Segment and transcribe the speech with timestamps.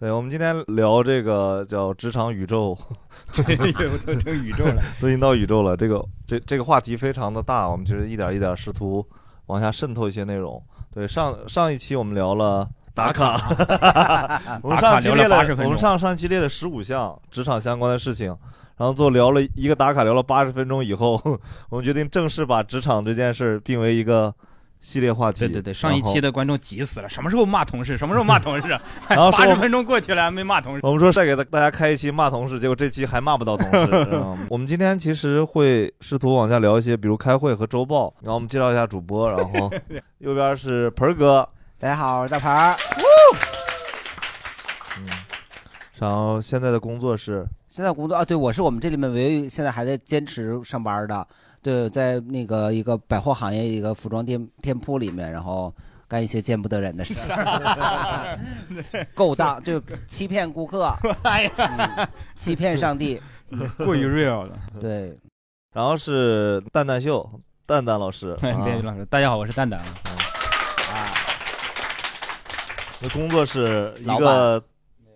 [0.00, 2.76] 对，我们今天聊这个叫职场宇宙，
[3.32, 5.76] 这又都成宇宙了，都已经到宇宙了。
[5.76, 9.04] 这个这这个话题非常的大，我们其实一点一点试图
[9.46, 10.62] 往下渗透一些内容。
[10.94, 13.40] 对，上上一期我们聊了打卡，
[14.62, 18.28] 我们上期列了我们上上期列了十五项职场相关的事情，
[18.76, 21.20] 然后做聊了一个打卡聊了八十分钟以后，
[21.70, 24.32] 我们决定正式把职场这件事并为一个。
[24.80, 27.98] 系列话题，对对对，上一期的观众急死了，什么时候骂同事？
[27.98, 28.68] 什么时候骂同事？
[29.08, 30.80] 然后八十分钟过去了还没骂同事。
[30.84, 34.22] 我们说再给大家开一期骂同事，结果这期还骂不到同事。
[34.48, 38.14] 我们今天其实会试图往下聊一些，比如开会和周报。
[38.20, 39.70] 然后我们介绍一下主播，然后
[40.18, 41.48] 右边是盆儿哥，
[41.80, 42.76] 大家好，我是大盆儿。
[44.98, 45.08] 嗯，
[45.98, 51.26] 然后现在的工作是现在工作啊，对我是我们这里面唯一现在还在坚持上班的。
[51.62, 55.74] 对，在那个一个百货行业一个服装店店铺里面，然后
[56.06, 57.14] 干一些见不得人的事，
[59.14, 63.20] 勾当就欺骗顾客， 哎呀，欺骗上帝，
[63.78, 64.58] 过于 real 了。
[64.80, 65.18] 对，
[65.74, 67.28] 然后是蛋蛋秀，
[67.66, 69.86] 蛋蛋老师，蛋蛋老师，大家好，我是蛋蛋啊。
[73.00, 74.62] 那工作是一个。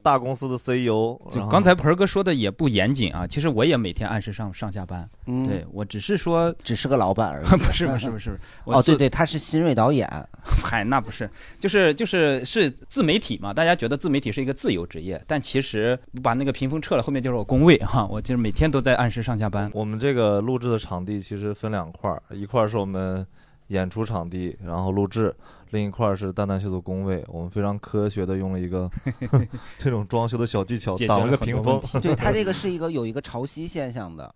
[0.03, 3.27] 大公司的 CEO，就刚才盆儿哥说的也不严谨啊。
[3.27, 5.09] 其实我也每天按时上上下班，
[5.47, 7.47] 对我只是说只是个老板而已。
[7.63, 10.09] 不是不是不是，哦对对，他是新锐导演。
[10.63, 13.55] 嗨，那不是，就是就是是自媒体嘛。
[13.55, 18.07] 大家觉得自媒体是一个自由职业，但其实把那个屏风撤了，后面就是我工位哈。
[18.11, 19.71] 我就是每天都在按时上下班。
[19.73, 23.25] 我们这个录制的场地其实分两块儿，一块儿是我们
[23.69, 25.35] 演出场地，然后录制。
[25.71, 28.91] 另一块是蛋蛋秀的工位，我们非常科学的用了一个
[29.79, 31.81] 这种装修的小技巧，挡了个屏风。
[32.03, 34.35] 对他这个是一个有一个潮汐现象的，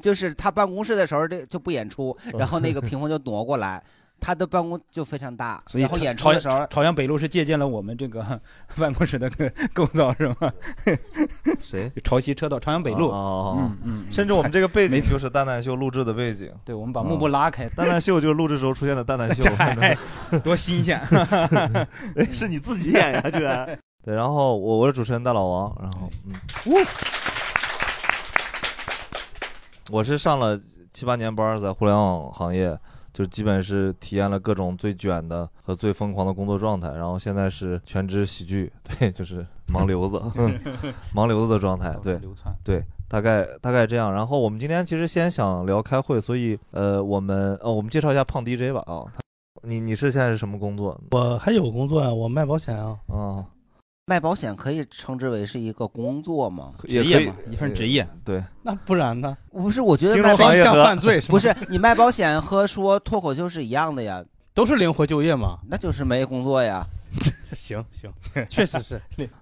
[0.00, 3.82] 就是他办公室的时候这就不演出，然后那个屏风就挪过来。
[4.24, 8.40] 他的办公就非常大，所以演出的时候，朝阳北路是借鉴了我们这个
[8.74, 9.30] 办公室的
[9.74, 10.50] 构造，是吗？
[11.60, 11.92] 谁？
[12.02, 13.10] 朝西车道，朝阳北路。
[13.10, 14.06] 哦，嗯嗯。
[14.10, 16.50] 甚至我们这个背景就是蛋蛋秀录制的背景。
[16.64, 19.44] 对，我们把幕布拉开，蛋蛋秀就是录制时候出现的蛋蛋秀。
[20.42, 20.98] 多新鲜！
[22.32, 23.78] 是你自己演呀，居然。
[24.02, 26.32] 对，然后我我是主持人大老王，然后嗯，
[29.90, 30.58] 我是上了
[30.90, 32.74] 七八年班，在互联网行业。
[33.14, 40.20] 就基本是体验了各种最卷的和最疯狂的工作状态，然后现在是全职喜剧，对，就是盲流子，
[41.14, 42.20] 盲流子的状态，对，
[42.64, 44.12] 对，大概大概这样。
[44.12, 49.06] 然后我们今天其实先想聊开会，所以呃，我们呃，我们介绍一下胖 DJ 吧啊，
[49.62, 51.00] 你你是现在是什么工作？
[51.12, 52.98] 我还有工作呀，我卖保险啊。
[53.06, 53.46] 啊。
[54.06, 56.72] 卖保险可以称之为是一个工作吗？
[56.86, 58.06] 职业嘛，一份职业。
[58.22, 59.34] 对，那不然呢？
[59.50, 64.22] 不是，我觉得卖保险像犯罪，不是你卖保险和说脱口秀是一样的呀，
[64.52, 65.58] 都是灵活就业嘛。
[65.70, 66.86] 那就是没工作呀。
[67.54, 68.12] 行行，
[68.50, 69.00] 确实是。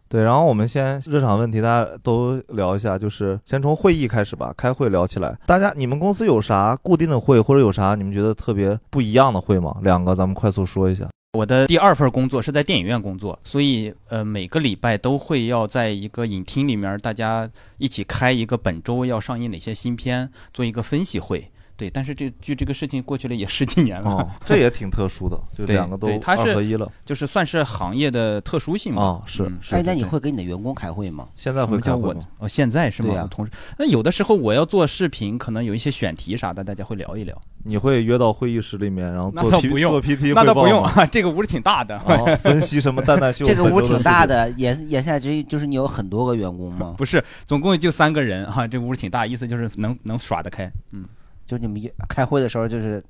[0.09, 5.37] 对，然后我们先日常问题，大家都聊一下，就是先从会议开始吧，开会聊起来。
[5.47, 9.77] 大家，你们公司有啥固定的会，或者有啥你们觉得特别不一样的会吗？
[9.82, 11.09] 两个，咱们快速说一下。
[11.32, 21.50] 我的第二份工作是在电影院工作，所以呃每个礼拜都会要在一个影厅里面，大家一起开一个本周要上映哪些新片，做一个分析会。
[21.77, 29.03] 对，但是这距这个事情过去了也十几年了， 这也挺特殊的，就两个都二合一了，就是算是行业的特殊性嘛。
[29.03, 29.50] 啊，是。
[29.71, 31.28] 哎，那你会给你的员工开会吗？
[31.34, 33.27] 现在会开会吗哦，现在是吗？
[33.31, 33.50] 同事。
[33.78, 37.41] 那有的时候我要做视频，可能有一些选题啥的，大家会聊一聊。
[37.65, 41.99] 你会约到会议室里面，然后做 P 做 PT 那倒不用啊，这个屋是挺大的，
[42.43, 43.44] 分析什么蛋蛋秀。
[43.46, 46.94] 这个屋挺大的，言言下之意就是你有很多个员工吗？
[46.99, 51.05] 不是，总共就三个人哈，这屋挺大，意思就是能能耍得开，嗯。
[51.52, 53.04] 就你们开会的时候，就是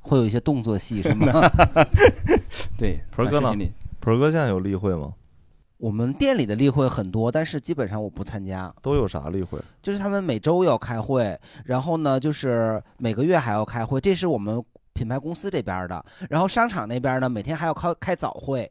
[0.00, 1.26] 会有一些动作戏，是吗？
[2.78, 3.54] 对，盆哥呢？
[4.00, 5.12] 盆哥现在有例会吗？
[5.76, 8.74] 我们店里的例会很多，但是基本上我不参加。
[8.80, 9.60] 都有啥例会？
[9.82, 14.00] 就是他们每周要开会，然后呢，就是每个月还要开会。
[14.00, 14.64] 这是我们
[14.94, 18.70] 品牌公司这边的，然后商场那边呢，每天还要开开早会，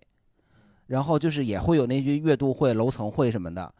[0.88, 3.72] 然后就是也会有那些月度会、楼层会什么的。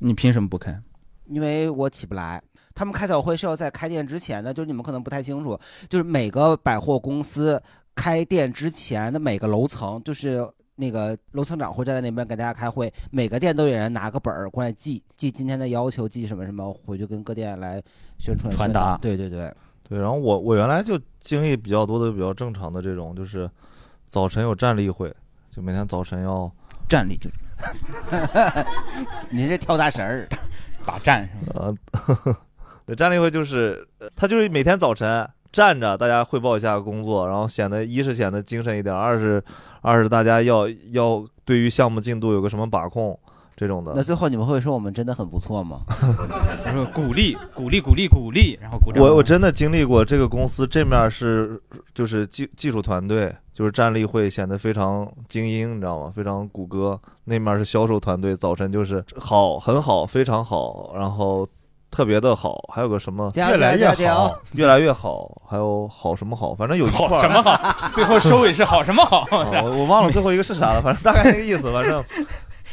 [0.00, 0.82] 你凭什么不开？
[1.26, 2.42] 因为我起不来。
[2.80, 5.60] 他们开早会是要在开店之前的，就是你们可能不太清楚，
[5.90, 7.62] 就是每个百货公司
[7.94, 17.82] 开店之前的每个楼层，就是那个楼层长会站在那边给大家开会，每个店都有人拿个本儿过来记记今天的要求，记什么什么，回去跟各店来
[18.18, 18.72] 宣传传。
[18.72, 18.96] 达。
[19.02, 19.54] 对对对，
[19.86, 23.46] 对，然后我我原来就经历比较多的比较正常的这种，就是
[24.06, 25.14] 早晨有站立会，
[25.50, 26.50] 就每天早晨要
[26.88, 27.36] 站立就是。
[29.28, 30.26] 您这跳大神儿，
[30.86, 31.74] 打站是吧？
[32.24, 32.36] 呃，
[32.86, 39.42] 对，站立会就是呃他就是每天早晨站着，大家汇报一下工作，然后显得一是显得精神一点，二是
[39.80, 43.18] 二是大家要要对于项目进度有个什么把控
[43.56, 44.02] 这种的那。
[44.02, 45.80] 最后你们会说我们真的很不错吗？
[46.64, 49.02] 他说鼓励鼓励鼓励鼓励，然后鼓掌。
[49.02, 51.60] 我我真的经历过这个公司这面是
[51.92, 56.12] 就是技技术团队，就是站立会显得非常精英，你知道吗？
[56.14, 56.98] 非常谷歌。
[57.24, 61.46] 那面是销售团队，早晨就是好很好非常好，然后
[61.90, 67.20] 特别的好，还有个什么越来越好， 越来越好，还有好什么好，反正有一串儿。
[67.20, 67.90] 什么好？
[67.92, 69.20] 最后收尾是好什么好？
[69.36, 72.02] 啊我我忘了最后一个是啥了，反正大概那个意思，反正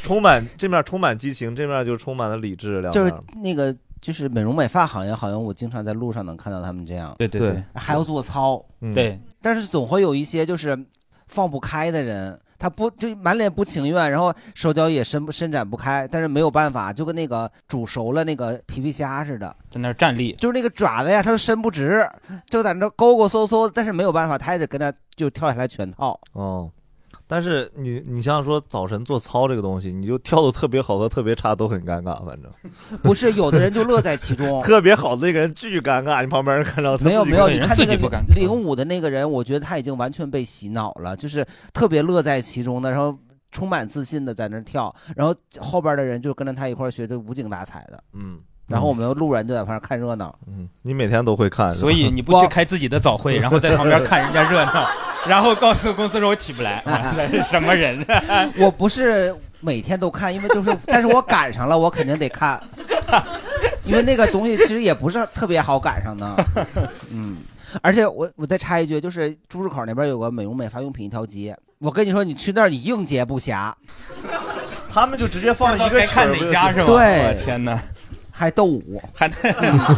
[0.02, 7.64] 充满这面充满激情，这面就充满了理智，两就是面那个就是美容美发行业，好像我经常在路上能看到他们这样，对对对对。
[7.74, 8.94] 还要做操，嗯。
[8.94, 10.78] 对，但是总会有一些就是
[11.26, 22.04] 放不开的人，他不就满脸不情愿，然后手脚也伸不伸展不开，但是没有办法，就跟那个煮熟了那个皮皮虾似的，在那儿站立，就是那个爪子呀，它都伸不直，
[22.46, 26.18] 就在那勾勾嗖嗖，但是没有办法，他也得跟着就跳下来全套。
[26.32, 26.70] 哦。
[27.28, 32.50] 但是你你想想说早晨做操这个东西，你就跳的特别好和特别差都很尴尬，反正。
[33.04, 34.60] 不是有的人就乐在其中。
[34.64, 38.34] 特别好的那个人巨尴尬，你旁边人看到他没有没有，自己跟你看那个自己不尴尬。
[38.34, 43.16] 零五的那个人，我觉得他已经完全被洗脑了，就是特别乐在其中的，然后
[43.52, 48.40] 充满自信的在那跳，然后后边的人就跟着他一块儿学的无精打采的，嗯。
[48.66, 50.38] 然后我们路人就在旁边看热闹。
[50.46, 54.86] 嗯，你每天都会看，所以你不去开自己的早会， 然后在旁边看人家热闹，
[55.28, 56.82] 然后告诉公司说我起不来，
[57.14, 58.04] 这是什么人？
[58.58, 62.60] 我不是每天都看，因为就是， 但是我赶上了，我肯定得看，
[63.84, 66.44] 因为那个东西其实也不是特别好赶上的，
[67.12, 67.38] 嗯，
[67.82, 73.72] 而且我我再插一句，就是朱市口那边有个美容美发用品一条街，我跟你说，你去那儿你应接不暇，
[74.90, 76.86] 他们就直接放一个该看曲儿哪家是吧？
[76.86, 77.36] 对。
[77.44, 77.78] 天哪，
[78.38, 79.28] 还斗舞，还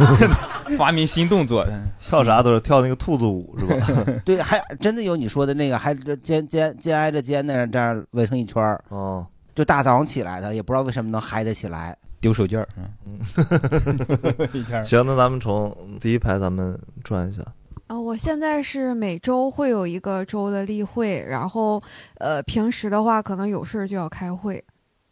[0.78, 1.66] 发明新动作，
[1.98, 4.04] 跳啥都是跳那个兔子舞是吧？
[4.24, 11.94] 对，还真的有你说的那个，还这肩肩肩挨着肩那样这样围成一圈儿，哦，就大早上起来的，也不知道为什么能嗨得起来。
[12.18, 12.68] 丢手绢儿，
[13.06, 13.18] 嗯，
[14.84, 17.42] 行，那咱们从第一排咱们转一下。
[17.88, 21.82] 啊、我现在是每周会有一个周的例会，然后
[22.18, 24.64] 呃，平时的话可能有事儿就要开会。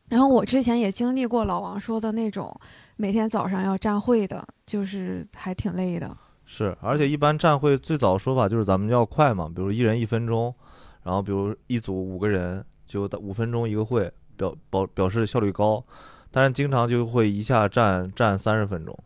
[0.09, 2.55] 然后我之前也经历过老王说的那种
[2.97, 6.17] 每天早上要站会的，就是还挺累的。
[6.45, 10.55] 是，而且一般站会最早说法就是咱们要快嘛，比如一人一分钟，
[11.03, 15.85] 然后比如一组五个人就五分钟一个会，表表表示效率高，
[16.31, 18.99] 但是经常就会一下站站三十分钟，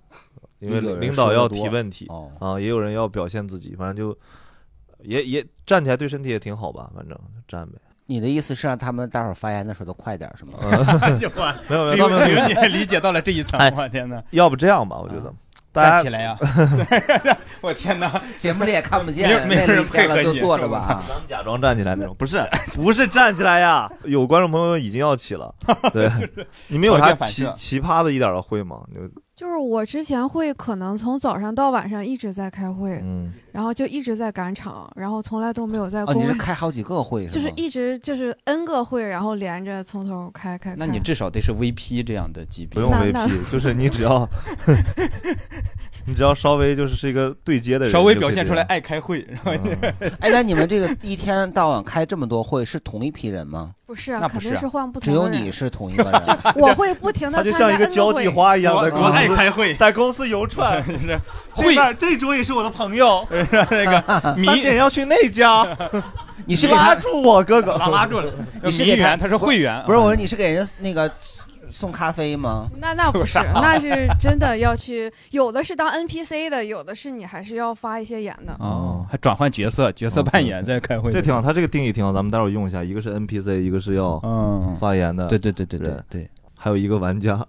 [0.60, 4.16] 因为领导要提问题哦，啊，也有人要表现自己，反正就
[5.00, 7.78] 也也站起来对身体也挺好吧，反正站呗。
[8.06, 10.58] 你的意思是让他们待会儿发言的时候都快点儿是吗？
[11.68, 14.22] 没有没有，没有你还理解到了这一层哎，我天哪！
[14.30, 15.32] 要不这样吧，我觉得
[15.72, 16.36] 大家站起来呀！
[17.62, 18.20] 我天哪！
[18.38, 21.02] 节目里也看不见，没人配合就坐着吧啊。
[21.08, 22.42] 咱们假装站起来那种，不是
[22.74, 23.90] 不是站起来呀！
[24.04, 25.54] 有观众朋友已经要起了，
[25.92, 26.10] 对，
[26.68, 28.80] 你们有啥奇奇葩的一点的会吗？
[28.94, 29.00] 就
[29.34, 37.52] 就是我之前会可能从早上到晚上一直在开会，嗯，然后就一直在赶场，然后从来都没有在哦，公你是开好几个会就是？
[37.54, 40.76] 一直就是 N 个会，然后连着从头开开开。
[40.78, 44.28] 那你至少得是 VP 这样的级别，不用 VP，就是你只要
[46.06, 53.72] 你只要稍微就是是一个对接的人，稍微表现出来爱开会，然后嗯 哎，那你们这个一天到晚开这么多会，是同一批人吗？
[53.84, 55.46] 不是啊，那不是啊肯定是换不只有同的人。
[55.46, 56.12] 你是同一个人。
[56.56, 61.20] 我会不停的他就像一个交际花一样的我我爱，开会，在公司游串，就是
[61.54, 63.26] 会边这桌也是我的朋友，
[63.70, 65.66] 那个迷三点要去那家，
[66.46, 68.32] 你是拉住我哥哥，拉拉住了，
[68.62, 71.10] 你是给他迷员，他是会员，不是我说你是给人家那个
[71.70, 72.68] 送咖啡吗？
[72.78, 78.52] 那那不是，那是真的要去，有的是当 NPC 的，有的是你还是要发一些言的。
[78.58, 87.46] 哦，还转换角色，角色扮演在开会，这挺好，他这个定义挺好，咱们待会儿用一下，一个是 NPC，一个是要嗯，发言的，对对对对对对，还有一个玩家，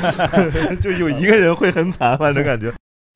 [0.80, 2.72] 就有一个人会很惨，反正感觉。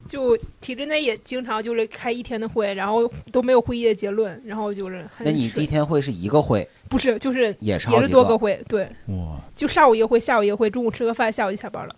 [0.07, 11.91] 就体制内也经常就是开一天的会，然后都没有会议的结论，然后就是那你第一天会是一个会，不是就是也是也是多个会，对，哇，就上午一个会，下午一个会，中午吃个饭，下午就下班了。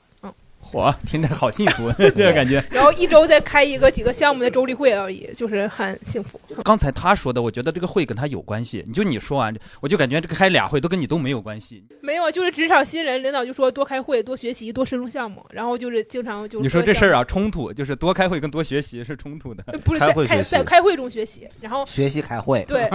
[0.67, 2.63] 嚯，听着好幸福， 这个感觉。
[2.71, 6.41] 然后一周再开一个几个项目的周例会而已，就是很幸福。
[6.65, 8.85] 刚才他说的，我觉得这个会跟他有关系。
[8.87, 11.85] 你就你说完，我就感觉这个开俩会都跟你都没有关系。
[12.01, 19.63] 没有，就是职场新人，领导就说多开会、多学习、多深入项目，然后就是经常就你说这事儿啊，啊，冲突就是多开会跟多学习是冲突的。
[19.85, 22.89] 不是在开在开会中学习，然后学习开会，对，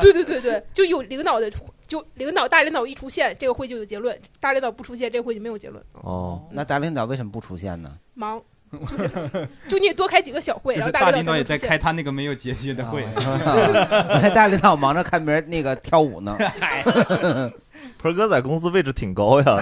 [0.00, 1.50] 对对对对，就有领导的，
[1.90, 5.84] 就领导大领导一出现，这个会就有结论；大领导不出现，这个会就没有结论。
[5.94, 7.90] 哦，那大领导为什么不出现呢？
[8.14, 13.02] 忙， 就是就你也多开几个小会，就然后领大领导也在开他那个没有结局的会。
[13.18, 16.36] 啊大领导忙着看别人那个跳舞呢。
[17.98, 19.56] 盆儿哥在公司位置挺高呀，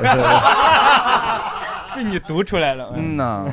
[1.97, 2.93] 被你读出来了。
[2.95, 3.47] 嗯呐，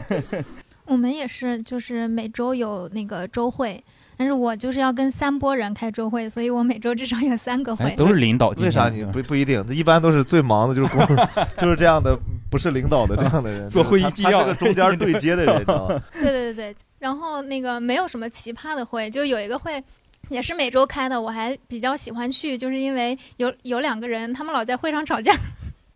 [0.85, 3.81] 我们也是，就是每周有那个周会，
[4.17, 7.95] 但是我就是要跟三波人开周会，所以我每周至少有三个哎，会。
[7.95, 8.49] 都是领导。
[8.57, 9.63] 为啥你不不一定？
[9.69, 11.05] 一般都是最忙的，就是工，
[11.57, 12.17] 就是这样的，
[12.49, 15.65] 不是领导的这样的人， 做会议纪要个中间对接的人？
[16.13, 19.83] 对对对对，然后那个没有什么奇葩的会，就有一个会。
[20.29, 25.31] 也是每周开的，我还比较喜欢去，就是因为有有两个人，他们老在会上吵架。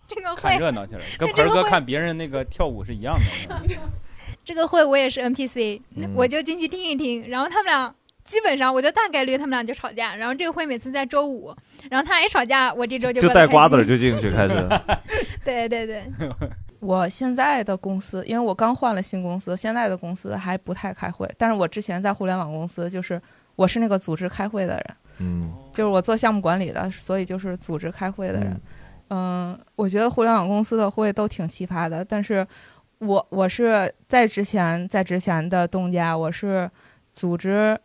[0.07, 3.75] 这个看会，热闹去了，跟这个会盆儿哥看别人那个跳舞是一样的。
[4.45, 7.91] 这个会我也是 NPC，、嗯我就进去听一听，然后他们俩
[8.29, 10.15] 基本上，我就大概率他们俩就吵架。
[10.15, 11.51] 然后这个会每次在周五，
[11.89, 14.53] 然后他俩一吵架，我这周就过得开心带瓜子儿就进去开始。
[15.43, 16.03] 对 对对，
[16.79, 21.27] 我现在的公司，因为我刚换了新公司，现在的公司还不太开会。
[21.39, 23.19] 但是我之前在互联网公司，就是
[23.55, 24.85] 我是那个组织开会的人，
[25.21, 28.61] 嗯，就是我做项目管理的，所以就是组织开会的人。
[29.09, 32.45] 嗯，我觉得互联网公司的会都挺奇葩的，但是
[32.99, 36.69] 我我是在之前在之前的东家，我是
[37.11, 37.75] 组织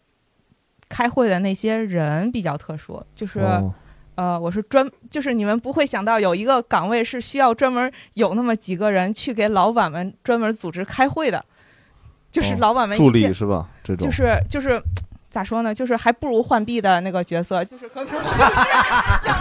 [0.94, 3.40] 开会的那些人比较特殊，就是。
[3.40, 3.74] 哦
[4.16, 11.44] 呃，我是专，就是你们不会想到有一个岗位是需要专门有那么几个人去给老板们专门组织开会的，
[12.30, 13.68] 就是哦老板们助一天理是吧？
[13.82, 14.80] 这种就是就是
[15.28, 15.74] 咋说呢？
[15.74, 18.14] 就是还不如浣碧的那个角色，就是可能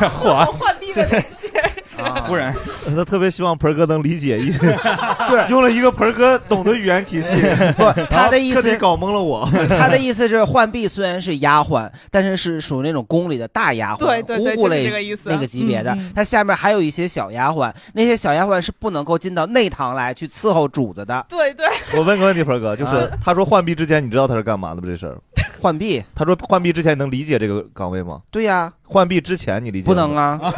[0.10, 1.52] 嚯， 浣碧的那些
[2.04, 2.54] 啊 突然
[2.96, 4.78] 他特别希望盆儿哥能理解，一就是
[5.50, 7.34] 用了一个盆儿哥懂的语言体系，
[7.78, 9.50] 不，他的意思搞懵了我。
[9.70, 16.12] 他的意思是，浣碧虽然是丫鬟，但是是属于那种宫里的大丫鬟，对对对类这个意思那个级别的嗯嗯。
[16.16, 21.26] 他下面还有一些小丫鬟，那些小丫鬟是不能够进到内堂来去伺候主子的。
[21.30, 24.88] 对对，我问个问题，盆儿哥，就是他说浣碧之前，你知道他是干嘛的不？
[24.88, 25.18] 这事儿，
[25.62, 28.20] 浣碧，他说浣碧之前能理解这个岗位吗？
[28.30, 30.40] 对呀，浣碧之前你理解不能吗？
[30.44, 30.52] 啊。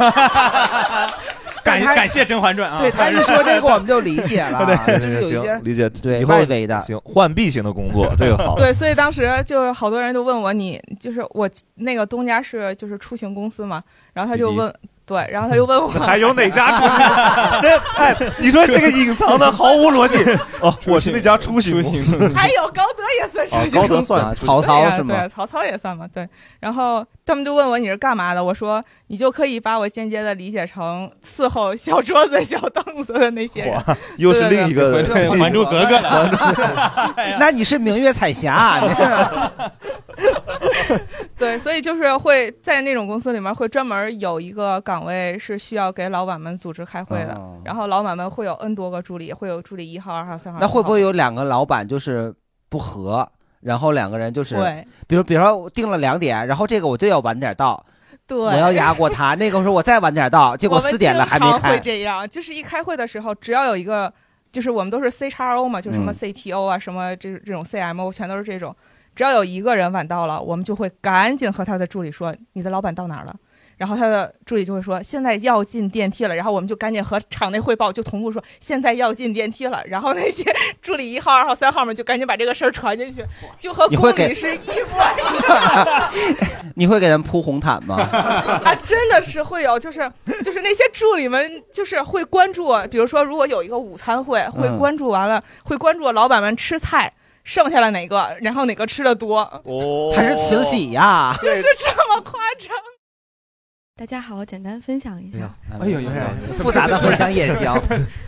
[1.84, 2.79] 感感谢《甄嬛传》啊。
[2.79, 5.89] 对他一说这个，我们就理解了， 对，就是有一些行，理解。
[5.89, 8.55] 对外围的行，浣碧型的工作，这个好。
[8.60, 14.74] 对，所以当时就是好多人都问我，你就是我那个东家是就是出行公司嘛，然后他就问，
[15.05, 17.00] 对，然后他又问我，还有哪家出行？
[17.62, 20.17] 这哎，你说这个隐藏的毫无逻辑
[20.62, 20.75] 哦！
[20.88, 25.29] 我是那家出行公司， 还有高德也算出哦行公司，高德算啊曹操是吗对，？
[25.29, 26.27] 曹操也算嘛，对。
[26.59, 33.75] 然后他们就问我你是干嘛的，我说你就可以把我间接的理解成伺候小桌子、小凳子的那些人。
[33.75, 35.03] 哇，又是另一个
[35.39, 38.88] 《还珠格格》了，那你是明月彩霞，你
[41.38, 50.60] 对，所以就是会在那种公司里面会专门有一个岗位是需要给老板们组织开会的，哦然后老板们会有 N 多个助理，会有助理一号、二号、三号。
[50.60, 51.12] 那会不会有？
[51.12, 52.34] 两个老板就是
[52.69, 53.27] 不和，
[53.62, 57.86] 然后两个人就是，对，比如比如说我定了两点，然后这个我就要晚点到，
[58.27, 61.79] 对，我要压过他，那个时候我再晚点到，结果四点了还没经常会。
[61.79, 64.13] 这样，就是一开会的时候，只要有一个，
[64.51, 68.75] 就是我们都是 C 叉 O 嘛，就什么嗯 CTO 啊，什么这这种 CMO，全都是这种。
[69.15, 73.36] 只要有一个人晚到了，我们就会赶紧和他的助理说：“你的老板到哪儿了？”
[73.77, 80.45] 然后他的助理就会说：“现在要进电梯了。”然后我们就赶紧和场内汇报，就同步说：“现在要进电梯了。”然后那些
[80.81, 83.22] 助理一号、二号、三号们就赶紧把这个事儿传进去，
[83.60, 84.74] 就和宫里是一模
[85.17, 86.10] 一样的。
[86.75, 87.98] 你会给他们铺红毯吗？
[88.63, 90.10] 啊，真的是会有，就是
[90.43, 97.12] 就是那些助理们，就是会关注，比如说如果有一个午餐会，会嗯关注完了，会关注老板们吃菜
[97.45, 101.33] 剩下了哪个，然后哪个吃的多，哦，他是慈禧呀。
[101.39, 102.75] 就是这么夸张。
[103.97, 105.53] 大家好，我简单分享一下。
[105.79, 106.09] 哎呦呦
[106.55, 107.71] 复杂的分享也行。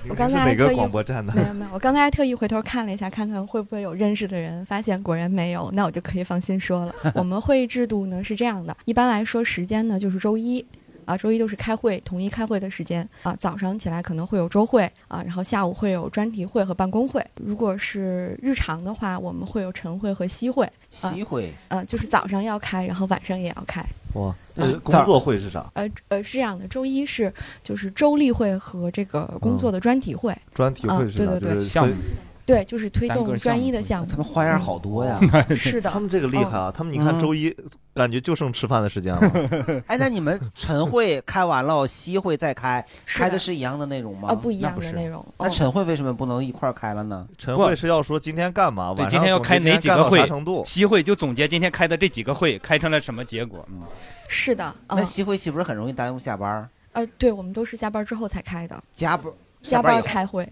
[0.08, 1.34] 我刚才是哪个还特意广播站的？
[1.34, 6.94] 没有没有，我刚才还特意回头看了一下，看看会不会有认识的人，发现果然没有， 那我就可以放心说了。
[7.16, 10.64] 我们会议制度呢是这样的，一般来说时间呢就是周一。
[11.08, 13.34] 啊，周一都是开会，统一开会的时间啊。
[13.40, 17.26] 早上起来可能会有周会啊，然后下午会有专题会和办公会。
[17.42, 20.66] 如果是日常的话，我们会有晨会和夕会。
[21.02, 23.84] 啊席会呃，就是早上要开，然后晚上也要开。
[24.14, 25.70] 哇，那是工作会是啥？
[25.74, 27.34] 呃呃，是这样的，周一是
[27.64, 31.24] 就是周例会和这个工作的专题会，专题会是啥？
[31.24, 32.02] 啊对对对就是项目推
[32.48, 34.16] 对，就是推动专一的项目他。
[34.16, 35.20] 们花样好多呀。
[35.54, 36.72] 是的他，们这个厉害啊！
[36.74, 37.54] 他们你看嗯周一
[37.94, 39.22] 感觉就剩吃饭的时间了。
[39.86, 44.30] 哎，那你们晨会开完了，夕会再开，开的是一样的内容吗？
[44.30, 45.26] 啊不一样的内容。
[45.38, 47.28] 那哦晨会为什么不能一块儿开了呢？
[47.38, 50.64] 晨会是要说今天干嘛，对晚今天要开哪几个会啥程度？
[50.66, 53.68] 西会就总结今天开的这几个会开成了什么结果。
[53.70, 53.82] 嗯，
[54.30, 56.70] 是的，那嗯夕会岂不是很容易耽误下班儿？
[56.94, 60.48] 呃，对，我们都是加班之后才开的，加班加班开会，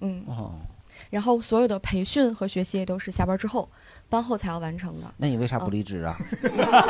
[0.00, 0.54] 嗯，哦，
[1.10, 3.68] 然后所有的培训和学习也都是下班之后，
[4.08, 5.06] 班后才要完成的。
[5.18, 6.16] 那你为啥不离职啊？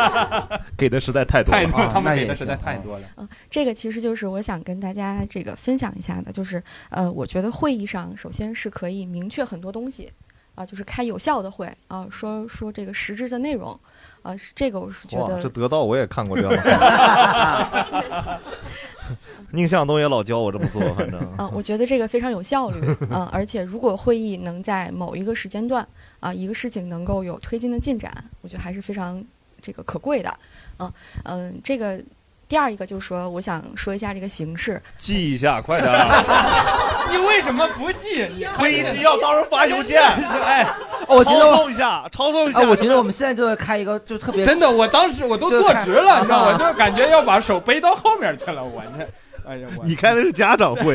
[0.76, 1.60] 给的实在太多了。
[1.60, 3.08] 太多，啊他们那也给的实在太多了。
[3.16, 10.12] 嗯，这个其实就是我想跟大家这个分享一下的，就是呃，我觉得会议上首先是可以明确很多东西，
[10.54, 13.78] 啊，就是开有效的会啊，说说这个实质的内容，
[14.22, 18.40] 啊，是这个我是觉，得这得到我也看过这样的话。
[19.52, 21.20] 宁向东也老教我这么做，反正。
[21.36, 25.86] 啊，我觉得这个非常有效率，啊， 而且如果会议能在某一个时间段
[26.20, 28.12] 啊，一个事情能够有推进的进展，
[28.42, 29.22] 我觉得还是非常
[29.60, 30.30] 这个可贵的，
[30.76, 30.92] 啊，
[31.24, 32.02] 嗯，这个
[32.50, 36.66] 第二一个就是说，我想说一下这个形式，记一下，快点儿！
[37.08, 38.26] 你为什么不记？
[38.36, 40.66] 你会议纪要到时候发邮件， 哎，
[41.06, 42.58] 哦我觉得抄一下，抄送一下。
[42.62, 49.08] 啊，我觉得我们现在就要开一个就特别真的，我当时我都坐直了，你知道，我就感觉要把手背到后面去了，我这。
[49.50, 50.94] 哎呀，我你开的是家长会，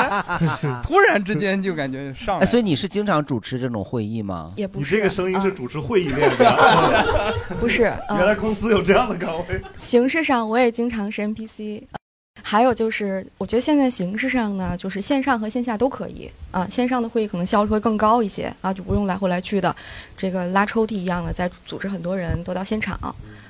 [0.84, 4.52] 突然之间就感觉上来哎，，所以你是经常主持这种会议吗？
[4.54, 7.34] 也不是你这个声音是啊主持会议练的。
[7.58, 9.62] 不是，啊原来公司有这样的岗位。
[9.78, 11.98] 形式上我也经常是 NPC，呃
[12.42, 16.68] 还有就是我觉得现在形式上呢，就是线上和线下都可以啊。
[16.68, 19.74] 线上的会议可能效率会更高一些啊，就不用来回来去的，
[20.18, 22.98] 这个拉抽屉一样的再组织很多人都到现场。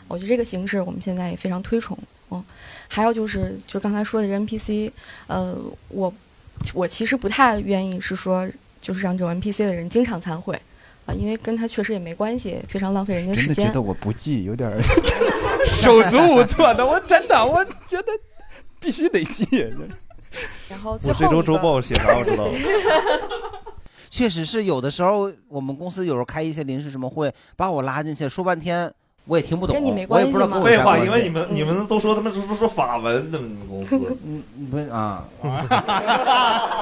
[0.07, 1.99] 我觉得这个形式我们现在也非常推崇。
[2.31, 2.45] 嗯，
[2.89, 4.91] 还有就是就刚才说的 NPC，
[5.27, 5.57] 呃，
[5.89, 6.13] 我
[6.75, 8.49] 我其实不太愿意是说
[8.81, 10.61] 就是让这种 NPC 的人经常参会。
[11.07, 13.73] 啊，因为跟他确实也没关系，非常浪费人家时间。
[13.83, 14.71] 我不记有点
[15.65, 18.13] 手足无措的，我真的我觉得
[18.79, 19.47] 必须得记。
[20.69, 22.53] 然后最我这周周报写啥我知道了。
[24.11, 28.93] 确实是有的时候我们公司有时候开一些临时什么会，把我拉进去说半天，
[29.27, 35.25] 我也听不懂，跟你没我也不知道关系吗废话，因为你们你们都说他们都说法文的，你们公司，嗯不是啊，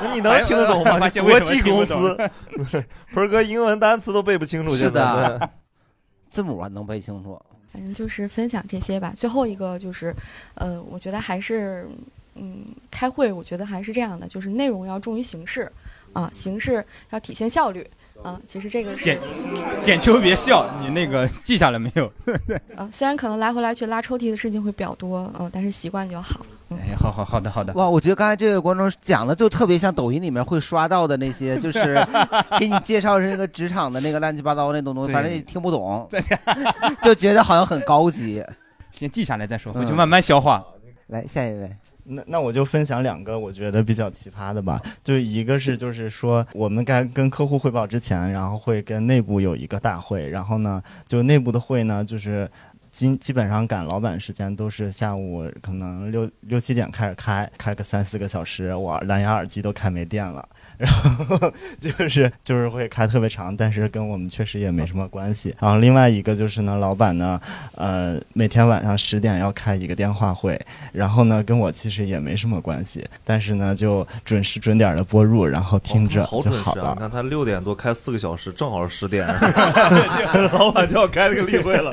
[0.02, 0.98] 那你能听得懂吗？
[0.98, 2.16] 国际公司，
[3.12, 5.50] 盆儿哥英文单词都背不清楚，是现在的，
[6.28, 7.40] 字母还能背清楚。
[7.70, 9.12] 反正就是分享这些吧。
[9.14, 10.14] 最后一个就是，
[10.54, 11.86] 呃，我觉得还是，
[12.34, 15.70] 嗯，开会我觉得还是这样的，就是内容要重于形式，
[16.14, 17.86] 啊，形式要体现效率，
[18.22, 19.18] 啊，其实这个是简
[19.80, 22.10] 简秋别笑，你那个记下来没有？
[22.76, 26.46] 啊，虽然可能来回来去拉抽屉的事情会比较多，嗯、但是习惯就好了。
[26.70, 27.72] 哎，好好好的好的。
[27.74, 32.04] 哇，我觉得刚才这位观众讲的就特别像抖音里面会刷到的那些，就是
[32.58, 36.08] 给你介绍这个职场的那个乱七八糟那种东西，反正也听不懂，
[37.02, 38.44] 就觉得好像很高级。
[38.90, 40.64] 先记下来再说，回嗯去慢慢消化。
[41.06, 41.70] 来下一位，
[42.08, 52.50] 那那我就分享两个我觉得比较奇葩的吧，就一个是就是说我们该跟客户汇报之前，然后会跟内部有一个大会，然后呢，就内部的会呢，就是
[52.90, 60.48] 基基本上赶老板时间都是下午可能六六七点开始开，开个三四个小时，我蓝牙耳机都开没电了。
[60.78, 65.54] 然后就是就是会开特别长，但是跟我们确实也没什么关系。
[65.60, 67.40] 然后另外一个就是呢，老板呢，
[67.74, 70.58] 呃，每天晚上十点要开一个电话会，
[70.92, 76.42] 然后呢，跟我其实也没什么关系，但是呢，就准时准点的播入，然后听着就好了。
[76.42, 76.92] 准时啊！
[76.94, 79.26] 你看他六点多开四个小时，正好是十点，
[80.52, 81.92] 老板就要开那个例会了。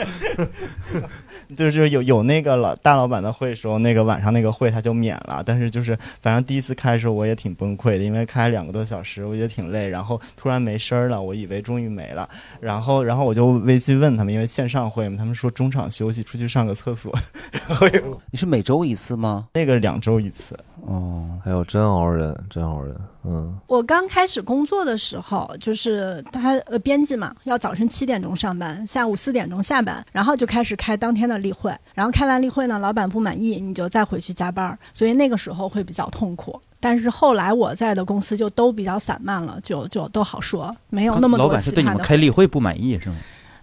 [1.55, 17.11] 就是有有那个老大老板的会的时候，那个晚上那个会他就免了，但是就是反正第一次开的时候我也挺崩溃的，因为开两个多小时，我觉得挺累，然后突然没声儿了，我以为终于没了，然后然后我就微信问他们，因为线上会嘛，他们说中场休息出去上个厕所，
[17.67, 17.87] 然后
[18.29, 19.47] 你是每周一次吗？
[19.53, 20.57] 那个两周一次。
[20.81, 22.95] 哦，还有真熬人，真熬人，
[23.27, 36.59] 嗯，我刚开始工作的时候，就是他呃编辑嘛，要早晨七点钟上班，下午四点钟下班，然后就开始开当天的例会，然后开完例会呢，老板不满意，你就再回去加班，所以那个时候会比较痛苦。
[36.79, 43.15] 但是后来我在的公司就都比较散漫了，就就都好说，没有那么多老板是对你们开例会不满意是吗？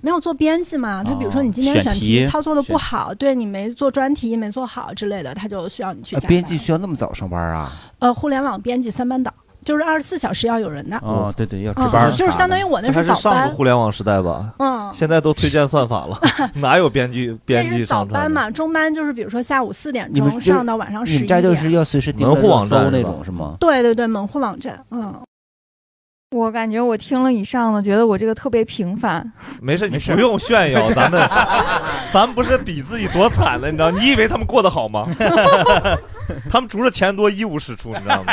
[0.04, 6.22] 没有做编辑嘛，他比如说你今天选选题题操作的不选好，对你没做专题没做好之类的，他就需要你去加班。
[6.22, 7.72] 呃编辑需要那么早上班啊？
[8.00, 9.32] 呃，互联网编辑三班倒，
[9.64, 10.96] 就是二十四小时要有人的。
[10.98, 14.52] 哦，对对，要值嗯班就是相当于我那是上早班个，互联网时代吧？
[14.58, 16.18] 嗯，现在都推荐算法了，
[16.54, 18.08] 哪有编剧编剧早上？
[18.08, 21.62] 班嘛，中班就是比如说下午四点钟上到晚上十一你们这就点。
[21.62, 23.56] 是要随时盯门户网站那种是吗？
[23.60, 25.14] 对对对，门户网站，嗯，
[26.30, 29.30] 我感觉我听了以上的，觉得我这个特别平凡。
[29.60, 31.20] 没事，你不用炫耀， 咱们
[32.12, 33.90] 咱们不是比自己多惨了，你知道？
[33.90, 35.06] 你 以为他们过得好吗？
[36.50, 38.32] 他们除了钱多一无是处，你知道吗？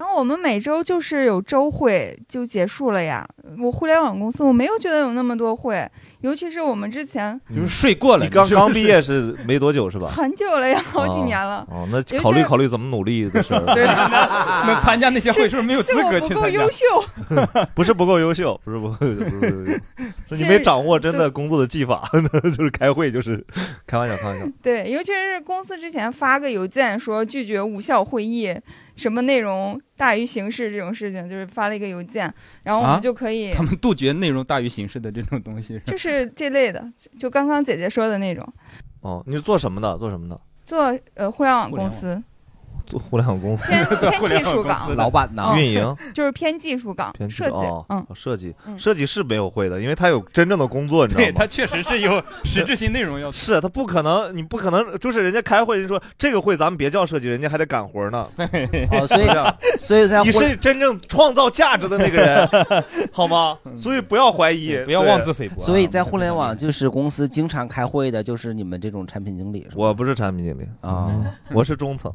[0.00, 3.22] 然后我们每周就是有周会就结束了呀。
[3.58, 5.86] 我互联网公司我没有觉得有那么多会，
[6.22, 8.24] 尤其是我们之前就是睡过了。
[8.24, 10.08] 你刚刚毕业是没多久是吧？
[10.16, 11.66] 很久了呀，好几年了。
[11.70, 13.60] 哦，那考虑考虑怎么努力的事儿。
[13.74, 16.70] 对， 那那参加那些会是不是没有资格不够去参加优？
[16.70, 16.86] 秀。
[17.74, 19.72] 不是不够优秀，不是不够优秀，不是不够优秀，
[20.30, 22.08] 是你没掌握真的工作的技法，
[22.42, 23.44] 就是开会就是
[23.86, 24.46] 开玩笑，开玩笑。
[24.62, 28.56] 对，尤其是公司之前发个邮件说拒绝无效会议，
[29.00, 32.32] 什么内容大于形式这种事情，就是发了一个邮件，
[32.64, 35.80] 然后我啊们就可以，他们杜绝内容大于形式的这种东西。
[35.86, 36.86] 就是这类的，
[37.18, 38.46] 就刚刚姐姐说的那种，
[39.00, 39.96] 哦，你是做什么的？
[39.96, 40.38] 做什么的？
[40.66, 42.22] 做呃互联网公司，
[42.90, 45.52] 做互联网公司偏做互联偏技术岗网公司，老板呢？
[45.56, 45.96] 运营。
[46.12, 51.26] 就是偏技术岗偏设计，哦，嗯，设计嗯设计是没有会的，因为他有真正的工作，你知道吗？
[51.26, 58.26] 对他确实是有实质性内容要 是他不可能，你不可能，就是人家开会，人说这个会咱们别叫设计，人家还得干活呢。
[58.90, 62.48] 哦，所以所以在你是真正创造价值的那个人，
[63.12, 63.56] 好吗？
[63.76, 65.64] 所以不要怀疑，不要妄自菲薄啊。
[65.64, 69.66] 所以在互联网就是公司经常开会的，就是你们这种产品经理？
[69.74, 71.14] 我不是产品经理，啊，
[71.52, 72.12] 我是中层，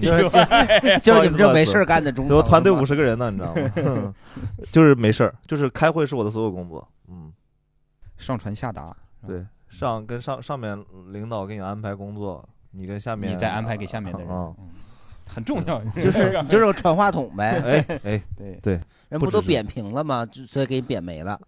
[0.00, 0.17] 就是
[1.02, 4.14] 就就是你们这没事儿干的中层，我团队五十，个人呢，你知道吗？
[4.72, 6.86] 就是没事儿，就是开会是我的所有工作。
[7.08, 7.32] 嗯，
[8.16, 8.94] 上传下达，
[9.26, 10.78] 对，上跟上上面
[11.12, 14.54] 领导给你安排工作，你跟下面你再安排给下面的人，
[15.26, 15.82] 很重要。
[15.96, 17.62] 就是就是个传话筒呗。
[17.64, 20.26] 哎哎，对对，人不都扁平了吗？
[20.46, 21.38] 所以给你扁没了，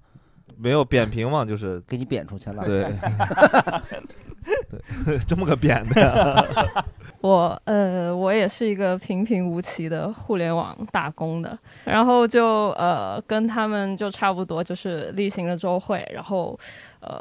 [0.60, 2.64] 没有扁平嘛，就是给你扁出去了。
[2.64, 2.84] 对，
[5.04, 6.44] 对， 这么个扁的呀。
[7.20, 16.58] 我呃，我也是一个平平无奇的互联网打工的，然后就呃跟他们就差不多，就是例行的周会，然后
[17.00, 17.20] 呃，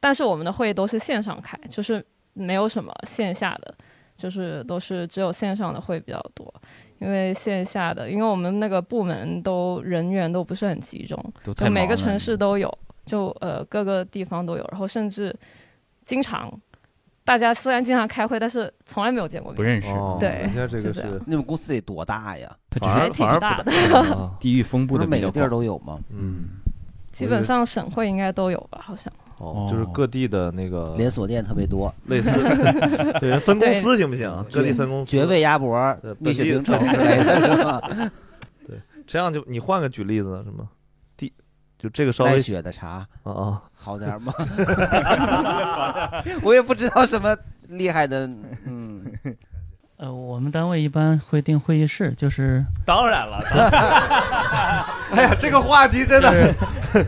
[0.00, 3.72] 但是我们的会都是线上开，就是没有什么线下的，
[4.16, 6.52] 就是都是只有线上的会比较多，
[7.00, 11.18] 因为线下的，因为我们那个部门都人员都不是很集中，
[11.56, 12.72] 就每个城市都有，
[13.04, 15.34] 就呃各个地方都有，然后甚至
[16.04, 16.52] 经常。
[17.22, 19.56] 大家虽然经常开会，但是从来没有见过面。
[19.56, 19.88] 不认识。
[19.88, 22.50] 哦，对人家这个是你们公司得多大呀？
[22.68, 23.72] 他只反而是挺大的
[24.40, 25.48] 地域分布的每个地儿。
[25.48, 26.00] 都有吗？
[26.10, 26.48] 嗯，
[27.12, 29.12] 基本上省会应该都有吧，好像。
[29.40, 32.30] 哦，就是各地的那个连锁店特别多，类似，
[33.18, 34.30] 对分公司行不行？
[34.52, 37.80] 各地分公司，绝味鸭脖、蜜雪冰城之类的，是吧？
[39.06, 40.68] 这样就你换个举例子，什么？
[41.16, 41.32] 地，
[41.78, 43.04] 就这个稍微奈雪的茶。
[43.24, 44.32] 啊啊，好点儿吗？
[46.44, 47.36] 我也不知道什么
[47.68, 48.26] 厉害的，
[48.66, 49.02] 嗯，
[49.96, 53.38] 呃，我们单位一般会定会议室，就是当然了，
[55.12, 56.54] 哎呀，这个话题真的，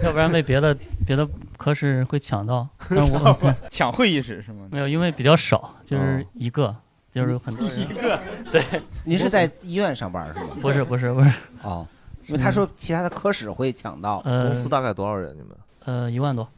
[0.03, 1.27] 要不然被别的别的
[1.62, 2.66] 科室会抢到。
[2.90, 4.66] 但是我抢会议室是吗？
[4.70, 6.75] 没有，因为比较少，就是哦一个，
[7.12, 7.79] 就是很多人。
[7.81, 8.20] 一个
[8.51, 8.64] 对，
[9.05, 10.51] 您是在医院上班是吗？
[10.61, 11.31] 不是不是不是，
[11.62, 11.87] 哦，
[12.27, 15.35] 因为他说其他的科室会抢到，呃公司大概多少人？
[15.37, 15.48] 你们
[15.85, 16.48] 呃一万多，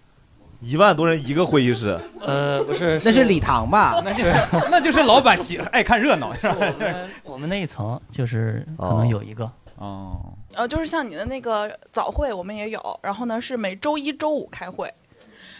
[0.61, 4.01] 一万多人一个会议室，呃不是，那是礼堂吧？
[4.05, 4.35] 那就是
[4.71, 6.57] 那就是老板喜爱看热闹，是吧？
[7.25, 14.93] 我们那一层就是可哦能有一个，哦，呃，就是像你的那个早会，我们也有，然后呢是每周一周五开会，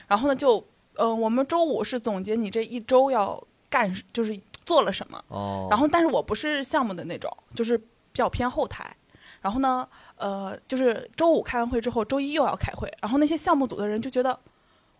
[0.07, 0.65] 然后呢就，
[0.97, 8.97] 呃，我们周五是总结你这一周要干，就是做了什么，哦，然后但是我不是项目的那种，就是比较偏后台。
[9.41, 14.39] 然后呢，呃，就是周五开完会之后，周一又要开会，然后那些项目组的人就觉得，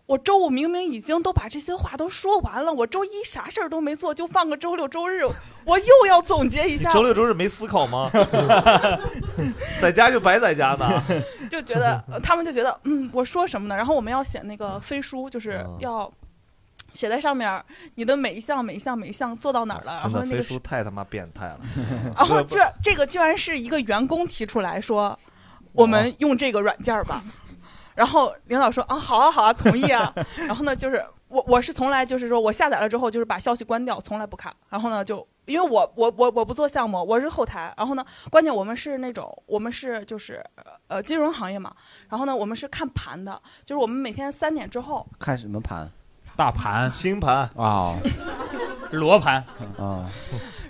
[0.07, 5.25] 我周五明明已经都把这些话都说完了，我周一啥事儿都没做，就放个周六周日，
[5.65, 8.11] 我又要总结一下，周六周日没思考吗？
[9.81, 11.03] 在家就白在家呢。
[11.49, 13.75] 就觉得呃他们就觉得，嗯，我说什么呢？
[13.75, 16.11] 然后我们要写那个飞书，就是嗯要
[16.93, 17.65] 写在上面儿，
[17.95, 21.59] 你的每一项、每一项、每一项做到哪儿了，然真的，飞后那个书太他妈变态了。
[22.15, 25.17] 然后这这个居然是一个员工提出来说，
[25.71, 27.21] 我们用这个软件儿吧。
[27.95, 30.13] 然后领导说啊，好啊，好啊，同意啊。
[30.47, 34.53] 然后呢，就是我我是从来就是说我下载了之后就是把消息关掉，从来不看。
[34.69, 37.73] 然后呢，就因为我我我我不做项目，我是后台。
[37.77, 40.43] 然后呢，关键我们是那种我们是就是
[40.87, 41.73] 呃金融行业嘛。
[42.09, 45.89] 然后呢，我们是看盘的，就是我们每天三点之后看什么盘？
[46.37, 47.95] 大盘、星盘啊
[48.91, 49.41] 罗盘
[49.79, 50.05] 啊，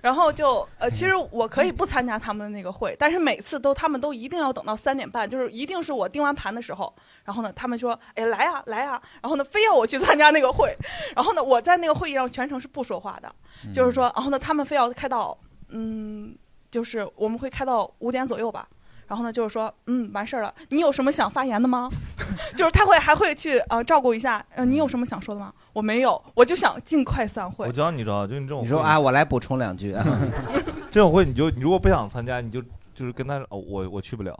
[0.05, 10.77] 然后就呃，其实我可以不参加他们的那个会，但是每次都他们都一定要等到三点半，就是一定是我盯完盘的时候，然后呢，他们说，哎，来呀、来呀、然后呢，非要我去参加那个会，
[11.15, 13.35] 然后呢，我在那个会议上全程是不说话的，
[13.73, 15.35] 就是说，然后呢，他们非要开到，
[15.69, 16.37] 嗯，
[16.69, 18.67] 就是我们会开到五点左右吧。
[19.07, 20.53] 然后呢，就是说，嗯，完事儿了。
[20.69, 21.89] 你有什么想发言的吗？
[22.57, 25.53] 就是他会还会去呃照顾一下，呃，你有什么想说的吗？
[25.73, 27.71] 我没有，我就想尽快散会我。
[27.71, 29.95] 教你知道，就你这种你说啊，我来补充两句。
[30.91, 32.61] 这种会你就你如果不想参加，你就
[32.93, 34.37] 就是跟他哦，我我去不了。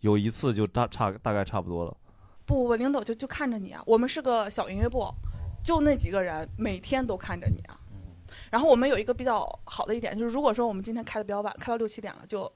[0.00, 1.96] 有一次就大差大概差不多了。
[2.46, 3.82] 不，我领导就就看着你啊。
[3.84, 5.12] 我们是个小营业部，
[5.62, 7.76] 就那几个人，每天都看着你啊。
[8.50, 12.50] 然后我们有一个比较好的一点，就是如果说我们今天开的比较晚，开到六七点了，就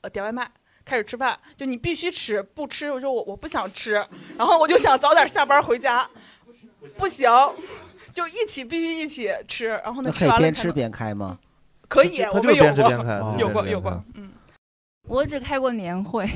[0.00, 0.50] 呃点外卖。
[0.84, 3.92] 开始吃饭，就你必须吃，不吃我说我我不想吃，
[4.36, 6.08] 然后我就想早点下班回家，
[6.96, 7.30] 不行，
[8.12, 11.38] 就一起必须一起吃，然后呢那可以吃完了才能边吃边开吗？
[11.88, 14.30] 可以，我们有就边吃过边开有过有过，嗯。
[15.06, 16.26] 我只开过年会，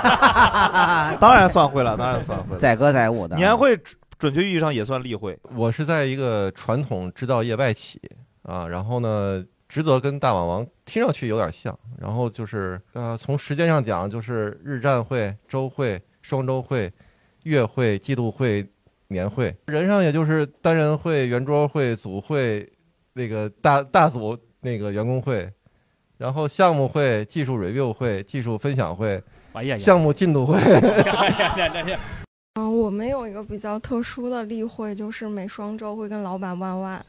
[1.20, 2.56] 当然算会了，当然算会了。
[2.60, 5.38] 载歌载舞的年会准准确意义上也算例会。
[5.54, 8.00] 我是在一个传统制造业外企
[8.44, 16.92] 啊，然后呢，职责跟大网王听上去有点像，然后就是呃，从时间上讲，就是日站会、周会、双周会、
[17.44, 18.68] 月会、季度会、
[19.06, 22.68] 年会；人上也就是单人会、圆桌会、组会、
[23.12, 25.48] 那个大大组那个员工会，
[26.18, 30.58] 然后项目会、技术 review 会、技术分享会、哎呀呀项目进度会。
[32.54, 37.06] 嗯，我们有一个比较特殊的例会，就是每双周会跟老板万万。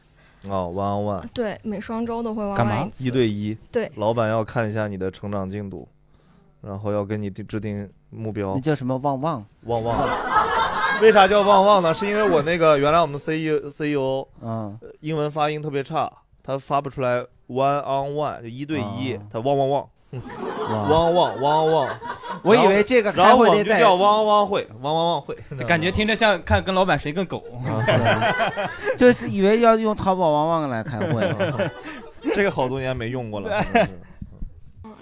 [0.48, 3.10] 哦，one on one，对，每双周都会万干嘛万一？
[3.10, 3.56] 对一。
[3.70, 5.86] 对老板要看一下你的成长进度，
[6.60, 8.54] 然后要给你定制定目标。
[8.54, 9.44] 那叫什么旺旺？
[9.64, 10.08] 旺旺。
[11.00, 11.92] 为啥叫旺旺呢？
[11.94, 16.10] 是因为我那个原来我们 CEO CEO，嗯，英文发音特别差，
[16.42, 19.88] 他发不出来 one on one 就一对一，他汪汪汪，
[20.70, 21.88] 汪汪汪汪。
[22.42, 27.42] 我以为这个然后我开会就叫汪汪会，汪汪汪会，感觉听着像看跟老板谁更狗。
[28.98, 31.70] 就是以为要用淘宝汪汪来开会。
[32.34, 33.64] 这个好多年没用过了。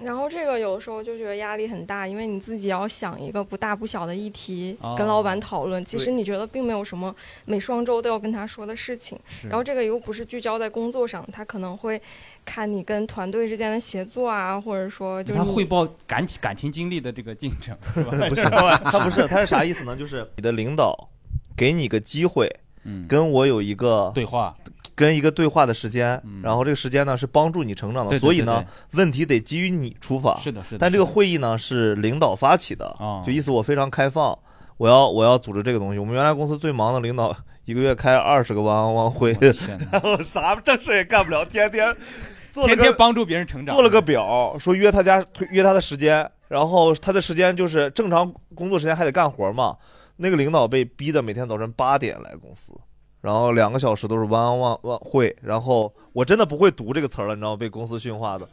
[0.02, 9.18] 然后这个有时候就觉得压力很大，因为你自己要想一个不大不小的议题哦跟老板讨论，其实你觉得并没有什么每双周都要跟他说的事情。
[9.42, 12.00] 然后这个又不是聚焦在工作上，他可能会
[12.44, 18.10] 看你跟团队之间的协作啊，或者说就是他汇报感情感情经历的这个进程，是吧？
[18.28, 18.42] 不是，
[18.84, 19.96] 他不是，他是啥意思呢？
[19.96, 21.08] 就是你的领导
[21.56, 22.50] 给你个机会，
[22.84, 24.56] 嗯跟我有一个对话，
[25.00, 30.36] 跟一个对话的时间，然后这个时间呢是帮助你成长的，所以呢问题得基于你出发。
[30.38, 34.38] 是的是的但这个会议呢是领导发起的，哦就意思我非常开放，
[34.76, 35.98] 我要我要组织这个东西。
[35.98, 37.34] 我们原来公司最忙的领导
[37.64, 39.34] 一个月开二十个汪汪会，
[39.90, 41.96] 然后啥正事也干不了，天天
[42.52, 49.76] 做了个天天帮助别人成长，做了个表，说约他家约他的时间，然后他的时间就是正常工作时间还得干活嘛。
[50.22, 52.74] 那个领导被逼的每天早晨八点来公司，
[53.20, 57.56] 然后两个小时都是 one on one 会，然后我真的不会读这个词儿了，你知道吗？
[57.56, 58.46] 被公司训话的。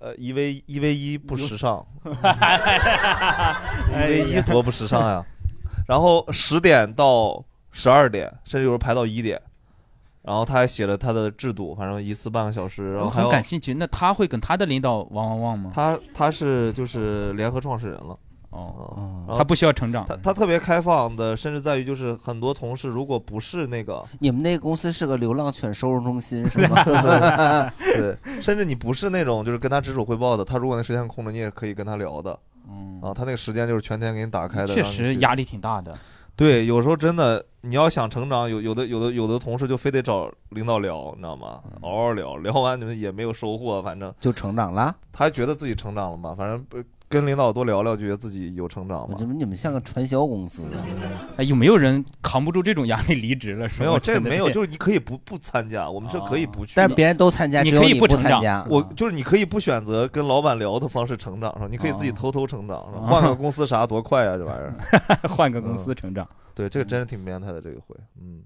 [0.00, 1.86] 呃，一 v 一 v 一不时尚，
[3.88, 5.24] 一 v 一多不时尚呀。
[5.86, 9.40] 然后十点到十二点，甚至有时候排到一点。
[10.22, 13.74] 然后他还写了他的制度，反正一次半个小时，然后我还要很感兴趣。
[13.74, 15.70] 那他会跟他的领导汪汪汪吗？
[15.74, 18.18] 他他是就是联合创始人了。
[18.52, 26.84] 哦，然后他不需要成长他他特别开放的，甚至在于就是很多同事如果不是那个，你们那个公司是个流浪犬收容中心是吗？
[27.96, 32.38] 对，甚至你不是那种就是跟他直属汇报的，他如果那时间空着，你也可以跟他聊的。
[32.68, 35.92] 嗯啊，他那个时间就是全天给你打开的，确实压力挺大的。
[36.34, 41.60] 对，有时候真的，你要想成长，有有的有的有的同事就非得找领导聊，你知道吗？
[41.82, 44.94] 嗷嗷聊，聊完你们也没有收获，反正就成长了。
[45.12, 46.78] 他觉得自己成长了嘛，反正不
[47.12, 49.14] 跟领导多聊聊，觉得自己有成长吗。
[49.18, 50.80] 怎么你们像个传销公司啊？
[51.36, 53.68] 哎，有没有人扛不住这种压力离职了？
[53.68, 56.76] 是吧没有，这没有，就是你可以不不参加，我们这可以不去的。
[56.76, 58.66] 但是别人都参加，你可以不参加。
[58.70, 61.68] 我就是你可以不选择跟老板聊的方式成长，是吧？
[61.70, 64.74] 你可以自己偷偷成长，是吧换个公司啥多快啊，这玩意儿。
[65.28, 68.42] 换个公司成长，对，这个真是挺变态的，这个会，嗯。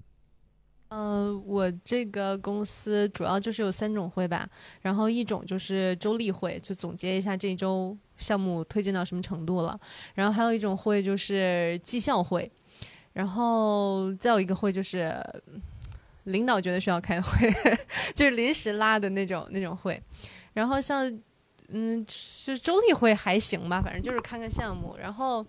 [0.89, 4.47] 呃，我这个公司主要就是有三种会吧，
[4.79, 9.79] 然后一种就是周例会，就总结一下这一周项目推进到什么程度了，
[10.13, 12.51] 然后还有一种会就是绩效会，
[13.13, 15.13] 然后再有一个会就是
[15.47, 15.61] 嗯
[16.25, 17.51] 领导觉得需要开会，
[18.13, 20.01] 就是临时拉的那种那种会，
[20.53, 21.05] 然后像
[21.69, 22.05] 嗯，
[22.45, 25.45] 就周例会还行吧，反正就是看看项目，然后。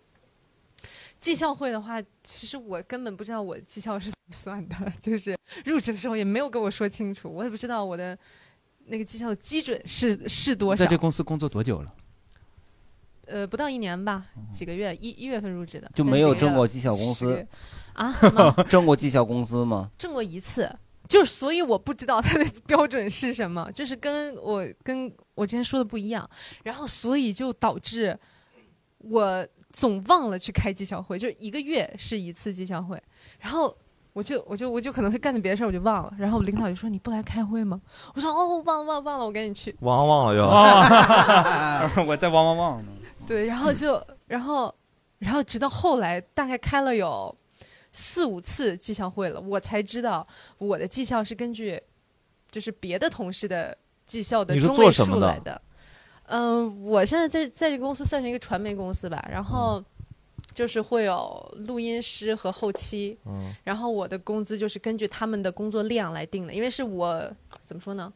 [1.18, 8.16] 绩效会的话，其实我根本不知道我绩效是怎么算的， 就是入职的时候也没有跟我说清楚，我也不知道我的
[8.84, 10.88] 那个绩效的基准是是多少在？
[10.88, 11.92] 这公司工作多久了？
[13.28, 17.46] 呃，不到一年吧，几个月，一一月份入职的，就没有挣过绩效工资
[17.94, 18.12] 啊？
[18.12, 18.52] 什么？
[18.68, 19.90] 挣过绩效工资吗？
[19.98, 20.70] 挣过一次，
[21.08, 26.28] 就是所以我不知道他的 标准是什么，就是跟我跟我之前说的不一样，
[26.64, 28.18] 然后所以就导致
[28.98, 33.00] 我总忘了去开绩效会，就是一个月是一次绩效会，
[33.40, 33.76] 然后。
[34.14, 36.12] 我就我就我就可能会干点别的事儿，我就忘了。
[36.18, 37.80] 然后我领导就说：“你不来开会吗？”
[38.16, 40.44] 我说：“哦，忘了忘了忘了，我赶紧去。”忘忘了又。
[42.04, 42.90] 我在忘忘忘呢。
[43.28, 44.74] 对，然后就 然后
[45.18, 47.36] 然后直到后来大概开了有
[47.92, 51.80] 四五次绩效会了，我才知道我的绩效是根据
[52.50, 55.60] 就是别的同事的绩效的中位数来的。
[56.30, 59.82] 嗯、我现在在在这个公司算是一个传媒公司吧，然后
[60.54, 68.12] 就是会有录音师和后期，嗯然后我的工资就是根据他们的工作量来定的，因为是我怎么说呢？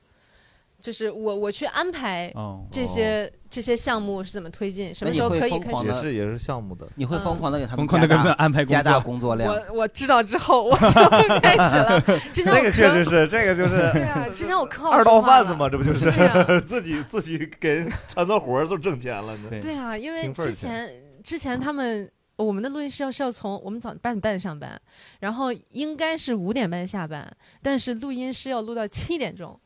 [0.83, 9.55] 就是我我去安排哦这些、这些项目是怎么推进，什么时候可以开始也是也是项目的，你会疯狂的给他们疯狂地加大给他们安排工加大作工作量。
[9.55, 12.01] 我我知道之后，我就开始了。
[12.35, 19.51] 之前我这个确实是，这个就是对啊，之前我可好二说话了道贩子嘛，这不就是对啊 自己自己给人传做活儿就挣钱了呢？
[19.61, 20.91] 对啊，因为之前
[21.23, 24.81] 之前他们我们的录音师要是要从我们早八点半上班，
[25.21, 27.31] 然后应该是五点半下班，
[27.63, 29.57] 但是录音师要录到七点钟。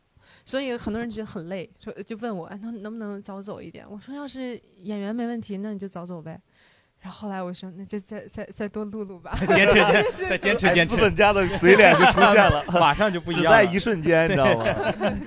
[0.46, 3.84] 所以很多人觉得很累，说就问我，哎，能能不能早走一点？
[3.90, 6.40] 我说要是演员没问题，那你就早走呗。
[7.06, 14.64] 然后后来我说，那就再再再多录录吧，坚持坚再坚持 坚持资本家的嘴脸就出现了， 马上就不一样只在一瞬间，你知道吗？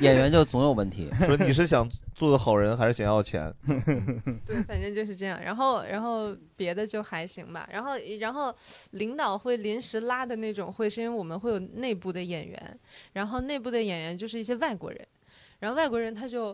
[0.02, 1.10] 演员就总有问题。
[1.26, 3.50] 说你是想做个好人，还是想要钱？
[4.46, 5.42] 对，反正就是这样。
[5.42, 7.66] 然后，然后别的就还行吧。
[7.72, 8.54] 然后，然后
[8.92, 12.80] 领导会临时拉的那种会，是因为我们会有内部的演员，
[13.14, 15.08] 然后内部的演员就是一些外国人，
[15.60, 16.54] 然后外国人他就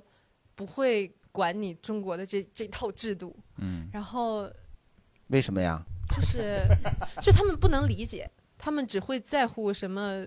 [0.53, 4.47] 不会管你中国的这这套制度，嗯，然后
[5.27, 5.83] 为什么呀？
[6.15, 6.63] 就是
[7.21, 10.25] 就他们不能理解，他们只会在乎什么。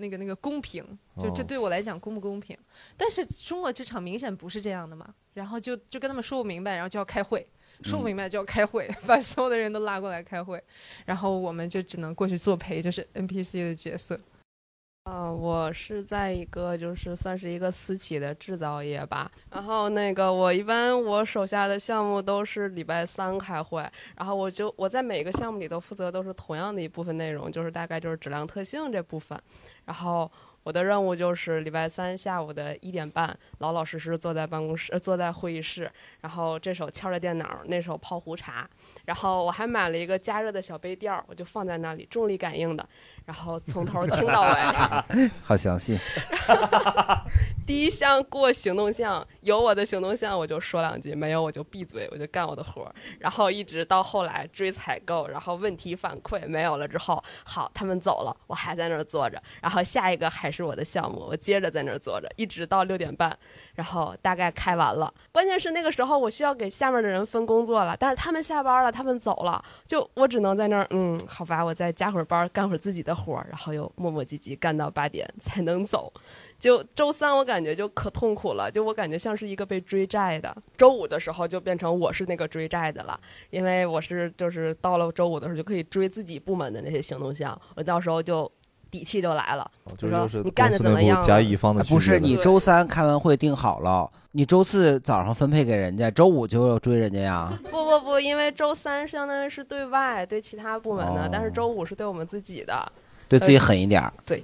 [0.00, 0.80] 那个那个公平，
[1.16, 2.56] 就这哦对我来讲公不公平？
[2.96, 7.44] 但是中国职场明显不是这样的嘛，然后就就跟他们说不明白，然后就要开会，
[7.82, 10.62] 说不明白就要开会， 把所有的人都拉过来开会，
[11.04, 14.20] 然后我们就只能过去作陪，就是 NPC 的角色。
[15.08, 29.40] 呃，我是在一个就是算是一个私企的制造业吧，然后那个我一般我手下的项目都是礼拜三开会，然后我就我在每个项目里都负责都是同样的一部分内容，就是大概就是质量特性这部分，
[29.86, 30.30] 然后
[30.62, 35.90] 我的任务就是礼拜三下午的一点半，老老实实坐在办公室，坐在会议室，
[36.20, 38.68] 然后这手敲着电脑，那手泡壶茶，
[39.06, 42.86] 然后我还买了一个加热的小杯垫儿，我就放在那里，重力感应的，
[43.28, 45.28] 然后从头听到尾。
[45.44, 45.98] 好详细。
[47.66, 52.94] 第一项过行动项，有我的行动项我就说两句，没有我就闭嘴，我就干我的活儿。
[53.18, 59.42] 然后一直到后来追采购，然后问题反馈没有了之后，好，他们走了，我还在那儿坐着。
[59.60, 63.38] 然后下一个还是我的项目，我接着在那儿坐着，一直到六点半，
[63.78, 65.12] 然后大概开完了。
[65.30, 76.12] 关键是那个时候我需要给下面的人分工作了，但是他们下班了，他们走了，就我只能在那儿，嗯，好吧，我再加会儿班，干会儿自己的活儿，然后又磨磨唧唧干到八点才能走。
[76.58, 80.52] 就周三我感觉就可痛苦了，就我感觉像是一个被追债的。
[80.76, 83.18] 周五的时候就变成我是那个追债的了，
[83.50, 88.50] 因为我是就是到了周五的时候就可以追自己部门的那些行动项，我到时候就
[88.90, 91.24] 底气就来了，就是你干的怎么样了？
[91.24, 97.58] 甲乙方的不是你周三开完会定好了，你周四早上分配给人家，周五就要追人家呀？
[97.70, 102.90] 不不不，因为周三相当于是对外对其他部门的，哦但是周五是对我们自己的，
[103.28, 104.12] 对自己呃狠一点儿。
[104.24, 104.42] 对。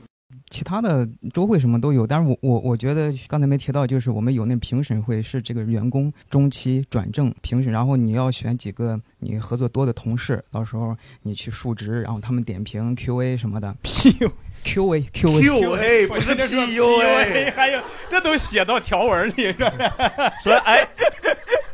[0.50, 13.74] 其他的周会什么都有，但是我我我觉得刚才没提到，就是我们有那评审会，是这个员工中期转正评审，然后你要选几个你合作多的同事，到时候你去述职，然后他们点评 Q&A 什么的。
[13.82, 14.12] P
[14.64, 19.70] Q A Q A QA 不是 PUA 还有这都写到条文里是吧？
[20.42, 20.86] 说哎，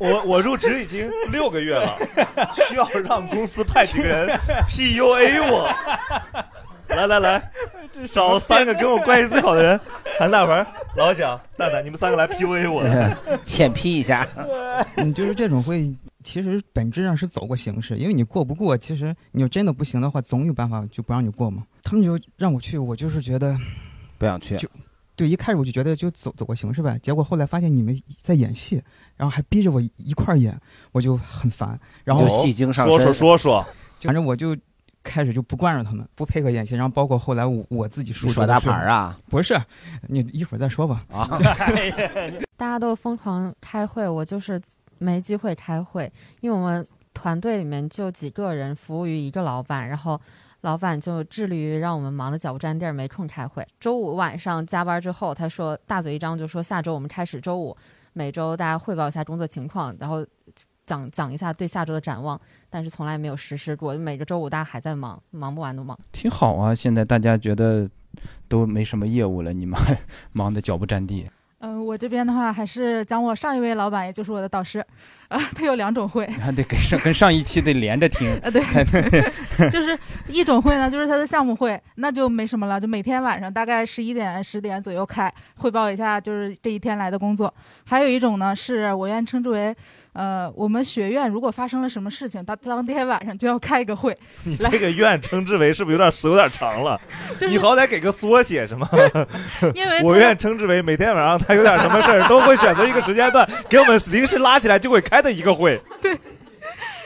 [0.00, 1.96] 我我入职已经六个月了，
[2.68, 4.28] 需要让公司派几个人
[4.68, 5.72] PUA 我。
[6.90, 7.50] 来来来，
[8.12, 9.80] 找三个跟我关系最好的人，
[10.18, 12.82] 韩大文、老蒋、蛋蛋，你们三个来 PUA 我。
[13.44, 14.26] 浅 P 一下。
[14.96, 21.64] 你，就是这种会，其实本质上是走过形式，因为你过不过，其实你要真的不行的话，总有办法就不让你过嘛。
[21.82, 23.56] 他们就让我去，我就是觉得
[24.18, 24.56] 不想去。
[24.56, 24.68] 就
[25.16, 28.82] 对，一开始我就觉得就走走过形式呗，结果后来发现你们在演戏，
[29.16, 30.58] 然后还逼着我一块儿演，
[30.92, 31.78] 我就很烦。
[32.04, 33.66] 然后戏精上身说说说说
[34.00, 34.56] 反正我就
[35.02, 39.18] 开始就不惯着他们，不配合演戏，然后包括后来我我自己输你耍大牌儿啊？
[39.28, 39.60] 不是，
[40.08, 41.04] 你一会儿再说吧。
[41.10, 41.26] 啊，
[42.56, 44.60] 大家都疯狂开会，我就是
[44.98, 50.20] 没机会开会，因为我们团队里面就几个人服务于一个老板，然后
[50.60, 53.66] 老板就致力于让我们忙得脚不沾地儿，没空开会。
[53.78, 57.74] 周五晚上加班之后，他说大嘴一张就说下周我们开始，周五
[58.12, 60.24] 每周大家汇报一下工作情况，然后
[60.90, 63.94] 讲讲一下对下周的展望，但是从来没有实施过。
[63.94, 65.96] 每个周五大家还在忙，忙不完都忙。
[66.10, 67.88] 挺好啊，现在大家觉得
[68.48, 69.96] 都没什么业务了，你们还
[70.32, 71.30] 忙得脚不沾地。
[71.62, 74.82] 嗯、我这边的话还是讲我上一位老板，也就是我的导师，
[75.28, 78.32] 啊、他有两种会，你还得跟上跟上一期得连着听。
[78.40, 78.62] 啊，对，
[79.68, 79.96] 就是
[80.28, 87.52] 一种会呢，就是他的项目会，那就没什么了，就每天晚上大概十一点、十点左右开，汇报一下就是这一天来的工作。
[87.84, 89.76] 还有一种呢，是我愿称之为，
[90.12, 97.00] 呃，我们学院如果发生了什么事情，他当天晚上就要开一个会， 你这个院称之为是不是有点有点长了？
[97.38, 98.88] 就是你好歹给个缩写是吗？
[99.74, 105.80] 因为我院称之为每天晚上他有点什么事儿，都会选择一个时间段给我们临时拉起来就会开的一个会。
[106.02, 106.18] 对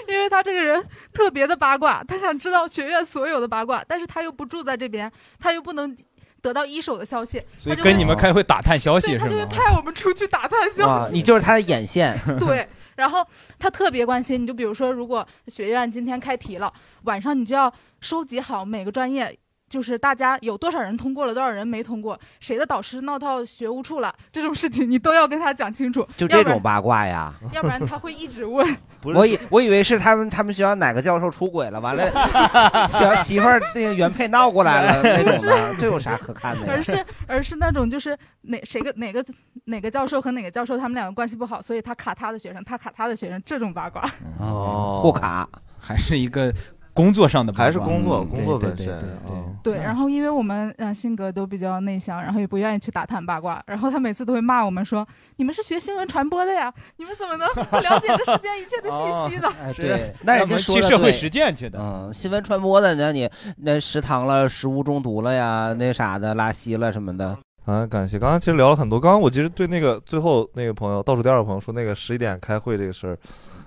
[0.07, 0.85] 因为他这个人
[1.15, 5.97] 特别的八卦，他想知道学院所有的八卦，但是他又不住在这边，他又不能
[6.43, 9.47] 得到一手的消息，所以跟你们开会打探消息他就会？
[9.47, 11.15] 派我们出去打探消，息。
[11.15, 12.19] 你就是他的眼线。
[12.39, 13.27] 对，然后
[13.59, 16.73] 他特别关心，你就比如说，如果学院今天开题了，
[17.03, 19.39] 晚上你就要收集好每个专业。
[19.75, 26.07] 就是大家有多少人通过了，多少人没通过，谁的导师闹到学务处了，这种事情你都要跟他讲清楚。
[26.17, 27.35] 就这种八卦呀？
[27.53, 28.65] 要不然他会一直问。
[29.03, 32.09] 我以我以为是他们他们学校哪个教授出轨了，完了
[32.89, 36.75] 小媳妇儿那个原配闹过来了那种的，这有啥可看的呀？
[36.77, 39.25] 而是而是那种就是哪谁个哪个
[39.65, 44.09] 哪个教授和哪个教授他们两个关系不好，所以他卡他的学生，他卡他的学生，这种八卦。
[44.39, 45.49] 哦互卡
[45.81, 46.55] 还是一个
[46.95, 61.79] 工作上的，还是工作嗯工作本身对对对哦对，然后因为我们呃性格都比较内向，然后也不愿意去打探八卦，然后他每次都会骂我们说：“你们是学新闻传播的呀， 你们怎么能不了解这世间一切的信息呢？”哎，对，那人家说的去社会实践去的。
[61.81, 67.37] 嗯，新闻传播的，那你那食堂了，食物中毒了呀，那啥的，拉稀了什么的。
[67.65, 68.19] 啊，感谢。
[68.19, 73.19] 刚刚其实聊了很多，刚刚我其实对那个最后那个朋友倒数第二个朋友说那个十一点开会这个事儿，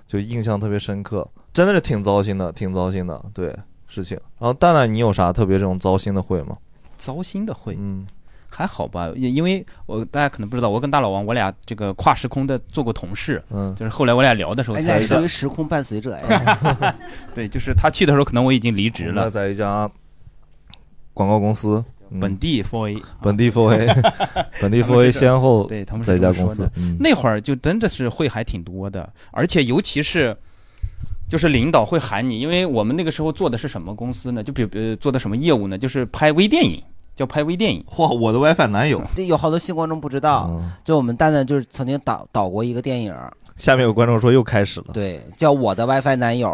[0.06, 3.52] 就印象特别深刻，真的是挺糟心的，挺糟心的，对
[3.88, 4.16] 事情。
[4.38, 6.56] 然后蛋蛋，你有啥特别这种糟心的会吗？
[6.96, 8.06] 糟心的会，嗯，
[8.48, 16.96] 还好吧，因因为我大家可能不知道，我跟大老王我俩这个跨时空的做过同事，嗯，就是后来我俩聊的时候哎，才那属于时空伴随者呀。
[17.34, 19.90] 对，就是他去的时候，可能我已经离职了，在一家
[21.12, 22.20] 广告公司，嗯。
[22.20, 23.86] 本地 Four A，本地 Four A，
[24.62, 26.96] 本地他们 Four A 先后对他们在一家公司嗯。
[27.00, 30.36] 那会儿就真的是会还挺多的，而且尤其是。
[31.28, 34.42] 就是领导会喊你，因为我们那个时候做的是什么公司呢？
[34.42, 35.76] 就比呃做的什么业务呢？
[35.76, 36.82] 就是拍微电影，
[37.14, 37.84] 叫拍微电影。
[37.90, 43.14] 嚯，我的 WiFi 男友，这有好多新观众不知道，嗯就我们蛋蛋就是曾经导导过一个电影，
[43.56, 46.48] 下面有观众说又开始了，对，叫《我的 WiFi 男友》，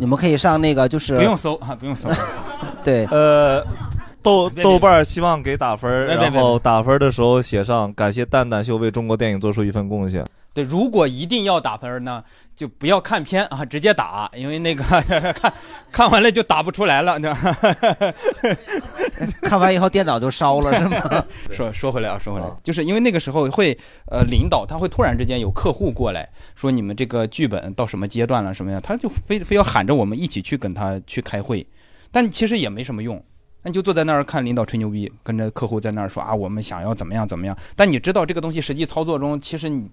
[0.00, 2.08] 你们可以上那个就是不用搜啊，不用搜。
[2.82, 3.64] 对，呃，
[4.22, 10.24] 豆豆瓣儿希望给打分然后打分儿的时候写上感谢蛋蛋秀为中国电影做出一份贡献。
[10.54, 12.24] 对，如果一定要打分呢，
[12.58, 14.82] 就不要看片 啊，直接打，因为那个
[15.32, 15.54] 看
[15.92, 17.56] 看完了就打不出来了，你知道吗？
[19.42, 21.24] 看完以后电脑都烧了是吗？
[21.52, 23.78] 说说回来啊，说回来，就是因为那个时候会
[24.10, 31.64] 呃，领导他会突然之间有客户过来说你们这个剧本到什么阶段了什么样，他就非非要喊着我们一起去跟他去开会，
[32.10, 33.22] 但其实也没什么用。
[33.62, 37.56] 那你就坐在那儿看领导吹牛逼，跟着客户在那儿说啊，我们想要怎么样怎么样。
[37.76, 39.88] 但你知道这个东西实际操作中，其实你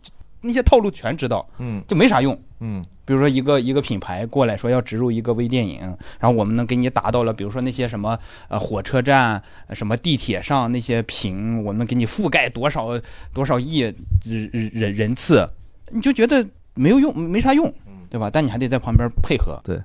[0.45, 2.39] 那些套路全知道，嗯，就没啥用。
[2.59, 5.79] 嗯，比如说一个一个品牌过来说要植入一个微电影，
[6.19, 8.17] 然后我们能给你达到了，比如说那些什么
[8.47, 12.99] 呃火车站、呃什么地铁上那些屏，我们给你覆盖多少
[13.33, 13.79] 多少亿
[14.23, 15.47] 人人人次，
[15.89, 17.71] 你就觉得没有用，没啥用，
[18.09, 18.29] 对吧？
[18.31, 19.59] 但你还得在旁边配合。
[19.63, 19.81] 对，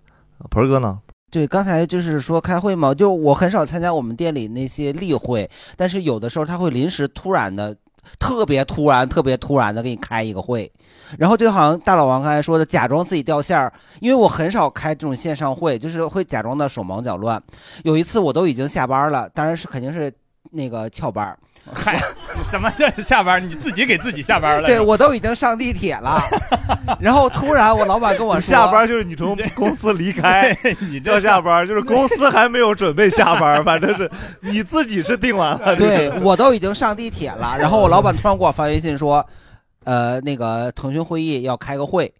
[0.51, 1.01] 盆儿哥呢？
[1.31, 7.77] 对，刚才就是说开会嘛，就我很少参加我们店里那些例会，但是有的时候他会临时突然的，
[8.19, 10.71] 特别突然、特别突然的给你开一个会，
[11.19, 17.43] 然后就好像大老王刚才说的，假装自己掉线儿，因为我很少开这种线上会，就是会假装的手忙脚乱。
[17.85, 20.13] 有一次我都已经下班了，当然是肯定是
[20.51, 21.37] 那个翘班。
[21.75, 22.01] 嗨，
[22.45, 23.43] 什么叫下班？
[23.49, 24.67] 你自己给自己下班了？
[24.67, 26.21] 对 我都已经上地铁了，
[27.01, 34.11] 然后突然我老板跟我说，下班就是你从公司离开，你叫下班，就是公司还没有准备下班，反正是
[34.41, 35.77] 你自己是定完了。
[35.77, 39.25] 对我都已经上地铁了，然后我老板突然给我发微信说，
[39.85, 42.13] 呃，那个腾讯会议要开个会，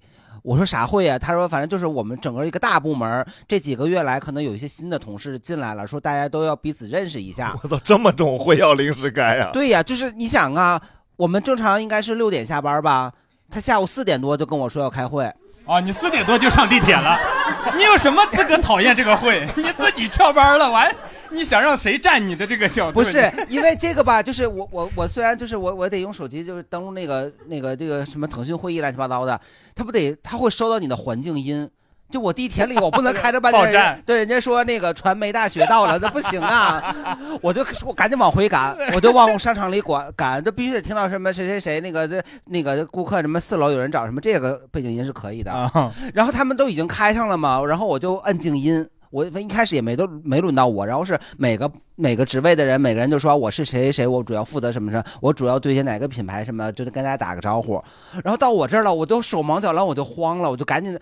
[0.43, 7.55] 我说啥会呀、他说反正就是我们整个一个大部门，这几个月来可能有一些新的同事进来了，说大家都要彼此认识一下。
[7.63, 9.51] 我操，这么重会要临时开呀？
[9.53, 10.81] 对呀、就是你想啊，
[11.17, 13.13] 我们正常应该是六点下班吧，
[13.51, 15.25] 他下午四点多就跟我说要开会。
[15.67, 17.17] 啊，你四点多就上地铁了，
[17.77, 19.47] 你有什么资格讨厌这个会？
[19.57, 20.95] 你自己翘班了，完
[21.31, 22.95] 你想让谁站你的这个角度？
[22.95, 29.41] 不是因为这个吧，就是我我我虽然就是我我得用手机就是登录那个那个这个什么腾讯会议乱七八糟的，
[29.75, 31.69] 他不得他会收到你的环境音。
[32.11, 36.95] 就我地铁里，我不能开着半天 报站，对人家说那个传媒大学到了，那不行啊！
[37.41, 45.53] 我就我赶紧往回赶，我就往商场里赶赶，这必须得听到什么谁谁谁那个这那个顾客什么四楼有人找什么这个背景音是可以的。
[45.53, 48.87] 啊然后他们都已经开上了嘛，然后我就按静音。
[49.11, 57.83] 我一开始也没都没轮到我，然后是每个每个职位的人，每个人就说我是谁谁谁，我主要负责什么什么，我主要对接哪个品牌什么，就是跟大家打个招呼。
[58.23, 60.97] 然后到我这儿了，我都手忙脚乱，我就慌了，我就赶紧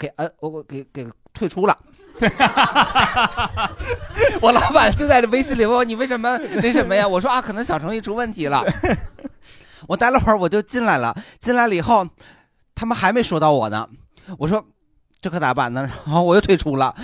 [0.00, 1.78] 给嗯我我给给退出了。
[4.40, 7.06] 我老板就在这微信里问我你为什么那什么呀？
[7.06, 8.64] 我说啊，可能小程序出问题了。
[9.88, 12.06] 我待了会儿我就进来了，进来了以后，
[12.74, 13.88] 他们还没说到我呢。
[14.38, 14.64] 我说
[15.22, 15.82] 这可咋办呢？
[16.06, 16.94] 然后我又退出了。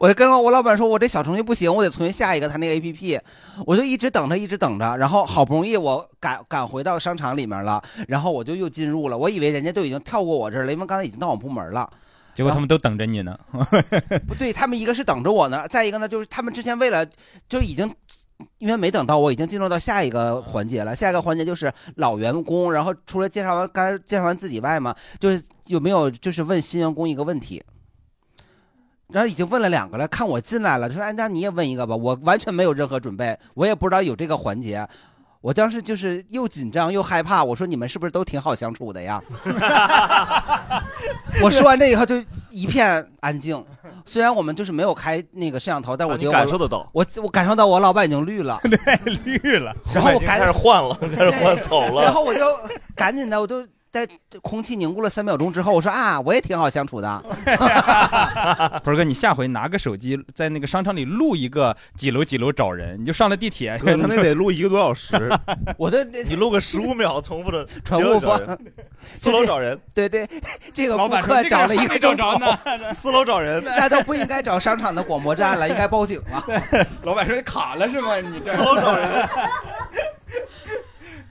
[0.00, 3.20] 我就跟我老板说，我这小程序不行，我得重新下一个他那个 A P P。
[3.64, 9.16] 我就一直等着，一直等着，然后好不容易我赶赶回到商场里面了，然后我就又进入了。
[9.16, 11.88] 我以为人家都已经跳过我这儿了，因为刚才已经到我部门了。
[12.34, 13.38] 结果他们都等着你呢。
[14.26, 17.06] 不对，他们一个是等着我呢，再一个呢就是他们之前为了
[17.48, 17.94] 就已经。
[18.58, 20.94] 因为没等到我，已经进入到下一个环节了。
[20.94, 27.62] 下一个环节就是老员工，然后除了介绍完刚才介绍完自己外嘛，就是有没有就是问新员工一个问题。
[29.08, 34.86] 然后已经问了两个了，看我进来了，他说：“哎，那你也问一个吧。”我完全没有任何准备，我也不知道有这个环节。
[35.40, 39.22] 我当时就是又紧张又害怕，我说：“你们是不是都挺好相处的呀？”
[41.42, 42.16] 我说完这以后就
[42.50, 43.64] 一片安静。
[44.04, 48.78] 虽然我们就是没有开那个摄像头，但我觉得我、啊你感受得到我我感受到我老板已经绿了， 对
[49.24, 52.02] 绿了，然后我赶紧开始换了，开始换走了。
[52.04, 52.40] 然后我就
[52.94, 54.06] 赶紧的，我就在
[54.42, 57.24] 空气凝固了三秒钟之后，我说啊，我也挺好相处的。
[58.84, 65.30] 鹏哥，你下回拿个手机在那个商场里录一个几楼几楼找人，你就上了地铁，哥他那得录一个多小时。
[65.78, 68.58] 我的你录个十五秒重复的传呼找人方，
[69.16, 70.28] 四楼找人，对对，
[70.74, 72.38] 这个顾老板说客找了一个钟没找着头
[72.76, 76.44] 呢，四楼找人，那都不应该找商场的广播站了，应该报警了。
[77.02, 78.20] 老板说你卡了是吗？
[78.20, 79.28] 你这四楼找人。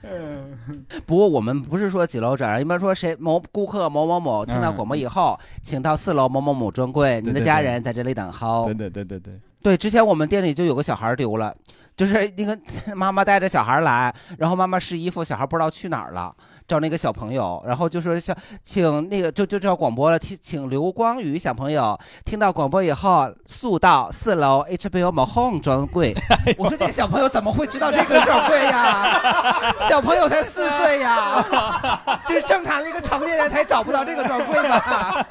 [1.06, 8.64] 不过我们不是说几楼转让，一般说谁某顾客某某某听到广播以后，请到四楼某某某专柜，您的家人在这里等候。
[8.66, 11.54] 对对对对对，对，之前我们店里就有个小孩丢了，
[11.96, 12.58] 就是那个
[12.94, 16.34] 妈妈带着小孩来，然后妈妈试衣服，小孩不知道去哪儿了，
[16.66, 26.14] 找那个小朋友，然后就说小请那个就就叫广播了，听请刘光宇小朋友听到广播以后速到四楼 HBO m a h o m e 专柜。
[26.58, 29.74] 我说这个小朋友怎么会知道这个专柜呀？
[29.88, 31.44] 小朋友才四岁呀，
[32.26, 35.26] 这是正常的一个成年人才找不到这个专柜吧？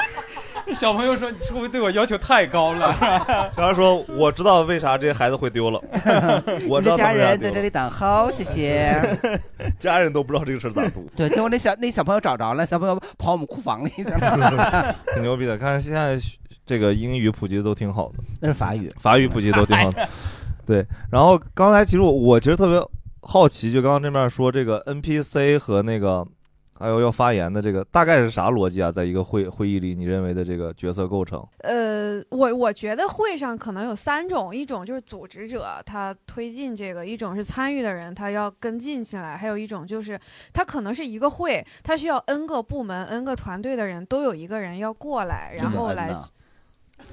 [0.74, 2.92] 小朋友说：“你是不是对我要求太高了？”
[3.56, 5.80] 小孩说：“我知道为啥这些孩子会丢了，
[6.68, 9.00] 我知道他你的家们为啥人在这里等候，谢谢。
[9.78, 11.02] 家人都不知道这个事儿咋做。
[11.14, 14.94] 对，结果那小那小朋友找着了，小朋友跑我们库房里去了。
[15.14, 15.56] 挺牛逼的。
[15.56, 16.18] 看现在
[16.66, 20.08] 这个英语普及的都挺好的，那是法语，法语普及都挺好的。
[20.66, 22.80] 对，然后刚才其实我我其实特别
[23.22, 26.26] 好奇，就刚刚这面说这个 NPC 和那个
[26.78, 28.92] 还有要发言的这个大概是啥逻辑啊？
[28.92, 31.42] 在一个会会议里，你认为的这个角色构成？
[31.58, 40.20] 呃，我我觉得会上可能有三种，一种就是组织者他推进这个，一种是参与的人他要跟进起来，还有一种就是
[40.52, 46.14] 他可能是一个会，他需要 N 个部门、N 个团队的人都有一个人要过来，然后来。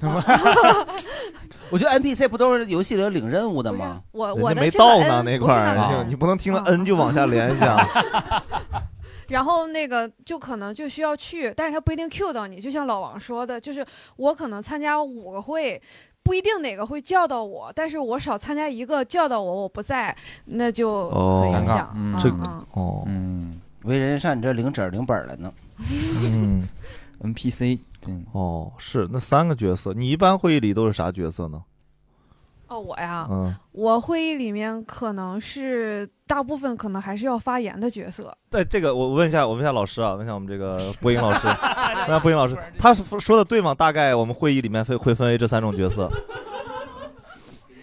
[1.70, 4.02] 我觉得 NPC 不都是游戏里领任务的吗？
[4.12, 7.78] 我我的这个到呢那块儿，你不能听了 N 就往下联想。
[9.34, 12.60] 然后那个就可能就需要去，但是他不一定 Q 到你。
[12.60, 15.82] 就像老王说的，就是我可能参加五个会，
[16.22, 21.92] 不一定哪个会叫到我，但是我少参加一个叫到我，我不在，那就很影响。
[21.96, 25.52] 嗯这个嗯哦，嗯，为人上你这领纸儿领本儿了呢。
[26.32, 26.62] 嗯
[27.24, 31.60] ，NPC 嗯哦，是那三个角色，你一般会议里都是啥角色呢？
[32.68, 38.36] 哦，我呀，嗯，我会议里面可能是大部分可能还是要发言的角色。
[38.50, 43.74] 对这个，我问一下，我问一下老师啊，问一下我们这个 播音老师， 问一下播音老师， 他是说的对吗？
[43.74, 46.10] 大概我们会议里面会会分为这三种角色。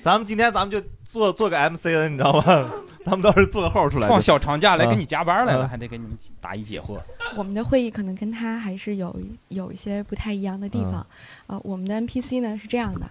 [0.02, 2.72] 咱们今天咱们就做做个 MCN，你知道吗？
[3.06, 7.00] 咱们倒是做个号出来，放小长假来啊给你加班来了，啊还得给你们答疑解惑。
[7.36, 9.16] 我们的会议可能跟他还是有
[9.50, 11.06] 有一些不太一样的地方。
[11.46, 13.08] 啊、我们的 NPC 呢是这样的，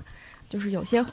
[0.48, 1.04] 就是有些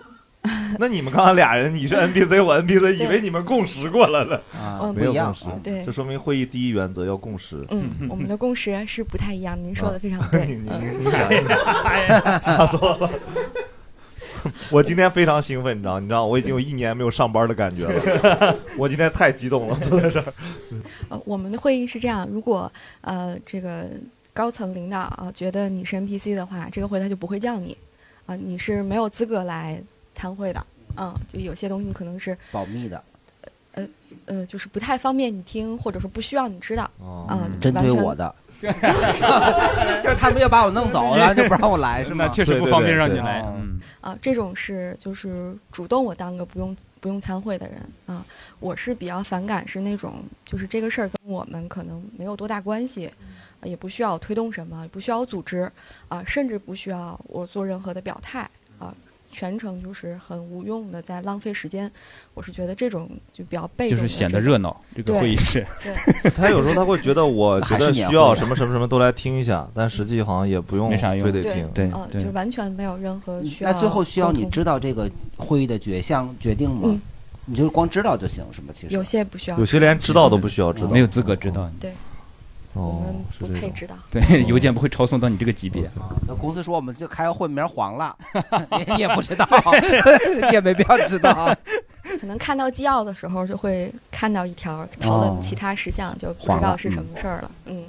[0.79, 7.65] 那你们刚刚俩人，你是 NPC，我 NPC，以为你们共识过了呢啊没有共识啊，对这说明会议第一原则要共识。
[7.69, 9.63] 嗯， 我们的共识是不太一样的。
[9.63, 10.45] 您说的非常啊对。
[10.45, 13.09] 你你嗯你讲一讲，吓死我了。
[14.69, 15.99] 我今天非常兴奋，你知道？
[15.99, 18.55] 你知道，我已经有一年没有上班的感觉了。
[18.77, 20.33] 我今天太激动了，坐在这儿。
[21.09, 22.71] 呃，我们的会议是这样，如果
[23.01, 23.87] 呃这个
[24.33, 27.75] 高层领导啊、觉得你是 NPC 的话，这个会他就不会叫你
[28.25, 29.81] 啊、你是没有资格来
[30.17, 30.65] 参会的。
[30.99, 33.03] 嗯，就有些东西可能是保密的，
[33.73, 33.87] 呃
[34.25, 36.89] 呃，就是不太方便你听，或者说不需要你知道。
[37.27, 42.27] 啊、针对我的 就是他们要把我弄走，了就不让我来，是吗？
[42.33, 43.45] 确实不方便让你来。
[44.01, 48.25] 啊，这种是就是主动我当个不用不用参会的人啊，
[48.59, 53.05] 我是比较反感是那种就是这个事儿跟我们可能没有多大关系，
[53.61, 55.71] 啊也不需要我推动什么，也不需要我组织
[56.07, 58.49] 啊，甚至不需要我做任何的表态啊，
[59.37, 61.89] 全程就是很无用的在浪费时间，
[62.33, 71.69] 我是觉得这种就比较被动就是显得热闹这个会议室对， 他有时候他会觉得，我觉得需要什么什么什么都来听一下，但实际好像也不用没啥用对非得听。
[71.75, 73.71] 对啊，就完全没有任何需要。
[73.71, 75.07] 那最后需要你知道这个
[75.37, 76.81] 会议的决项决定吗？
[76.85, 76.99] 嗯
[77.49, 78.73] 你就光知道就行，是吗？
[78.73, 81.71] 其实有些不需要，有些连知道都不需要知道，没有资格知道。
[81.79, 81.93] 对，
[82.77, 83.03] 哦，
[83.39, 83.59] 不是这种。
[83.59, 83.95] 配知道。
[84.11, 86.13] 对，邮件不会抄送到你这个级别啊。
[86.27, 88.15] 那公司说我们就开个会，名儿黄了，
[88.77, 89.47] 你你也不知道，
[90.51, 91.53] 也没必要知道。
[92.19, 97.51] 可能看到纪要的时候，就会看到一条讨论哦其他事项，就不知道是什么事儿了。
[97.65, 97.83] 嗯，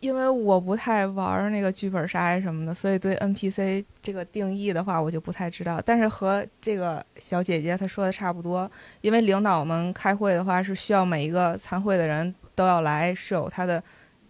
[0.00, 5.82] 因为我不太玩那个剧本杀什么的，所以对 NPC 这个定义的话，我就不太知道。
[5.84, 8.70] 但是和这个小姐姐她说的差不多，
[9.00, 13.82] 因为领导们开会的话是需要每一个参会的人都要来，是有他的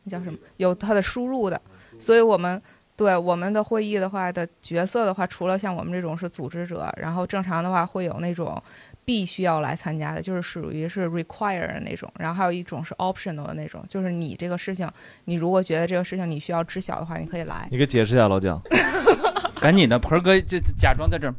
[0.04, 1.60] 那叫什么，有他的输入的，
[1.98, 2.62] 所以我们。
[2.96, 8.62] 对我们的会议的话的角色的话，除了像我们这种是组织者，然后正常的话会有那种
[9.04, 14.88] 必须要来参加的，就是属于是 require 的那种，然后还有一种是 optional 的那种，就是你这个事情，
[15.24, 17.66] 你如果觉得这个事情你需要知晓的话，你可以来。
[17.68, 18.62] 你给解释一下，老蒋。
[19.60, 21.34] 赶紧的，盆儿哥就就假装在这儿。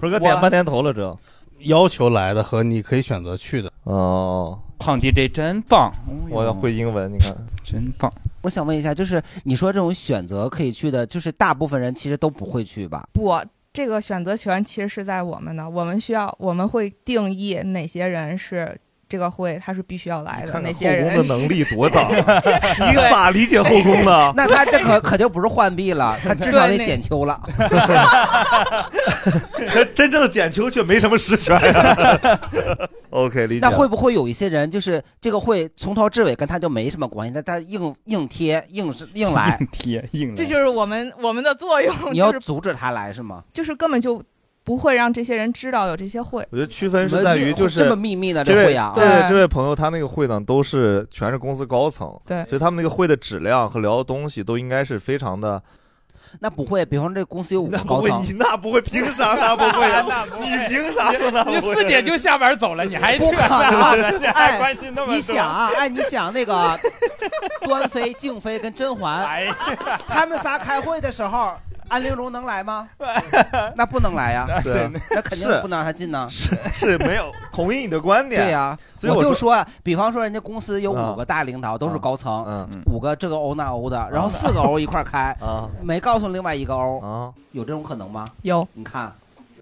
[0.00, 1.18] 盆儿哥点半天头了，这
[1.60, 3.72] 要求来的和你可以选择去的。
[3.84, 5.90] 哦，胖 DJ 真棒，
[6.28, 7.34] 我要会英文，你看
[7.70, 8.12] 真棒。
[8.42, 13.08] 我想问一下，就是你说这种选择可以去的，就是大部分人其实都不会去吧？
[13.12, 13.40] 不，
[13.72, 18.76] 这个选择权其实是在我们的，我们需要，我们会定义哪些人是
[19.10, 22.16] 这个会他是必须要来的，看看哪些人后宫的能力多大 是
[22.88, 27.42] 你咋理解后宫呢那他这可可就不是浣碧了，他至少得对那剪秋了。
[29.94, 32.38] 真正的剪秋却没什么实权呀。
[33.10, 33.66] OK，理解。
[33.66, 43.42] 那会不会有一些人，就是这个会从头至尾跟他就没什么关系，但他硬硬贴硬是硬来，贴硬这就是我们我们的作用，你要就是阻止他来是吗？
[43.52, 44.22] 就是根本就
[44.70, 46.46] 不会让这些人知道有这些会。
[46.52, 55.60] 我觉得区分是在于就是这么秘密的这位这会啊这位对这位朋友他那个会呢都是全是公司高层，对所以他们那个会的质量和聊的东西都应该是非常的。
[56.38, 60.24] 那不会，比方说这公司有五个那不会，高层，你那不会，凭啥那不会 啊？
[60.38, 61.56] 你凭啥说那不会？
[61.56, 65.16] 你四点就下班走了，你还这不可那能的，你还哎关心那么多？
[65.16, 66.78] 你想啊，哎，你想那个
[67.66, 69.52] 端妃、静妃跟甄嬛，哎
[70.06, 71.56] 他们仨开会的时候，
[71.90, 72.88] 安陵容能来吗？
[73.74, 76.26] 那不能来呀，对那肯定不能让他进呢。
[76.30, 78.42] 是是没有同意你的观点。
[78.42, 88.28] 对呀，所以我就说啊，比方说人家公司有啊五个大领导都是高层，嗯五个这个欧那欧的，然后四个欧一块儿开啊，没告诉另外一个欧啊，有这种可能吗？
[88.42, 89.12] 有，你看，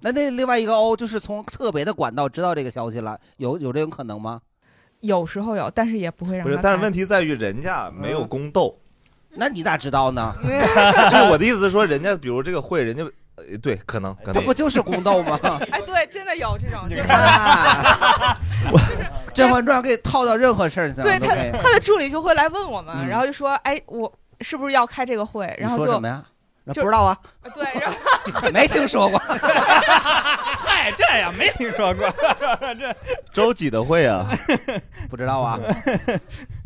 [0.03, 4.41] 那那另外一个欧就是从特别的管道知道这个消息了，有有这种可能吗？
[5.01, 8.77] 有时候有，但是也不会让不是，但是问题在于人家没有宫斗。
[9.39, 10.35] 那你咋知道呢？
[11.11, 13.05] 就是我的意思是说，人家比如这个会，人家
[13.37, 15.39] 呃对，可能可能这不就是宫斗吗？
[15.71, 17.03] 哎，对，真的有这种，就是
[19.33, 21.53] 《甄嬛传》可以套到任何事儿上，对他可以。
[21.63, 25.47] 他的助理就会来问我们，嗯然后就说，哎，我是不是要开这个会？
[25.57, 26.23] 然后就你说什么呀？
[26.65, 27.17] 那就不知道啊，
[27.55, 29.19] 对，然后没听说过。
[29.19, 32.13] 嗨，这样没听说过，
[32.61, 32.95] 这
[33.33, 34.27] 周几的会啊？
[35.09, 35.59] 不知道啊。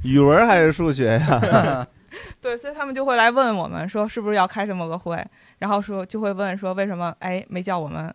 [0.02, 1.86] 语文还是数学呀？
[2.40, 5.24] 对，所以他们就会来问我们说是不是要开这么个会，
[5.58, 8.14] 然后说就会问说为什么哎没叫我们，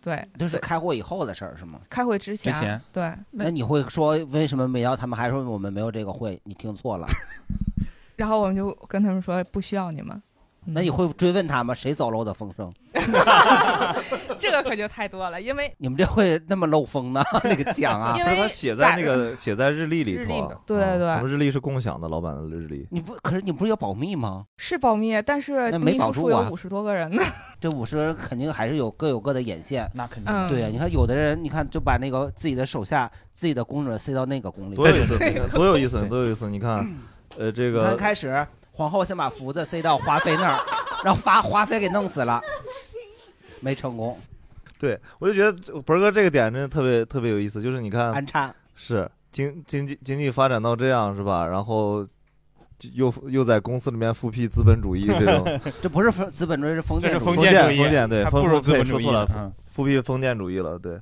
[0.00, 1.80] 对，就是开会以后的事儿是吗？
[1.88, 4.96] 开会之前，之前对，那你会说为什么没要？
[4.96, 7.06] 他们还说我们没有这个会，你听错了。
[8.16, 10.22] 然后我们就跟他们说不需要你们，
[10.64, 11.74] 那你会追问他吗？
[11.74, 12.72] 谁走了我的风声？
[14.38, 17.22] 这个可就太多了，因为你们这会那么漏风呢？
[17.42, 22.86] 那个奖啊，因为他写在那个写在日历里日历头啊，对对对啊咱们日历是共享的，老板的日历。
[22.90, 24.44] 你不，可是你不是要保密吗？
[24.56, 27.22] 是保密，但是那没保住啊五十多个人呢。
[27.60, 35.16] 这五十个人肯定还是有各有各的眼线，那肯定嗯对呀，你看有的人，你看就把那个自己的手下、自己的宫女塞到那个宫里，多有意思，
[35.50, 36.48] 多有意思，多有意思！
[36.50, 36.78] 你看，
[37.38, 40.58] 呃，这你看个开始皇后先把福子塞到华妃那儿，
[41.04, 42.40] 让华华妃给弄死了，
[43.60, 44.18] 没成功。
[44.78, 51.46] 对我就觉得博哥这个点真的特别特别有意思，就是你看安插是经经济经济发展到这样是吧？
[51.46, 52.04] 然后
[52.78, 60.92] 就又又在公司里面复辟资本主义这种 这不是封资本主义，是封建主义封建封建对，封封如资本主义说错了复辟封建主义了对。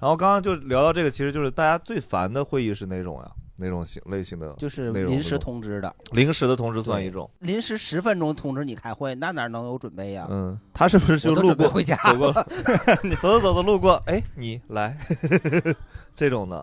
[0.02, 3.30] 后刚刚就聊到这个，其实就是大家最烦的会议是哪种呀？
[3.60, 4.52] 哪种型类型的？
[4.54, 7.30] 就是临时通知的，临时的通知算一种。
[7.40, 10.26] 临时十分钟通知你开会，那哪能有准备呀？
[10.30, 12.46] 嗯，他是不是就路过回家走过了？
[13.04, 14.96] 你走着走着路过，哎，你来
[16.16, 16.56] 这种的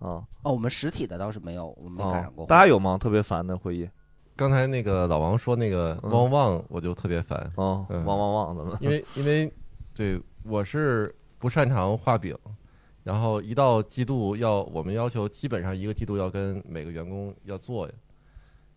[0.00, 0.22] 啊？
[0.42, 2.46] 哦，我们实体的倒是没有，我们没赶上过。
[2.46, 2.98] 大家有吗？
[2.98, 3.88] 特别烦的会议？
[4.36, 7.50] 刚才那个老王说那个嗯汪汪，我就特别烦。
[7.56, 9.52] 哦，嗯汪汪汪怎么了因为因为
[9.94, 12.34] 对我是不擅长画饼，
[13.02, 17.92] 然后一到季度要我们要求基本上一个季度要跟每个员工要做呀。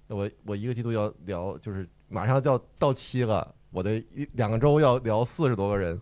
[0.07, 5.99] 那我我一个季度要聊，就是马上就要到期了，我的一两个周要聊四十多个人，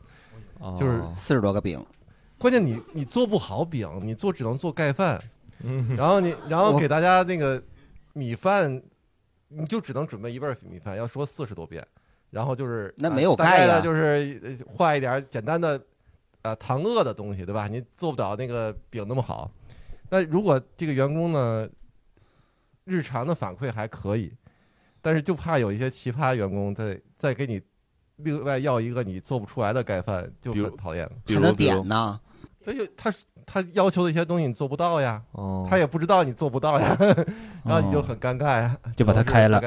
[0.78, 1.13] 就是哦。
[1.15, 1.84] 四十多个饼。
[2.38, 5.22] 关键你你做不好饼，你做只能做盖饭，
[5.63, 5.95] 嗯。
[5.95, 7.61] 然后你然后给大家那个
[8.13, 8.82] 米饭，
[9.47, 11.86] 你就只能准备一份米饭，要说四十多遍，
[12.32, 13.76] 然后就是那没有盖呀。
[13.76, 15.80] 的就是呃画一点简单的
[16.43, 17.67] 呃糖饿的东西，对吧？
[17.67, 19.51] 你做不了那个饼那么好。
[20.09, 21.67] 那如果这个员工呢，
[22.83, 24.33] 日常的反馈还可以，
[25.01, 27.61] 但是就怕有一些奇葩员工再再给你
[28.17, 31.11] 另外要一个你做不出来的盖饭，就很讨厌了。
[31.27, 32.19] 还能点呢？
[32.63, 33.11] 他就他
[33.43, 36.95] 他要求的一些东西你做不到呀，哦他也不知道你做不到呀，
[37.63, 39.59] 然后你就很尴尬呀，就 把它开了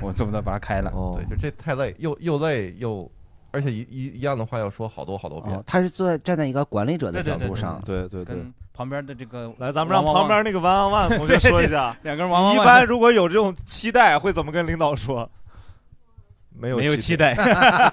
[0.00, 0.90] 我做不到把它开了。
[0.94, 3.10] 哦对，就这太累，又又累又，
[3.50, 5.62] 而且一一一样的话要说好多好多遍哦，。
[5.66, 15.28] 他是坐在站在一个管理者的角度上，对对对跟旁边的这个来，咱们让旁边那个王万万同学说一下， 两根王汪你一般如果有这种期待，会怎么跟领导说？
[16.60, 17.34] 没有没有期待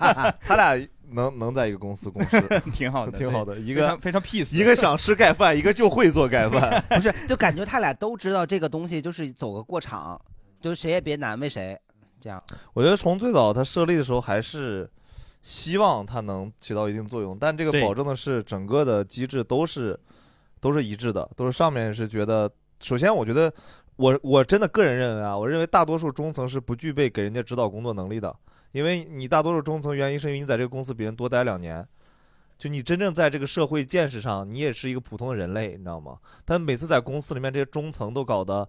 [0.41, 0.76] 他俩
[1.12, 2.41] 能能在一个公司共事，
[2.74, 3.58] 挺好的挺好的。
[3.60, 6.84] 一个非常非常 peace 一个想吃盖饭，一个就会做盖饭。
[6.89, 10.20] 不是，就感觉他俩都知道这个东西就是走个过场，
[10.60, 11.80] 就是谁也别难为谁，
[12.20, 12.41] 这样。
[12.74, 14.89] 我觉得从最早他设立的时候，还是
[15.45, 19.97] 希望它能起到一定作用，但这个对保证的是整个的机制都是
[20.59, 23.53] 都是一致的，都是上面是觉得，首先我觉得
[23.97, 28.35] 我我真的个人认为啊，我认为大多数中层是不具备给人家指导工作能力的，
[28.71, 31.87] 因为你大多数中层原因是因为你在这个公司比人多待两年。
[32.57, 36.17] 就你真正在这个社会见识上，你也是一个普通的人类，你知道吗？
[36.43, 38.67] 但每次在公司里面，这些中层都搞得，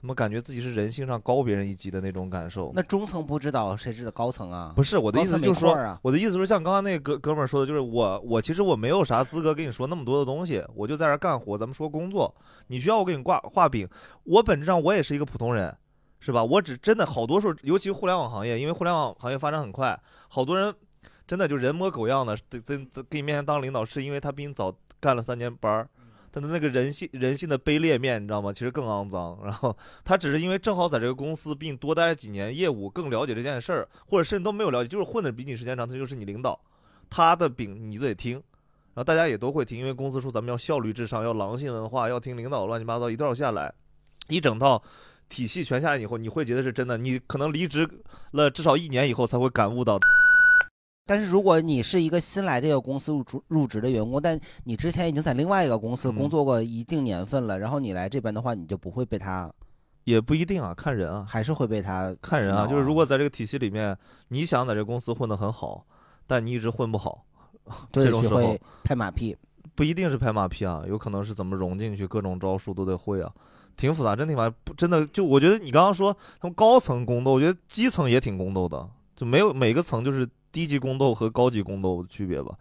[0.00, 2.70] 他们感觉自己是人性上高别人一级的那种感受。
[2.72, 4.72] 那中层不知道，谁知道高层啊？
[4.76, 12.32] 不是我的意思，就是说我的意思是像刚刚那个哥哥们儿说的，就是我我其实我没有啥资格跟你说那么多的东西，我就在这儿干活，咱们说工作。
[12.68, 13.88] 你需要我给你挂画饼，
[14.22, 15.76] 我本质上我也是一个普通人，
[16.20, 16.44] 是吧？
[16.44, 20.72] 我只真的好多时候，尤其互联网行业，因为互联网行业发展很快，好多人
[21.26, 25.88] 真的就人模狗样的，在在在给你面前当领导，是因为他比你早干了三年班儿。
[26.30, 28.52] 他的那个人性人性的卑劣面，你知道吗？
[28.52, 29.38] 其实更肮脏。
[29.42, 36.60] 然后他只是因为正好在这个公司比你多待了几年，业务更了解这件事儿，或者甚至都没有了解，就是混的比你时间长，他就是你领导，
[37.08, 38.34] 他的饼你都得听。
[38.34, 43.72] 然后大家也都会听，因为公司说咱们要效率至上，要狼性文化，要听领导乱七八糟一套下来，
[44.28, 44.82] 一整套
[45.28, 46.98] 体系全下来以后，你会觉得是真的。
[46.98, 47.88] 你可能离职
[48.32, 49.98] 了至少一年以后才会感悟到。
[51.08, 59.50] 但是如果你是一个新来这个公司入职入职的员工，但你之前已经在另外一个公司嗯工作过一定年份了，然后你来这边的话，你就不会被他，
[60.04, 62.66] 也不一定啊，看人啊，还是会被他看人啊。
[62.66, 63.96] 就是如果在这个体系里面，
[64.28, 65.86] 你想在这个公司混得很好，
[66.26, 67.24] 但你一直混不好，
[67.90, 68.54] 这种时候
[68.84, 69.34] 拍马屁。
[69.74, 73.32] 不一定是拍马屁啊，有可能是怎么融进去，各种招数都得会啊，
[73.78, 74.54] 挺复杂，真挺复杂。
[74.62, 78.86] 不真的就我觉得你刚刚说他们高层宫斗，我觉得基层也挺宫斗的，
[79.16, 82.54] 就没有每个层就是低级宫斗和高级宫斗的区别吧，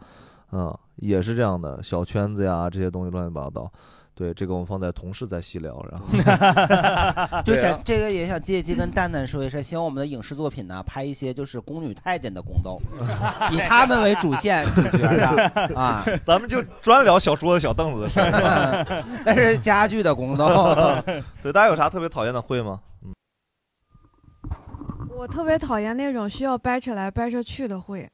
[0.52, 3.72] 嗯，也是这样的，小圈子呀这些东西乱七八糟。
[4.14, 6.08] 对，这个我们放在同事再细聊，然后
[7.46, 12.82] 就想这个也想借机跟蛋蛋说一声，希望我们的影视作品呢拍一些就是宫女太监的宫斗，
[13.54, 20.48] 以他们为主线主角的啊，咱们就专聊小桌子小凳子的事儿，但是家具的宫斗。
[21.44, 22.80] 对，大家有啥特别讨厌的会吗？
[23.04, 23.14] 嗯，
[25.18, 28.07] 我特别讨厌那种需要掰扯来掰扯去的会，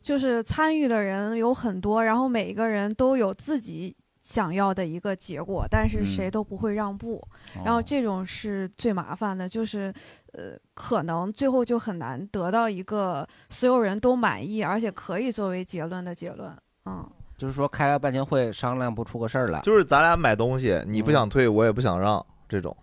[0.00, 6.30] 就是参与的人有很多，然后每一个人都有自己想要的一个结果，但是谁嗯。
[6.30, 7.22] 都不会让步，
[7.62, 9.92] 然后这种是最麻烦的，就是
[10.32, 16.50] 呃，可能最后就很难得到一个所有人都满意，而且可以作为结论的结论。
[16.86, 22.74] 嗯，就是说开了半天会商量不出个事儿来，就是咱俩买东西，你不想退，我也不想让这种，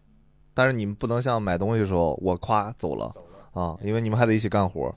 [0.54, 3.12] 但是你们不能像买东西的时候，我夸走了
[3.56, 4.94] 啊，因为你们还得一起干活。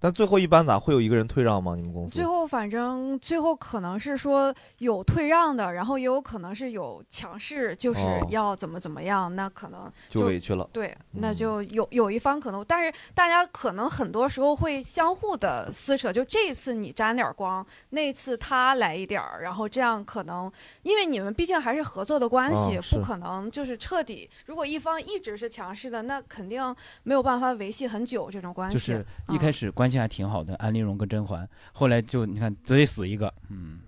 [0.00, 1.74] 但最后一般咋会有一个人退让吗？
[1.76, 20.50] 你们公司最后反正最后可能是说有退让的，然后也有可能是有强势，就是哦要怎么怎么样，那可能就委屈了嗯对，那就有有一方可能，但是大家可能很多时候会相互的撕扯，就这次你沾点光，那次他来一点儿，然后这样可能
[20.82, 24.28] 因为你们毕竟还是合作的关系，哦不可能就是彻底。
[24.46, 28.74] 如果一方一直是强势的，那肯定没有办法维系很久这种关系。
[28.74, 33.78] 就是一开始关系还挺好的，安陵容跟甄嬛，后来就你看得死一个，嗯，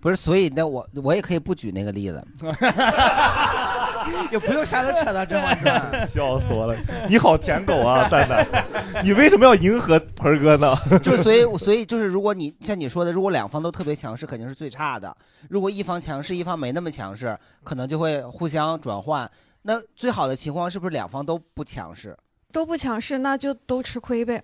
[0.00, 2.24] 不是，所以那我我也可以不举那个例子，
[4.30, 6.06] 也不用啥都扯到甄嬛传。
[6.06, 6.76] 笑死我了！
[7.08, 8.46] 你好舔狗啊，蛋蛋，
[9.02, 10.74] 你为什么要迎合盆儿哥呢？
[11.02, 15.14] 就所以所以就是，如果你像你说的，如果两方都特别强势，肯定是最差的。
[15.48, 19.28] 如果一方强势，一方没那么强势，可能就会互相转换。
[19.62, 22.16] 那最好的情况是不是两方都不强势？
[22.52, 24.40] 都不强势，那就都吃亏呗。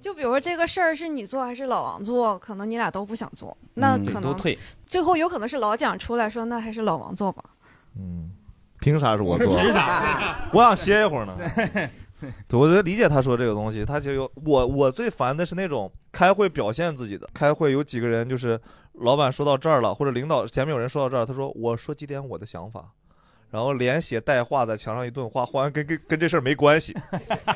[0.00, 7.44] 就比如说这个事儿是你做还是老王做，可能你俩都不想做，那嗯可能退最后有可能是老蒋出来说，那还是老王做吧。
[7.96, 8.30] 嗯
[8.80, 9.46] 凭啥是我做？
[9.60, 11.36] 凭啥 我想歇一会儿呢。
[12.48, 17.28] 对，我觉得理解他说这个东西，他就有我我最烦的是那种开会表现自己的。
[17.32, 18.60] 开会有几个人就是
[18.94, 22.84] 老板说到这儿了，或者领导前面有人说到这儿，他说我说几点我的想法，
[23.50, 26.94] 然后连写带画在墙上一顿画，画完跟跟跟这事儿没关系。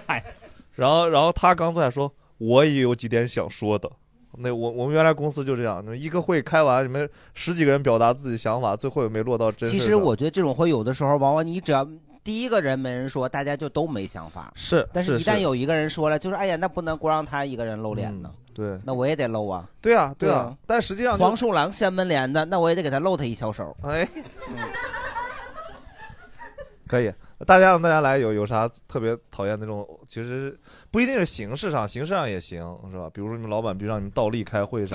[0.77, 2.13] 然后然后他刚坐下说，
[2.47, 3.91] 我也有几点想说的。
[4.37, 9.71] 那我我们原来公司就这样，一个会开完，你们十几个人表达自己想法，最后也没落到真。
[9.71, 11.89] 其实我觉得这种会有的时候，往往你只要
[12.25, 14.53] 第一个人没人说，大家就都没想法。
[14.57, 18.31] 是，但是一旦有一个人说了，就是哎呀，那不能光让他一个人露脸呢。
[18.53, 19.69] 对，那我也得露啊。
[19.81, 23.77] 对啊，对对啊，但实际上就黄鼠狼掀门帘的，那我也得给他露他一小手。
[23.83, 24.09] 哎，
[26.89, 27.13] 可以，
[27.47, 29.87] 大家让大家来有有啥特别讨厌那种？
[30.09, 30.59] 其实
[30.95, 33.11] 不一定是形式上，形式上也行，是吧？
[33.13, 34.95] 比如说你们老板，比如让你们倒立开会啥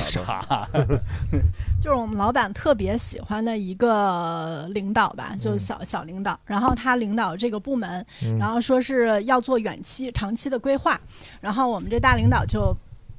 [0.72, 1.02] 的。
[1.82, 6.40] 就是我们老板特别喜欢的一个领导吧，就是小小领导。
[6.46, 10.98] 然后他领导这个部门，嗯然后说是要做远期、长期的规划。
[11.42, 12.74] 然后我们这大领导就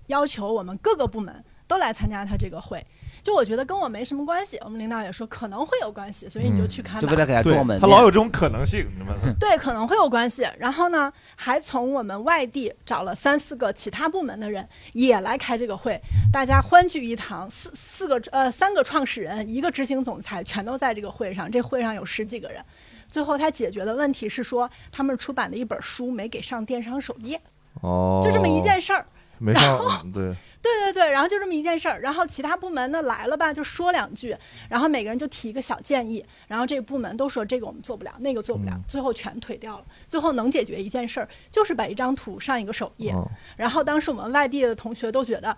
[0.07, 2.83] 要求我们各个部门都来参加他这个会。
[3.23, 7.01] 就我觉得跟我没什么关系，我们领导也说可能会有关系，所以你就去看吧。
[7.01, 10.47] 就为了给他装门面他老有这种可能性，你们 对，可能会有关系。
[10.59, 16.01] 然后呢，还从我们外地找了三四个其他部门的人也来开这个会，
[16.33, 21.51] 大家欢聚一堂，四四个呃三个创始人，一个执行总裁，全都在这个会上。
[21.51, 22.65] 这会上有十几个人。
[23.11, 27.41] 最后他解决的问题是说，他们出版的一本书没给上电商首页，
[27.83, 29.05] 哦，就这么一件事儿。
[29.41, 30.31] 没然后上，嗯 对，
[30.61, 34.37] 对对对，然后就这么一件事儿，然后其他部门呢来了吧，就说两句，
[34.69, 39.85] 然后每个人就提一个小建议，然后这个部门都说这个我们做不了，那个做不了，最后全推掉了。
[40.07, 43.15] 最后能解决一件事儿，就是把一张图上一个首页。
[43.57, 45.57] 然后当时我们外地的同学都觉得，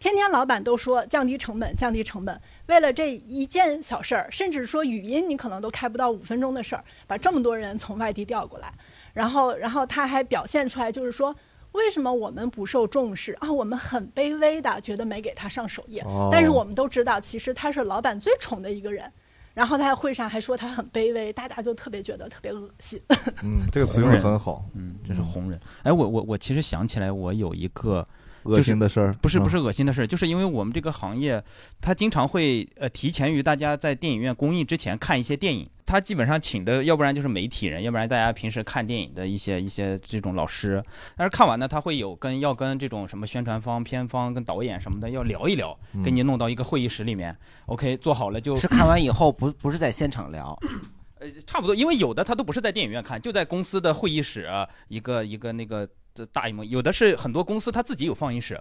[0.00, 8.72] 天天老板都说降低成本，降低成本，为了这一件小事儿，甚至说语音你可能都开不到五分钟的事儿，把这么多人从外地调过来，
[9.14, 11.36] 然后然后他还表现出来就是说。
[11.72, 13.50] 为什么我们不受重视啊？
[13.50, 16.00] 我们很卑微的，觉得没给他上首页。
[16.02, 19.10] 哦但是我们都知道，其实他是老板最宠的一个人。
[19.52, 23.00] 然后他在会上还说他很卑微，大家就特别觉得特别恶心。
[23.42, 25.60] 嗯，这个 词用的很好，嗯，这是红人。
[25.82, 28.06] 哎，我我我其实想起来，我有一个
[28.44, 31.42] 恶心的事儿嗯不是不是恶心的事儿，就是因为我们这个行业，
[31.80, 35.68] 它经常会呃提前于大家在电影院公映之前看一些电影。
[35.86, 40.80] 他基本上请的，要不然就是媒体人，要不然大家平时看电影的一些一些这种老师。
[41.16, 47.36] 但是看完呢，他会有跟要跟这种什么宣传方、片方、跟导演什么的要聊一聊，嗯给你弄到一个会议室里面。
[47.66, 50.56] OK，做好了就是看完以后不不是在现场聊，
[51.20, 54.48] 呃，差不多，因为有的他都不是在电影院看，就在公司的会议室，
[54.88, 56.64] 一个一个那个这大荧幕。
[56.64, 58.60] 有的是很多公司他自己有放映室，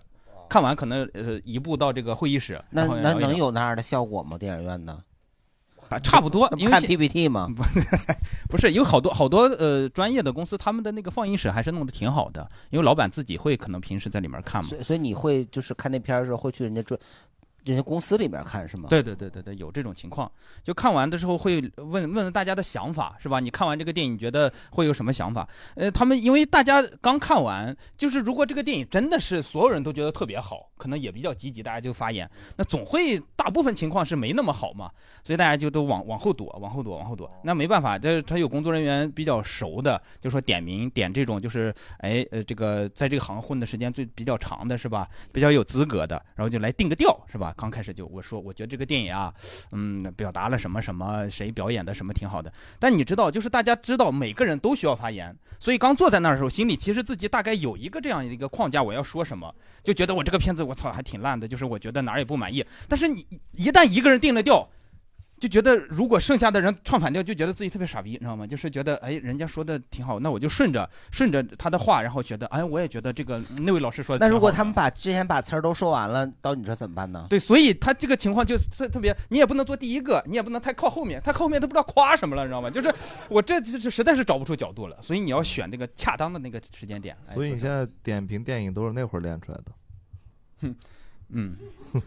[0.49, 2.61] 看完可能呃移步到这个会议室。
[2.69, 4.37] 那那能有那样的效果吗？
[4.37, 5.01] 电影院呢？
[5.89, 7.47] 啊，差不多，因为看 PPT 吗？
[8.47, 14.69] 不是有好多好多呃专业的公司，他们的那个放映室还是弄得挺好的，因为老板自己会可能平时在里面看嘛。
[14.69, 16.99] 所以所以你会就是看那片儿的时候会去人家专，
[17.69, 18.87] 人家公司里面看是吗？
[18.89, 20.29] 对对对对对，有这种情况。
[20.63, 23.39] 就看完的时候会问问问大家的想法，是吧？
[23.39, 25.47] 你看完这个电影，觉得会有什么想法？
[25.75, 32.29] 呃，他们因为大家刚看完，就是如果这个电影真的是所有人都觉得特别好，可能也比较积极，大家就发言。
[32.57, 34.89] 那总会大部分情况是没那么好嘛，
[35.23, 37.29] 所以大家就都往往后躲，往后躲，往后躲。
[37.43, 45.07] 那没办法，这他有工作人员比较熟的，就说点名点这种就是哎呃这个在这个行混的时间最比较长的是吧？
[45.31, 47.53] 比较有资格的，然后就来定个调是吧？
[47.59, 49.33] 刚开始就我说我觉得这个电影啊，
[49.73, 52.51] 嗯，表达了什么什么，谁表演的什么挺好的。
[52.79, 59.53] 但你知道，就是大家知道每个人都需要发言，所以刚坐在那儿的时候，心里其实自己大概有一个这样一个框架，我要说什么，
[59.83, 62.65] 就觉得我这个片子我操还挺烂的，就是我觉得哪儿也不满意。
[62.87, 64.69] 但是你一旦一个人定了调。
[65.39, 68.45] 就觉得如果剩下的人唱反调，就觉得自己特别傻逼，你知道吗？
[68.45, 74.27] 就是觉得哎，人家说的挺好，那我就顺着顺着他的话，然后觉得哎，我也觉得这个那位老师说的。
[74.27, 77.27] 那如果他们把之前把词儿都说完了，到你这怎么办呢？
[77.29, 82.69] 对，所以他这个情况就特特别，你也不能做第一个，你也不能太靠后面，他靠后面都不知道夸什么了，你知道吗？
[82.69, 82.93] 就是
[83.29, 87.15] 我这这实在是找不出角度了，所以你要选那个恰当的那个时间点。
[87.27, 89.65] 哎所以你现在点评电影都是那会儿练出来的。
[90.61, 90.75] 哼，
[91.31, 91.55] 嗯，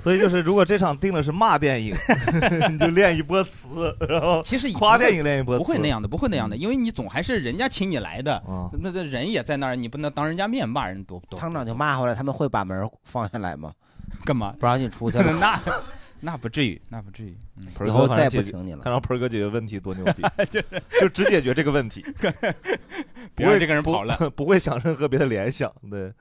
[0.00, 1.94] 所以就是，如果这场定的是骂电影，
[2.70, 8.40] 你就练一波词，然后其实夸电影练一波词，不会那样的，不会那样的，因为你总还是人家请你来的，
[8.80, 11.38] 那那人也在那儿，你不能当人家面骂人多多。
[11.38, 13.72] 厂长就骂回来，他们会把门放下来吗？
[14.24, 15.32] 干嘛不让你出去了？
[15.40, 15.60] 那
[16.20, 17.36] 那不至于，那不至于。
[17.56, 22.04] 嗯以后再不请你了看让盆哥解决问题多牛逼，就是就只解决这个问题，
[23.34, 25.70] 不会这个人跑了，不会想任何别的联想。
[25.90, 26.12] 对，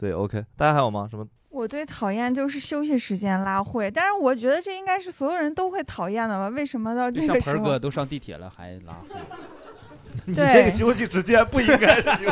[0.00, 1.06] 对，OK，大家还有吗？
[1.10, 1.26] 什么？
[1.50, 6.48] 我最讨厌就是休息时间拉会，但是我觉得这应该是所有人都会讨厌的吧？
[6.48, 7.78] 为什么到这个时候盆儿哥？
[7.78, 9.20] 都上地铁了还拉会，
[10.26, 12.30] 你对那个休息时间不应该是休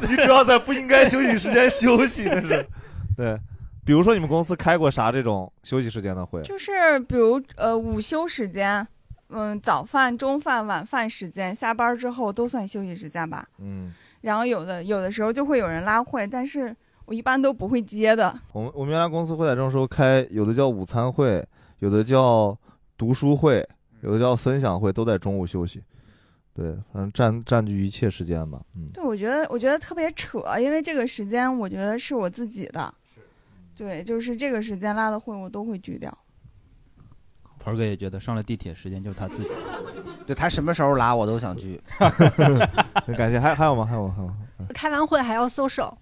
[0.00, 2.66] 息， 你主要在不应该休息时间休息，那是
[3.16, 3.38] 对。
[3.84, 6.40] 比如说你们公司开过啥这种休息时间的会？
[6.42, 8.86] 就是比如呃午休时间，
[9.28, 13.44] 嗯早饭、中饭、晚饭时间，下班之后都算休息时间吧。
[13.58, 13.92] 嗯，
[14.22, 18.34] 然后有的有的时候就会有人拉会，但是我一般都不会接的。
[18.52, 21.46] 我们我们原来公司会在这种时候开，有的叫午餐会，
[21.80, 22.56] 有的叫
[22.96, 23.68] 读书会，
[24.00, 25.82] 有的叫分享会，都在中午休息。
[26.54, 28.60] 对，反正占占据一切时间吧。
[28.76, 32.94] 嗯，对，我觉得我觉得特别扯，因为这个时间我觉得是我自己的。
[33.74, 36.16] 对，就是这个时间拉的会我都会拒掉。
[37.58, 39.48] 鹏哥也觉得上了地铁时间就是他自己。
[40.26, 41.80] 对他什么时候拉我都想去。
[43.16, 43.84] 感谢，还还有吗？
[43.84, 44.14] 还有吗？
[44.16, 44.34] 还有吗？
[44.74, 45.92] 开完会还要 social，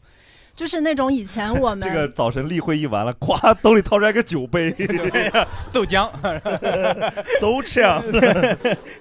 [0.60, 4.70] 就是那种以前我们 这个早晨例会议完了，咵，兜里掏出来个酒杯，
[5.72, 6.06] 豆浆，
[7.40, 8.04] 都这样。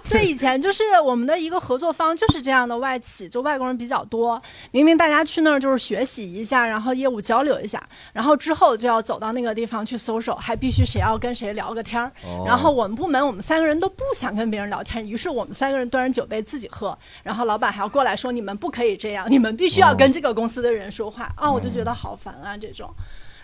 [0.01, 4.41] 这以前就是我们的一个合作方，就是这样的外企，就外国人比较多。
[4.72, 7.84] 明明大家去那儿就是学习一下，然后业务交流一下，
[8.14, 12.10] 然后之后就要走到那个地方去搜手，还必须谁要跟谁聊个天儿。
[12.24, 22.89] 哦然后我们部门我们三个人都不想跟别人聊天，于是我们三个人端着酒杯自己喝，然后老板还要过来说你们不可以这样，你们必须要跟这个公司的人说话啊，我就觉得好烦啊这种。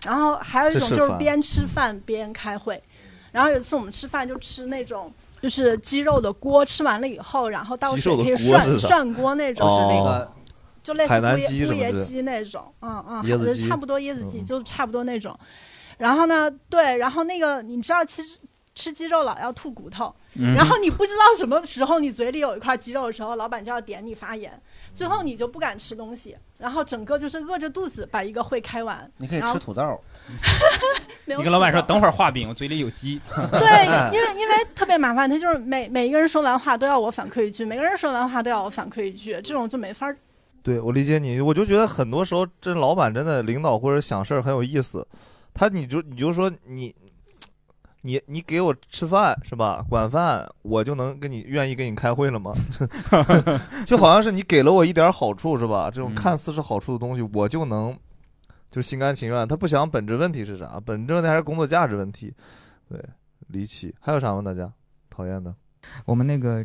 [0.05, 2.81] 然后还有一种就是边吃饭边开会，
[3.31, 5.11] 然后有一次我们吃饭就吃那种。
[5.41, 10.31] 就是鸡肉的锅，吃完了以后，然后倒水可以锅涮涮锅那种，就是那个
[10.81, 15.37] 就类似海南乌椰乌椰鸡那种，嗯嗯，椰子鸡差不多椰子鸡，就差不多那种。
[15.99, 18.23] 然后呢，对，然后那个你知道吃
[18.73, 24.59] 吃鸡肉老要吐骨头，嗯然后你不知道什么时候你嘴里有一块鸡肉的时候，老板就要点你发言，
[24.95, 29.11] 最后你就不敢吃东西，然后整个就是饿着肚子把一个会开完。
[29.17, 29.99] 你可以吃土豆。
[31.25, 33.19] 你跟老板说等会儿画饼，我嘴里有鸡。
[33.51, 40.17] 对，因为因为特别麻烦，他就是每每一个人说完话都要我反馈一句，每个人说完话都要我反馈一句，这种就没法儿
[40.63, 45.05] 对，我理解你，我就觉得很多时候这老板真的领导或者想事儿很有意思，
[45.53, 46.95] 他你就你就说你。
[48.05, 49.83] 你你给我吃饭是吧？
[49.89, 52.53] 管饭我就能跟你愿意跟你开会了吗？
[53.83, 55.89] 就好像是你给了我一点好处是吧？
[55.89, 57.97] 这种看似是好处的东西，我就能
[58.69, 59.47] 就心甘情愿。
[59.47, 60.79] 他不想本质问题是啥？
[60.85, 62.31] 本质问题还是工作价值问题。
[62.87, 63.03] 对，
[63.47, 63.93] 离奇。
[63.99, 64.41] 还有啥吗？
[64.43, 64.71] 大家
[65.09, 65.53] 讨厌的？
[66.05, 66.63] 我们那个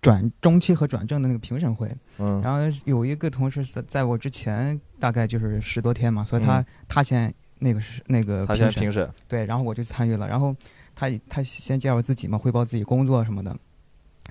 [0.00, 1.86] 转中期和转正的那个评审会，
[2.18, 10.54] 嗯然后有一个同事在在我之前大概就是十多天嘛，所以他、嗯他先那个是那个他先评审对，然后我就参与了，然后
[10.94, 13.56] 他他先介绍自己嘛，汇报自己工作什么的。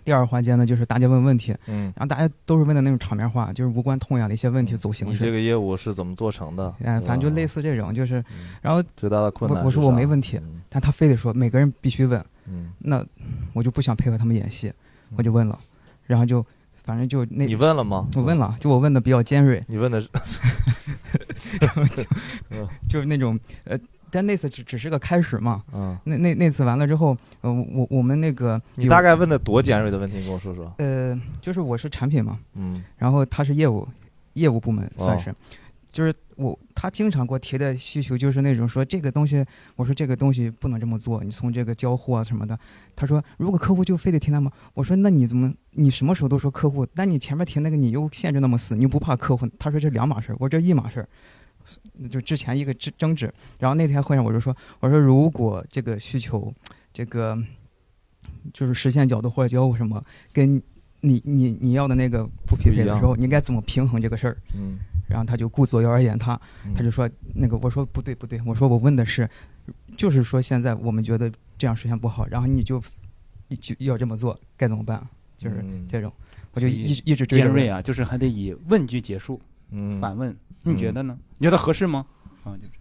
[0.05, 5.13] 第二个环节呢，就是大家问问题，嗯然后大家都是问的那种场面话，就是无关痛痒的一些问题，走形式。
[5.13, 6.73] 你这个业务是怎么做成的？
[6.83, 8.23] 哎，反正就类似这种，就是，
[8.61, 13.05] 然后最大的困难我我说我没问题，但他非得说每个人必须问，嗯那
[13.53, 14.71] 我就不想配合他们演戏，
[15.17, 15.59] 我就问了，
[16.05, 16.43] 然后就
[16.89, 19.63] 反反正就那你问了吗我问了，就我问的比较尖锐。
[19.67, 20.09] 你问的是，
[22.49, 23.77] 就 就是那种呃，
[24.09, 25.63] 但那次只只是个开始嘛。
[25.71, 30.73] 嗯，那那那次完了之后，呃，我我们那个你大概问的多尖锐的问题，你跟我说说。
[30.79, 33.87] 呃，就是我是产品嘛，嗯，然后他是业务
[34.33, 35.35] 业务部门算是，哦
[35.91, 39.43] 就是我他经常给我提的需求就是那种说这个东西，
[39.75, 42.57] 我说这个东西不能这么做，你从这个交互啊什么的，
[42.95, 44.51] 他说如果客户就非得听他们？
[44.73, 49.47] 我说那你怎么你什么时候都说客户，但你前面提那个你又限制那么死，你又不怕客户？
[49.57, 51.09] 他说这两码事儿，我说这一码事儿。
[52.09, 56.51] 就之前一个争争执，然后那天会上我就说，我说如果这个需求，
[56.91, 57.37] 这个
[58.51, 60.59] 就是实现角度或者交互什么，跟
[61.01, 64.37] 你你你要的那个不匹配的时候，你应该怎么平衡这个事儿？
[64.55, 64.79] 嗯，
[65.09, 66.39] 然后他就顾左右而言他，
[66.75, 69.29] 他就说那个我说不对不对，我说我问的是，
[69.97, 72.81] 就是说现在我们觉得这样实现不好，然后你就
[73.47, 75.05] 你就要这么做，该怎么办？
[75.37, 76.11] 就是这种，
[76.51, 79.41] 我就一直一直追着问尖锐啊，就是还得以问句结束，
[79.71, 81.17] 嗯反问，你觉得呢？
[81.37, 82.05] 你觉得合适吗？
[82.43, 82.71] 啊，就是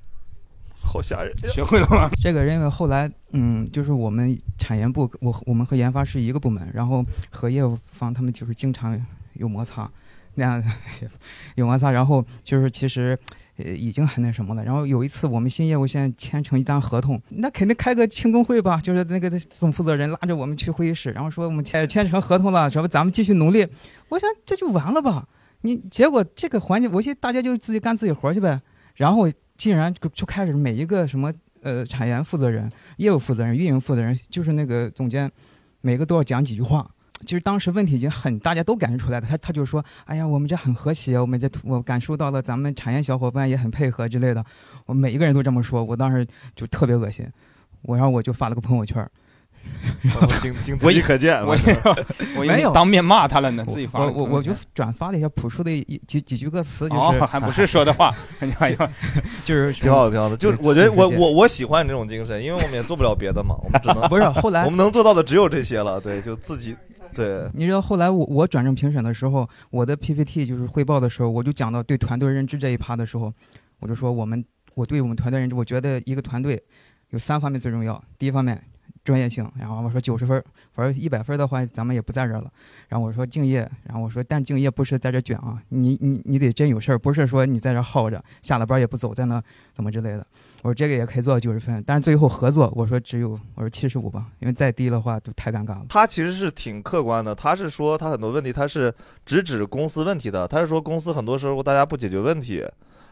[0.74, 2.10] 好吓人，学会了吗？
[2.20, 9.00] 这个因为后来，嗯，就是我们产研部，我我们和研发是一个部门，然后和业务方他们就是经常
[9.34, 9.90] 有摩擦，
[10.39, 10.64] 那样
[11.57, 13.18] 有摩擦，然后就是其实
[13.57, 14.64] 呃已经很那什么了。
[14.64, 23.66] 然后有一次我们新业务线签成一单合同，那肯定开个庆功会吧，就是那个总负责人拉着我们去会议室，然后说我们签签成合同了，说咱们继续努力。
[24.09, 25.28] 我想这就完了吧？
[25.62, 28.61] 你结果这个环节，我寻思大家就自己干自己活去呗。
[28.95, 31.32] 然后竟然就就开始每一个什么
[31.62, 35.30] 呃产研负责人、业务负责人、运营负责人，就是那个总监，
[35.80, 36.89] 每个都要讲几句话。
[37.24, 39.26] 其实当时问题已经很，大家都感觉出来的。
[39.26, 44.44] 他他就说：“哎呀，我们这很和谐，我们这我感受到了咱们产业小伙伴也很配合之类的。”
[44.86, 47.26] 我每一个人都这么说，我当时就特别恶心。
[47.82, 49.10] 我然后我就发了个朋友圈儿，
[50.40, 51.56] 经经自己可见，我
[52.36, 58.90] 我没有当面骂他了呢，自己发了我我我就转发了一下朴树的一几几句歌词，就是、哦还不是说的话，哎呀，
[59.44, 60.36] 就是挺好，挺好的。
[60.36, 66.00] 就是我觉得我我我喜欢你这种精神，因为我们也做不了别的嘛，我们只能 不是后来我们能做到的只有这些了。
[66.00, 66.76] 对，就自己
[67.14, 67.48] 对。
[67.54, 73.32] 你知道后来我我转正评审的时候，我的 PPT 就是汇报的时候，我就讲到对团队认知这一趴的时候，
[73.80, 74.44] 我就说我们
[74.74, 76.62] 我对我们团队认知，我觉得一个团队
[77.11, 78.02] 有三方面最重要。
[78.18, 78.62] 第一方面
[79.05, 80.42] 专业性，然后我说九十分，
[80.74, 82.51] 我说一百分的话咱们也不在这儿了。
[82.88, 89.42] 然后我说敬业，然后我说但敬业不是在这卷啊，你你你得真有事儿，不是说你在这耗着，下了班也不走，在那
[89.72, 90.26] 怎么之类的。
[90.62, 95.86] 我说这个也可以做到九十分，但是最后合作，我说只有我说七十五吧，因为再低的话就太尴尬了。
[95.88, 98.92] 他其实是挺客观的，他是说他很多问题他是
[99.24, 102.66] 直指公司问题的，他是说公司很多时候大家不解决问题，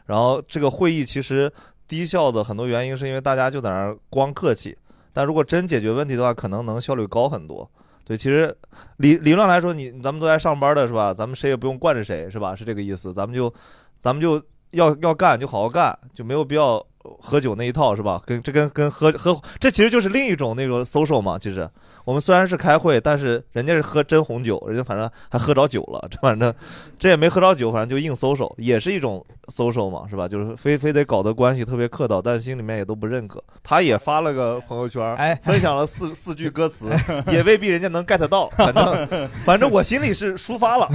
[0.07, 1.53] 然后这个会议其实
[1.87, 4.77] 低效的很多原因是因为大家就在那儿光客气，
[5.17, 7.67] 但如果真解决问题的话，可能能效率高很多。
[8.05, 8.55] 对，其实
[8.99, 11.15] 理理论来说，你咱们都在上班的是吧？
[11.15, 12.55] 咱们谁也不用惯着谁是吧？
[12.55, 13.15] 是这个意思。
[13.15, 13.51] 咱们就
[13.99, 14.39] 咱们就
[14.73, 16.87] 要要干就好好干，就没有必要
[17.21, 18.23] 喝酒那一套是吧？
[18.27, 21.39] 跟这跟跟喝喝，这其实就是另一种那种 social 嘛。
[21.39, 21.69] 其实
[22.05, 26.53] 我们虽然是开会，但是人家是喝真红酒，人家反正还喝着酒了，这 反正
[26.99, 30.29] 这也没喝着酒，反正就硬 social，也是一种 social 嘛，是吧？
[30.29, 33.43] 就是非非得搞得关系特别客套，但心里面也都不认可。
[33.63, 36.89] 他也发了个朋友圈，哎，分享了四 四句歌词，
[37.29, 39.09] 也未必人家能 get 到，反正
[39.45, 40.89] 反正我心里是抒发了。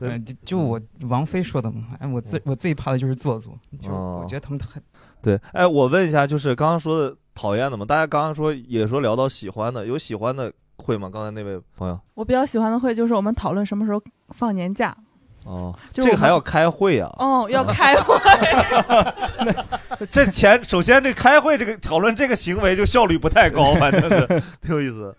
[0.00, 4.66] 对，就就我王菲说的嘛，哎，我最我最怕的就是做作，就我觉得他们太
[5.26, 11.10] 对，哎，我问一下，就是刚刚说的讨厌的嘛，大家刚刚说也说聊到喜欢的，有喜欢的会吗？
[11.12, 14.96] 刚才那位朋友，我比较喜欢的会就是我们讨论什么时候放年假。
[15.44, 17.12] 哦，这个还要开会啊？
[17.18, 18.14] 哦，要开会。
[20.08, 25.12] 这前首先这开会这个讨论这个行为就效率不太高， 反正是挺有意思。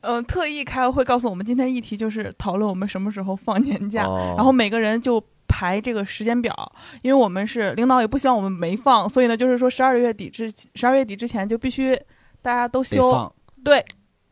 [0.00, 6.72] 嗯，特意开会告诉我们，今天议题就是讨论我们什么时候放年假，哦然后每个人就排这个时间表，
[7.02, 11.98] 因为我们是领导也不希望我们没放，所以呢，就是说十二月底之十二月底之前就必须
[12.42, 13.32] 大家都休，
[13.64, 13.84] 对。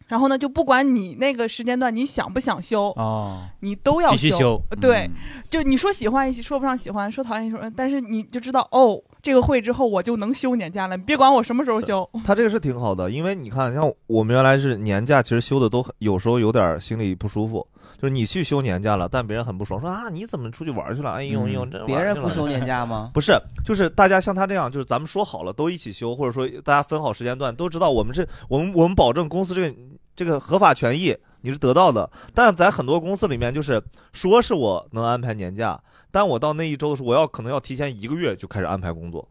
[0.06, 5.14] 然后呢，就不管你那个时间段你想不想休，哦，你都要必须休呃对，嗯
[5.48, 12.06] 就你说喜欢说不上喜欢，说讨厌说，但是你就知道哦，这个会之后我就能休年假了，你别管我什么时候休。
[12.26, 21.12] 他这个是挺好的，因为你看，像我们原来是年假，其实休的都很有时候有点心里不舒服，就是你去休年假了，但别人很不爽，说啊你怎么出去玩去了？
[21.12, 23.10] 哎呦哎呦，这别人不休年假吗？
[23.14, 23.32] 不是，
[23.64, 29.74] 就是大家像他这样，就是咱们说好了都一起休，或者说大家分好时间段，都知道我们是我们我们保证公司这个
[30.14, 32.10] 这个合法权益你是得到的。
[32.34, 33.82] 但在很多公司里面，就是
[34.12, 35.80] 说是我能安排年假，
[36.15, 39.28] 但我到那一周的时候，我要可能要提前一个月就开始安排工作。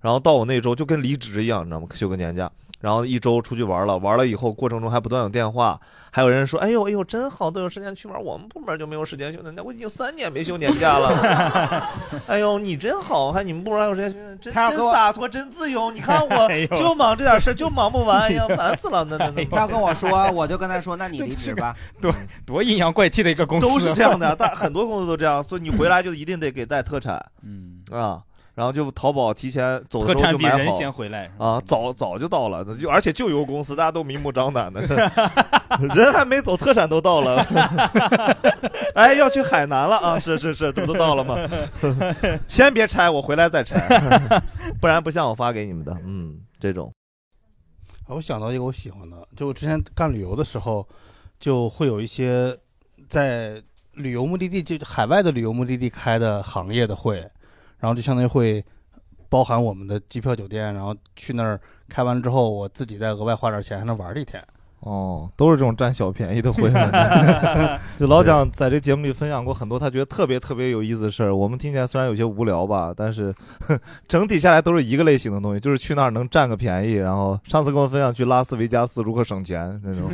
[0.00, 1.86] 然后到我那周就跟离职一样，你知道吗？
[1.92, 2.50] 休个年假，
[2.84, 5.80] 然后一周出去玩了，玩了以后过程中还不断有电话，
[6.10, 11.88] 还有人说：“哎呦哎呦，真好，都有时间去玩，我们部门就没有时间休年假，我已经三年没休年假了。
[12.28, 15.90] 哎呦，你真好，还你们部门还有时间休年假，真真洒脱，真自由。
[15.90, 19.02] 你看我 就忙这点事儿，就忙不完，哎呀，烦死了。
[19.04, 21.74] 那那那，他跟我说，我就跟他说，那你离职吧。
[22.02, 22.12] 对
[22.44, 28.20] 多阴阳怪气的一个公司，都是这样的，大很多公司都这样，所以你回来就一定得给带特产，嗯啊，
[28.54, 34.80] 然后就淘宝提前走的特时候产比人就买好先回来啊，早早就到了，就而且就有公司，大家都明目张胆的，
[35.94, 37.44] 人还没走，特产都到了，
[38.94, 41.36] 哎，要去海南了啊，是是是，这不都到了吗？
[42.46, 43.76] 先别拆，我回来再拆，
[44.80, 46.92] 不然不像我发给你们的，嗯，这种。
[48.06, 50.86] 我想到一个我喜欢的，就我之前干旅游的时候，
[51.40, 52.54] 就会有一些
[53.08, 53.60] 在
[53.94, 57.26] 旅游目的地，就海外的旅游目的地开的行业的会，
[57.84, 58.64] 然后就相当于会
[59.28, 64.42] 包含我们的机票、酒店，然后去那儿开完之后，我自己再额外花点钱，还能玩儿一天。
[64.80, 66.70] 哦，都是这种占小便宜的会。
[67.98, 73.34] 就老蒋在这节目里分享过很多他觉得特别特别有意思的事儿，我们听起来虽然有些无聊吧，但是
[74.08, 76.94] 整体下来都是一个类型的东西，就是去那儿能占个便宜。
[76.94, 80.08] 然后上次跟我分享去拉斯维加斯如何省钱那种。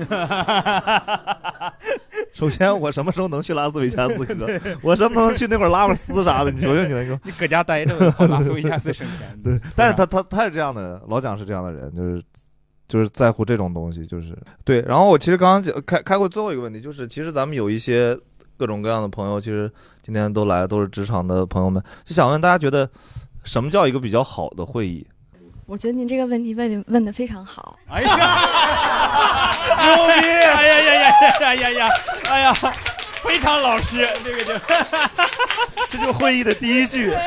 [2.40, 4.24] 首先，我什么时候能去拉斯维加斯？
[4.24, 4.46] 哥，
[4.80, 6.50] 我什么时候能去那会儿拉个丝啥的？
[6.50, 7.94] 你求求你了，哥 你搁家待着
[8.26, 9.38] 拉斯维加斯省钱。
[9.44, 12.22] 对，但是他他他是这样的人，老蒋是这样的人，就是
[12.88, 14.34] 就是在乎这种东西，就是
[14.64, 14.80] 对。
[14.88, 18.18] 然后我其实刚刚讲开开过最后一个问题，就是其实咱们有一些
[18.56, 19.70] 各种各样的朋友，其实
[20.02, 22.88] 今天都来都是职场的朋友们，就想问大家觉得
[23.44, 25.06] 什么叫一个比较好的会议？
[25.70, 27.78] 我觉得您这个问题问的问的非常好。
[27.88, 28.08] 哎呀，
[29.78, 30.26] 牛逼！
[30.26, 31.88] 哎呀呀呀呀呀呀！
[32.28, 32.52] 哎呀，
[33.22, 34.52] 非常老实，这个就
[35.88, 37.12] 这就会议的第一句。
[37.12, 37.22] 哎，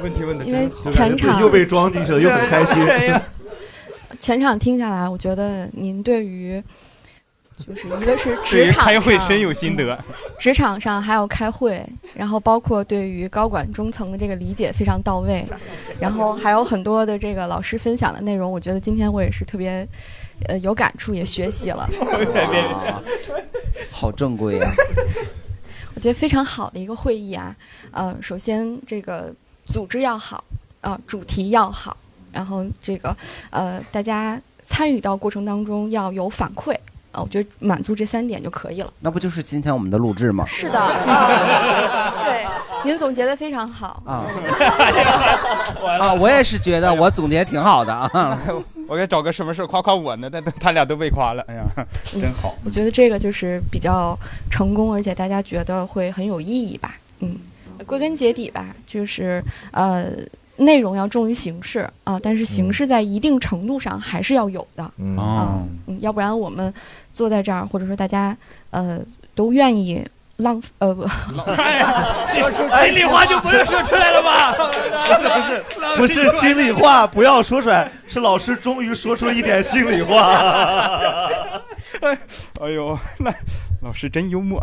[0.00, 2.86] 问题问的因为全场又被装进去了，又很开心。
[4.20, 6.62] 全场听下来，我觉得您对于
[7.56, 9.98] 就是一个是 职场开会深有心得。
[10.38, 15.44] 职场上还有开会，然后包括对于高管中层的这个理解非常到位，
[16.00, 19.86] 然后还有很多的这个老师分享的内容，我觉得今天我也是特别
[20.48, 21.88] 呃有感触，也学习了。
[23.90, 24.70] 好正规啊！
[25.94, 27.54] 我觉得非常好的一个会议啊，
[27.92, 29.32] 呃，首先这个
[29.66, 30.42] 组织要好，
[30.80, 31.96] 啊、主题要好，
[32.32, 33.16] 然后这个
[33.50, 36.76] 呃，大家参与到过程当中要有反馈
[37.14, 38.92] 啊、我觉得满足这三点就可以了。
[39.00, 40.44] 那不就是今天我们的录制吗？
[40.46, 42.44] 是的，啊 对，
[42.84, 44.02] 您总结的非常好。
[44.04, 44.26] 啊
[46.00, 46.12] 啊！
[46.14, 48.38] 我也是觉得我总结挺好的啊。
[48.86, 50.28] 我该找个什么事儿夸夸我呢？
[50.30, 51.64] 但但他俩都被夸了，哎呀，
[52.04, 52.54] 真好。
[52.64, 54.18] 我觉得这个就是比较
[54.50, 56.96] 成功，而且大家觉得会很有意义吧。
[57.20, 57.38] 嗯，
[57.86, 60.10] 归根结底吧，就是呃，
[60.56, 64.90] 内容要重于形式啊、但是形式在一定程度上还是要有的。
[64.98, 66.72] 嗯啊嗯，要不然我们
[67.12, 68.36] 坐在这儿，或者说大家
[68.70, 69.00] 呃
[69.34, 70.06] 都愿意
[70.36, 71.06] 浪呃不，
[72.28, 74.52] 心里话就不用说出来了吧？
[74.56, 75.62] 不是不是
[75.98, 77.90] 不是心里话，不要说出来。
[78.06, 80.26] 是老师终于说出一点心里话。
[82.60, 83.32] 哎呦，那
[83.80, 84.62] 老师真幽默。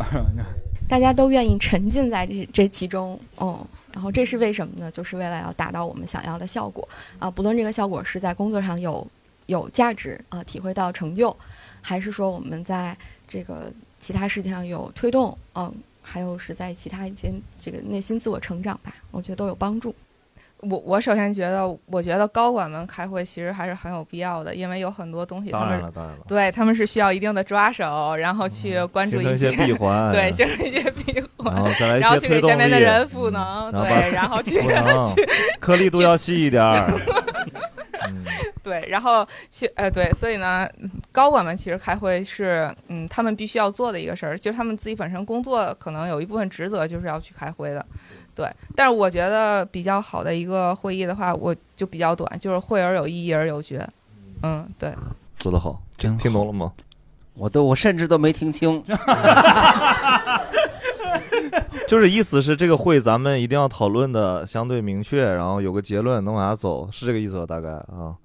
[0.87, 4.89] 大家都愿意沉浸在这这其中，哦，然后这是为什么呢？
[4.91, 6.87] 就是为了要达到我们想要的效果
[7.19, 7.29] 啊！
[7.29, 9.05] 不论这个效果是在工作上有
[9.47, 11.35] 有价值啊，体会到成就，
[11.81, 12.95] 还是说我们在
[13.27, 19.93] 这个其他事情上有推动，嗯，还有是在其他一些这个内心自我成长吧，我觉得都有帮助。
[20.61, 34.61] 我我首先觉得，我觉得高管们开会其实还是很有必要的，因为有很多东西他当们然了当然了对他们是需要一定的抓手，然后去关注一些闭环 对，形成一些闭环，然后再来一然后去下面的人赋能，嗯对，然后去
[35.15, 35.29] 去
[35.59, 36.91] 颗粒度要细一点儿。
[38.63, 40.67] 对，然后去呃对，所以呢，
[41.11, 47.83] 高管们其实开会是嗯他们必须要做的一个事儿，就是他们自己本身工作可能有一部分职责就是要去开会的，
[48.35, 48.49] 对。
[48.75, 53.87] 但是我觉得比较好的一个会议的话，我就比较短，就是会而有意，义而有决。
[54.43, 54.93] 嗯，对。
[55.39, 56.71] 说得好，听听懂了吗？
[57.35, 58.83] 我都我甚至都没听清。
[61.87, 67.45] 就是意思是这个会咱们一定要讨论的相对明确，然后有个结论能往下走，是这个意思吧？
[67.45, 68.15] 大概啊，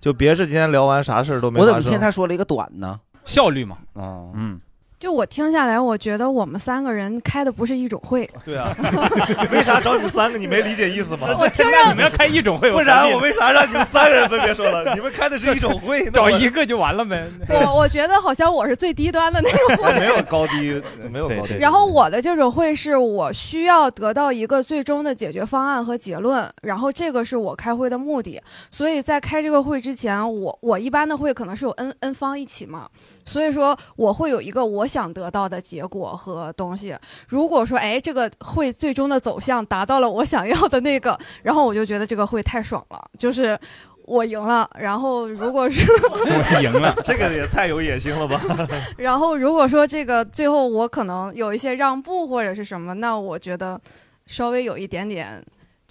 [0.00, 1.58] 就别是今天聊完啥事儿都没。
[1.60, 3.00] 我怎么听他说了一个短呢？
[3.24, 4.60] 效率嘛，啊，嗯，
[5.04, 8.26] 就我听下来，我觉得我们三个人开的不是一种会。
[8.42, 8.74] 对啊，
[9.52, 10.38] 为啥找你们三个？
[10.38, 11.28] 你没理解意思吗？
[11.38, 14.92] 我听着你们要开一种会，不然我为啥让你们三个人分别说了？
[14.96, 17.22] 你们开的是一种会， 找一个就完了呗。
[17.50, 20.00] 我我觉得好像我是最低端的那种会。
[20.00, 20.80] 没有高低，
[21.12, 21.54] 没有高低。
[21.58, 28.42] 然后我的这种会是我需要得到一个最终的解决方案和结论，然后这个是我开会的目的。
[28.70, 32.88] 所以在开这个会之前，我我一般的会可能是有 n n 方一起嘛，
[33.24, 36.96] 所以说我会有一个我想得到的结果和东西。
[37.28, 43.58] 如果说哎这个会最终的走向达到了我想要的那个，然后我就觉得这个会太爽了，就是。
[44.06, 48.38] 我赢了，然后如果是 我赢了，这个也太有野心了吧？
[48.98, 53.80] 然后如果说这个最后我可能有一些让步或者是什么，那我觉得
[54.26, 55.42] 稍微有一点点，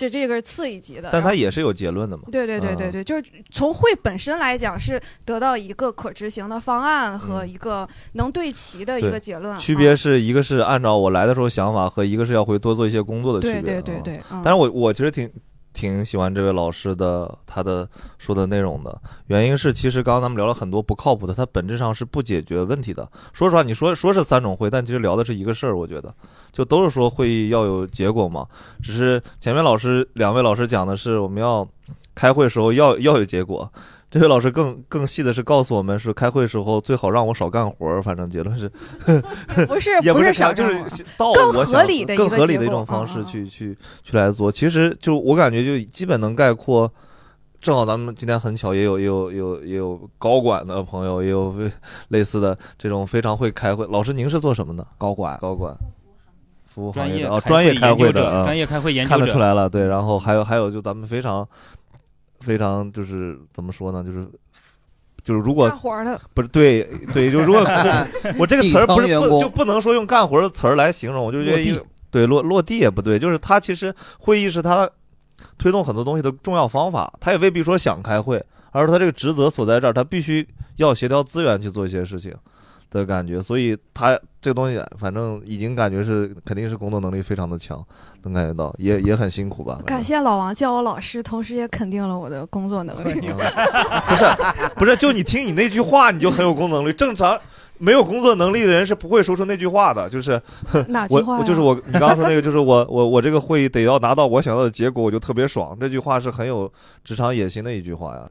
[0.03, 1.09] 就这个是次一级的。
[1.11, 2.23] 但它也是有结论的嘛？
[2.31, 9.57] 对对对对嗯对，就是从会本身来讲是得到一个可执行的方案和一个能对齐的一个结论。
[9.57, 13.61] 区啊别是一个是按照我来的时候想法，和一个是要回多做一些工作的区别。
[13.61, 15.30] 对对对啊对嗯但是我我其实挺
[15.73, 23.09] 挺喜欢这位老师的他的说的内容的，原因是其实刚刚咱们聊了很多不靠谱的，它本质上是不解决问题的。
[23.33, 26.13] 说实话，你说说是三种会，但其实聊的是一个事儿，我觉得
[26.51, 28.47] 就都是说会议要有结果嘛，
[28.81, 31.67] 只是前面老师两位老师讲的是我们要
[32.15, 33.69] 开会时候要要有结果。
[34.14, 38.02] 这位老师更更细的是告诉我们，是开会时候最好让我少干活儿。
[38.02, 38.69] 反正结论是，
[39.68, 44.52] 不是也不是少开就是到更我想合理的一更合理的一种方嗯式去去去来做。
[44.52, 46.91] 其实就我感觉就基本能概括。
[47.60, 51.72] 正好咱们今天很巧，也有也有也有也有高管的朋友，也有非
[52.10, 53.88] 类似的这种非常会开会。
[53.90, 54.85] 老师，您是做什么的？
[54.98, 55.73] 高管，高管，
[56.65, 59.69] 服务行专业业的哦，开专业开会的啊，专业开会研究看得出来了。
[59.69, 61.48] 对，然后还有还有，就咱们非常
[62.44, 64.03] 非常就是怎么说呢？
[64.03, 64.28] 就是
[65.24, 66.84] 就是如果干活的不是对
[67.14, 67.61] 对，就如果
[68.38, 74.90] 我这个词儿不是不就不能说用干活的词儿来形容，我就觉得一个落对落落地也不对，就是他其实会议是他
[75.57, 80.45] 推动很多东西的重要方法，他也未必说想开会，而是他这个职责所在这儿，他必须
[80.76, 82.34] 要协调资源去做一些事情
[82.91, 87.82] 的感觉，所以他这个东西反正已经感觉是肯定是工作能力非常的强，
[88.24, 89.80] 能感觉到，也也很辛苦吧。
[89.86, 93.22] 感谢老王叫我老师，同时也肯定了我的工作能力。
[93.32, 94.26] 不是
[94.76, 96.91] 不是，就你听你那句话，你就很有工作能力。
[96.91, 97.40] 正常
[97.78, 100.10] 没有工作能力的人是不会说出那句话的。
[100.10, 100.34] 就是
[100.74, 105.78] 我哪句话呀我就是我，你刚刚说那个，就是我我我这个会议得要拿到我想要的结果，我就特别爽。
[105.80, 106.70] 这句话是很有
[107.06, 108.30] 职场野心的一句话呀。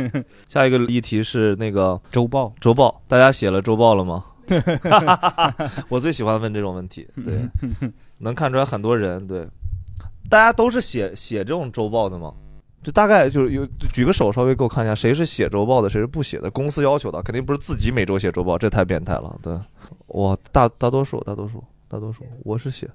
[0.46, 4.22] 下一个议题是那个周报，周报，大家写了周报了吗？
[5.88, 7.38] 我最喜欢问这种问题，对，
[8.18, 9.46] 能看出来很多人对，
[10.28, 12.32] 大家都是写写这种周报的吗？
[12.82, 16.50] 就大概就是有举个手，稍微给我看一下，谁是写周报的，谁是不写的？
[16.50, 19.34] 公司要求的，肯定不是自己每周写周报，这太变态了。
[19.42, 19.58] 对，
[20.06, 22.86] 我大大多数，大多数，大多数，我是写，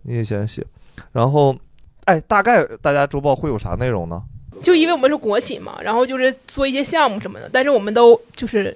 [0.00, 0.64] 你以前写，
[1.12, 1.54] 然后，
[2.04, 4.22] 哎，大概大家周报会有啥内容呢？
[4.62, 8.74] 就因为我们是国企嘛，然后就是做一些项目什么的，但是我们都就是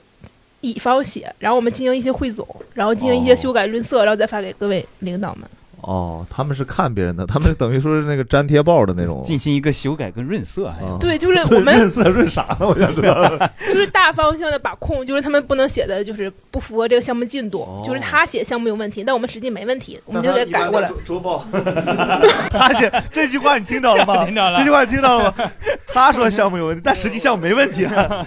[0.61, 5.49] 乙方写，然后我们进行一些汇总，然后进行一些修改润色，然后再发给各位领导们。
[5.87, 12.67] 哦，他们是看别人的， 他们是等于说是那个粘贴报的那种，进行一个修改跟润色，对就是我们 润色润啥呢？
[12.69, 13.17] 我想知道。
[13.73, 20.91] 就是大方向的把控，就是他们不能写的就是不符合这个项目进度，就是他写项目有问题，但我们实际没问题，我们就得改过来。
[21.05, 21.45] 周报，
[22.51, 24.25] 他写这句话你听着了吗？
[24.25, 25.35] 听着了这句话你听着了吗？
[25.87, 28.27] 他说项目有问题，但实际项目没问题啊。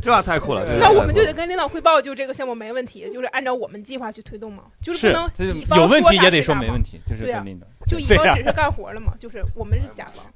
[0.00, 0.66] 这话太酷了。
[0.66, 7.66] 这那我们就太酷了得跟领导汇报，就这个项目没问题，就是按照我们计划去推动嘛，就是是不能这乙方有问题也得啥是啥嘛说没问题，就是对啊跟领导。
[7.86, 10.24] 就 乙方只是干活了嘛，就是我们是甲方。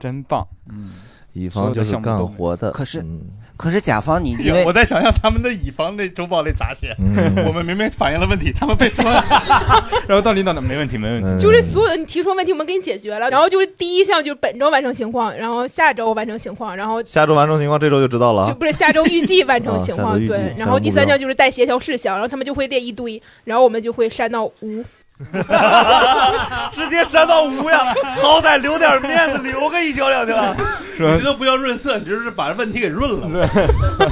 [0.00, 0.92] 真棒，嗯，
[1.34, 3.20] 乙方就是干活的，可是嗯
[3.58, 6.96] 可是甲方你因为我在想象他们的乙方那周报得咋写？
[6.98, 9.22] 嗯我们明明反映了问题，他们被说了，
[10.08, 13.28] 然后到领导那没问题，没问题，就是所有的你提出问题，我们给你解决了。
[13.28, 18.48] 然后就是第一项就是本周完成情况，然后下周完成情况，然后下周完成情况，这周就知道了啊。
[18.48, 20.54] 就不是下周预计完成情况，啊下周预计对。
[20.56, 24.82] 然后第三项就是带协调事项，然后他们就会列一堆，然后我们就会删到无。
[26.70, 30.54] 直接删到无呀，好歹留点面子，留个一条两条。
[30.96, 33.48] 是这都不叫润色，你这是把问题给润了。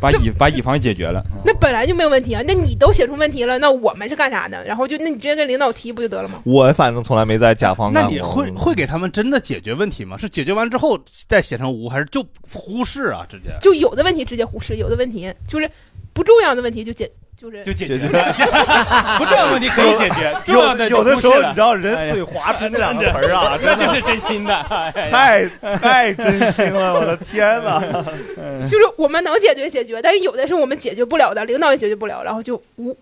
[0.00, 1.22] 把乙把乙方解决了。
[1.44, 4.64] 那本来就没有问题啊，那你都写出问题了，那我们是干啥的？
[4.64, 6.40] 然后就那你直接跟领导提不就得了吗？
[6.44, 8.16] 我反正从来没在甲方那干过。
[8.16, 10.16] 你会会给他们真的解决问题吗？
[10.18, 10.98] 是解决完之后
[11.28, 13.24] 再写成无，还是就忽视啊？
[13.28, 15.70] 直接就有的问题直接忽视，有的问题就是
[16.12, 17.08] 不重要的问题就解
[17.42, 17.98] 就是就解决
[19.18, 24.62] 不重要的问题可以解决，重要的有的时候你知道人嘴滑出那两个 词儿啊，这就是真心的，
[25.10, 25.44] 太
[25.78, 27.80] 太真心了，我的天哪！
[28.68, 32.96] 就是我们能解决解决，但是有的是我们解决不了的，领导也解决不了，然后就无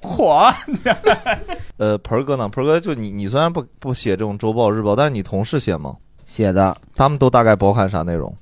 [0.00, 0.50] 火。
[1.76, 2.48] 呃，盆儿哥呢？
[2.48, 5.94] 盆儿哥就你，你虽然不不写这种周报日报，但是你同事写吗？
[6.24, 8.34] 写的，他们都大概包含啥内容？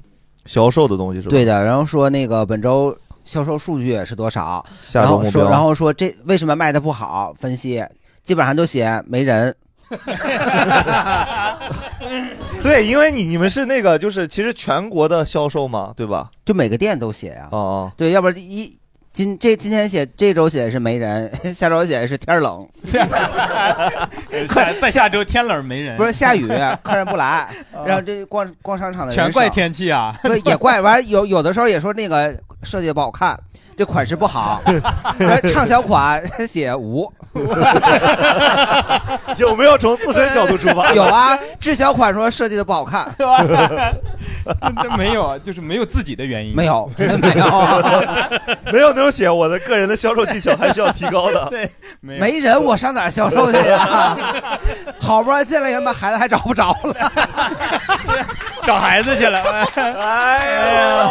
[0.45, 1.31] 销售的东西是吧？
[1.31, 7.85] 对的，然后说那个本周销售数据是多少，然后说然后说这为什么卖的不好，分析
[8.23, 9.55] 基本上都写没人。
[12.63, 16.31] 对，因为你你们是那个就是其实全国的销售嘛，对吧？
[16.47, 18.79] 就每个店都写呀、哦哦，对，要不然一
[19.13, 22.67] 今这今天写这周写的是没人，下周写的是天冷，
[24.49, 26.49] 下在下周天冷没人，不是下雨，
[26.83, 27.47] 客人不来，
[27.85, 30.19] 然后这逛逛商场的人全怪天气啊！
[30.23, 33.39] 不是也怪，完有有的时候也说那个设计的不好看，
[33.77, 34.61] 这款式不好，
[35.19, 37.11] 完畅销款写无，
[39.37, 40.93] 有没有从自身角度出发？
[40.95, 43.13] 有啊，滞销款说设计的不好看，
[44.83, 47.83] 这没有，就是没有自己的原因，没有，真没有，
[48.73, 51.47] 没有那种写我的个人的销售技巧还需要提高的。
[51.51, 51.71] 对，
[52.01, 54.17] 没没人我上哪儿销售去呀？
[55.01, 56.95] 好不容易进来人，把孩子还找不着了，
[58.67, 59.43] 找孩子去了。
[59.99, 61.11] 哎呀，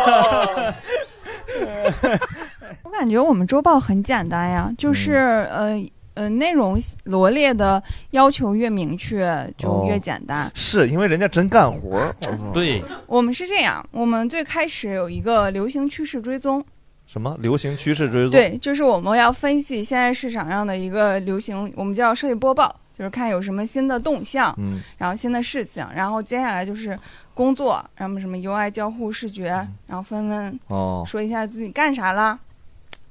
[2.92, 5.14] 我感觉我们周报很简单呀，就是
[5.50, 5.82] 呃
[6.14, 10.52] 呃内容罗列的要求越明确就越简单。
[10.54, 12.14] 是因为人家真干活儿。
[12.54, 16.62] 对，我们是这样，我们最开始有一个流行趋势追踪，
[17.06, 18.32] 什么流行趋势追踪？
[18.32, 27.00] 对，就是我们要分析现在市场上的一个流行，我们叫设计播报，就是看有什么新的动向，嗯，然后新的事情，然后接下来就是
[27.34, 29.46] 工作，然后什么 UI 交互视觉，
[29.88, 32.38] 然后分分哦说一下自己干啥啦，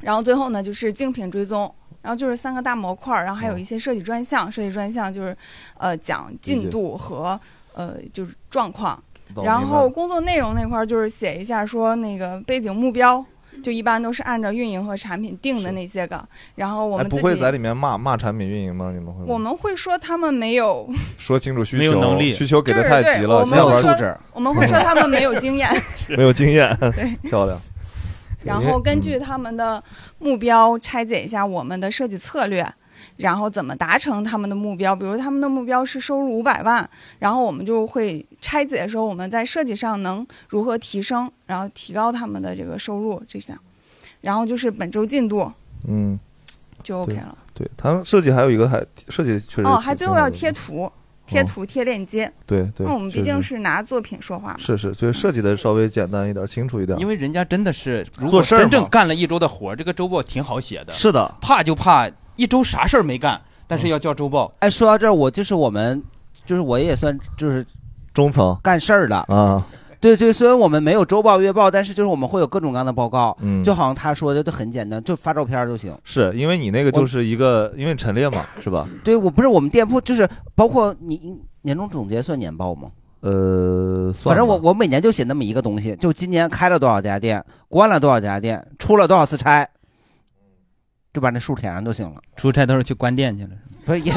[0.00, 1.72] 然后最后呢就是竞品追踪。
[2.02, 5.36] 然后就是三个大模块儿，然后还有一些设计专项，设计专项就是，
[5.76, 7.38] 呃，讲进度和
[7.74, 8.98] 呃就是状况。
[9.44, 13.22] 然后工作内容那块儿就是写一下说那个背景目标，
[13.62, 16.26] 就一般都是按照运营和产品定的那些个。
[16.54, 18.90] 然后我哎，们不会在里面骂骂产品运营吗？
[18.94, 25.68] 你们会我们会说他们没有 说清楚需求，没有能力需求给的太急了，对我们下边会说我们会说他们没有经验。
[26.16, 26.74] 没有经验，
[27.28, 27.60] 漂亮。
[28.42, 29.82] 然后根据他们的
[30.18, 32.66] 目标拆解一下我们的设计策略，
[33.16, 34.94] 然后怎么达成他们的目标。
[34.96, 36.88] 比如他们的目标是收入五百万，
[37.18, 43.56] 然后我们就会拆解说我们在设计上能如何提升，然后提高他们的这个收入这项。
[44.20, 45.50] 然后就是本周进度
[45.88, 46.18] 嗯，
[46.82, 47.36] 就 OK 了。
[47.54, 50.90] 对他们设计还有一个还设计确实哦，还最后要贴图，
[51.30, 52.30] 贴图贴链接。
[52.46, 54.58] 对对那我们毕竟是拿作品说话嘛。
[54.58, 56.98] 是是，就是设计的稍微简单一点，清楚一点。
[56.98, 60.92] 因为人家真的是，如果做事儿真正干了一周的活儿，这个周报挺好写的。
[60.92, 64.52] 是的，怕就怕一周啥事儿没干，但是要交周报。
[64.58, 66.02] 哎，说到这儿，我就是我们，
[66.44, 67.64] 就是我也算就是
[68.12, 69.66] 中层干事儿的啊。
[70.00, 75.94] 对对，虽然我们没有周报、月报，但是就是我们会有各种各样的报告，嗯就好像他说的都很简单，就发照片就行。
[76.02, 78.88] 是因为你那个就是一个，因为陈列嘛，是吧？
[79.04, 82.88] 对我不是我们店铺，就是包括你年终总结算年报吗？
[83.20, 89.68] 呃，反正我我每年就写那么一个东西，就今年开了多少家店，关了多少家店，出了多少次差，
[91.12, 92.20] 就把那数填上就行了。
[92.36, 93.50] 出差都是去关店去了。
[93.84, 94.12] 不是也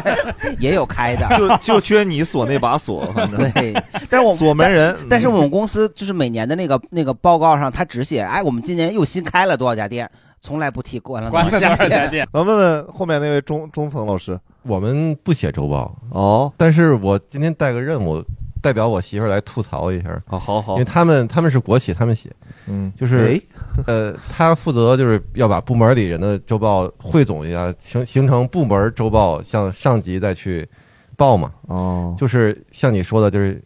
[0.60, 3.72] 也有开的，就就缺你锁那把锁，反正对，
[4.08, 10.08] 但是我们 锁门人但但是我们公司就是每年的那个那个报告上，他只写哎，我们今年又新开了多少家店，
[10.40, 11.76] 从来不提关了多少家
[12.06, 12.26] 店。
[12.32, 18.24] 咱问问后面那位中中层老师，我们不写周报哦，但是我今天带个任务，
[18.60, 20.20] 代表我媳妇儿来吐槽一下。
[20.28, 22.30] 哦好好因为他们他们是国企，他们写，
[22.66, 23.40] 嗯，就是
[23.86, 30.68] 呃，他负责就是要把部门里人的周报汇总一下，形形成部门周报，向上级再去
[31.16, 31.52] 报嘛。
[31.62, 33.62] 哦，就是像你说的，就是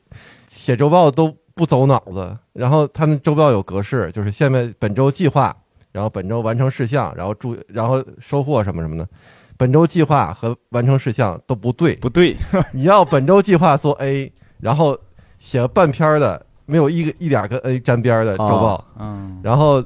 [0.48, 5.56] 写周报都不走脑子，然后他们周报有格式，就是下面本周计划，
[5.92, 9.08] 然后本周完成事项，然后注然后收获什么什么的。
[9.56, 12.36] 本周计划和完成事项都不对，不对。
[12.74, 14.32] 你要本周计划做 A，
[14.64, 14.98] 然后
[15.38, 19.38] 写了半篇的，没有一个一点儿跟 A 沾边的周报，哦嗯。
[19.42, 19.84] 然后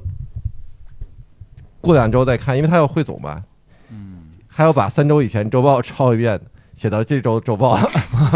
[1.80, 3.42] 过两周再看，因为他要汇总嘛，
[3.90, 6.40] 嗯，还要把三周以前周报抄一遍，
[6.78, 7.76] 写到这周周报，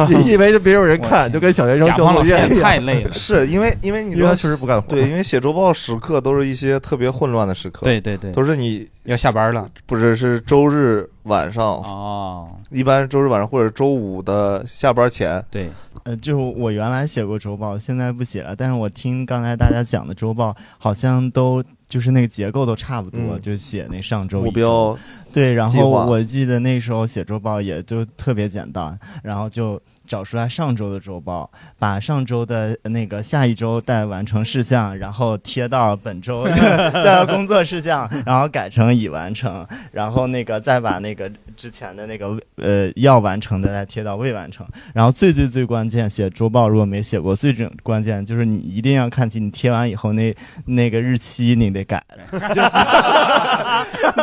[0.09, 8.33] 你 以为就别有人看，就跟小学生交作业一样， 是因为因为你因为他确实不干活，对，因为写周报时刻都是一些特别混乱的时刻，对对对。
[8.33, 15.71] 都是你要下班了，不是是周日晚上哦，一般周日晚上或者周五的下班前，对，
[16.03, 18.57] 呃，就我原来写过周报，现在不写了。
[18.57, 21.63] 但是我听刚才大家讲的周报，好像都
[21.93, 23.41] 就是那个结构都差不多，嗯。
[23.43, 24.99] 就写那上周目标
[25.31, 50.35] 对，然后我记得那时候写周报也就特别简单，然后就找出来上周的周报，把上周的那个下一周待完成事项，然后贴到本周的 工作事项，然后改成已完成，然后那个再把那个之前的那个呃要完成的再贴到未完成，然后最最最关键，写周报如果没写过，最准关键就是你一定要看清你贴完以后那
[50.67, 52.03] 那个日期你得改。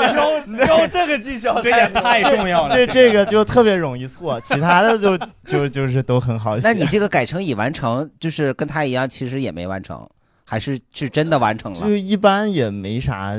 [0.09, 2.75] 教教这个技巧，这也太重要了。
[2.75, 6.67] 这这个就特别容易错，其他的就就就是都很好写。
[6.67, 10.07] 那你这个改成已完成，就是跟他一样，其实也没完成，
[10.43, 11.81] 还是是真的完成了？
[11.81, 13.35] 就一般也没啥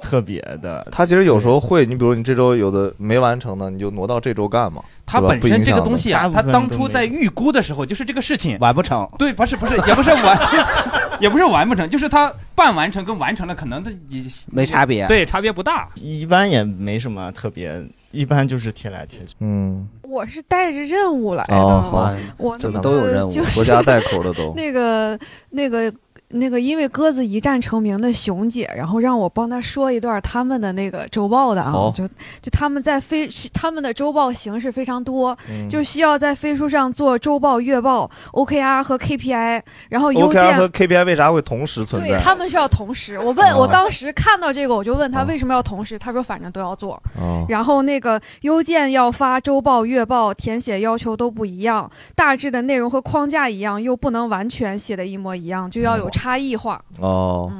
[0.00, 0.86] 特别的。
[0.90, 4.82] 他其实有时候会，你比如你这周有的没完成的，你就挪到这周干嘛。
[5.06, 6.88] 他本身这个东西啊，他当初。
[6.88, 9.08] 在预估的时候，就是这个事情完不成。
[9.18, 10.38] 对，不是不是，也不是完，
[11.20, 15.88] 也不是完不成，就是他半完成跟完成了可能他也没差别对，差别不大。
[15.94, 17.84] 一般也没什么特别，
[18.14, 19.34] 一般就是贴来贴去。
[19.40, 22.14] 嗯，我是带着任务来的，哦好。
[22.38, 24.54] 我都有任务就是国家带口的都。
[24.56, 25.18] 那个
[25.50, 25.92] 那个
[26.34, 32.06] 那个，因为鸽子一战成名的熊姐，然后让我帮她说一段他们的那个周报的啊，就
[32.42, 42.22] 就他们在飞他们的周报形式非常多，嗯就需要在飞书上做周报、月报、OKR 和 KPI，然后邮 OKR 件和 KPI 为啥会同时存在对在？
[42.22, 43.18] 他们需要同时。
[43.18, 47.00] 我问、哦我当时看到这个，我就问他为什么要同时，他说反正都要做。
[47.18, 56.82] 哦然后那个邮件要发周报、月报，填写要求都不一样，大致的内容和框架一样，又不能完全写的一模一样，就要有差异化。
[56.98, 57.50] 哦，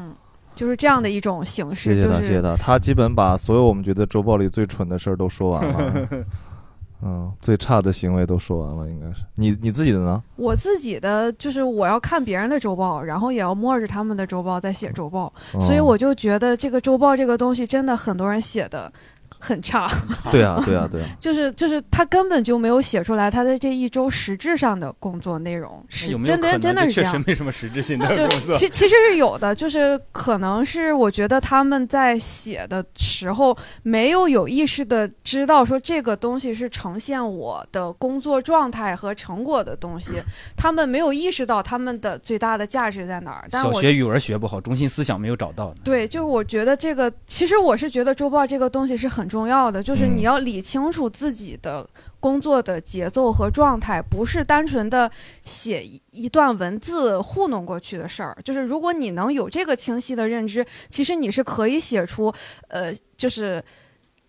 [0.55, 2.57] 就是这样的一种形式，谢谢他，就是谢谢他。
[2.57, 6.09] 他基本把所有我们觉得周报里最蠢的事儿都说完了，
[7.03, 9.25] 嗯，最差的行为都说完了，应该是。
[9.35, 10.23] 你你自己的呢？
[10.37, 18.91] 我自己的就是我要看别人的周报，然后也要摸着他们的周报在写周报，哦所以我就觉得这个周报这个东西真的很多人写的
[19.39, 19.91] 很差。
[20.31, 21.09] 对啊，对啊，对啊。
[21.19, 27.13] 就是就是他根本就没有写出来他的这一周实质上的工作内容，是真的有没有可能真的是这样。
[27.13, 28.55] 实没什么实质性的就工作？
[28.57, 40.13] 其其实是有的，就是可能是我觉得他们在写的时候没有有意识的知道说这个东西是呈现我的工作状态和成果的东西，
[40.57, 43.49] 他们没有意识到他们的最大的价值在哪儿。
[43.51, 45.75] 小学语文学不好，中心思想没有找到。
[45.85, 51.89] 对，就是我觉得这个，其实我是觉得周报这个东西是很重要的，就是嗯你要理清楚自己的
[52.21, 55.11] 工作的节奏和状态，不是单纯的
[55.45, 58.37] 写一一段文字糊弄过去的事儿。
[58.45, 62.33] 就是如果你能有这个清晰的认知，其实你是可以写出，
[62.69, 63.63] 呃，就是。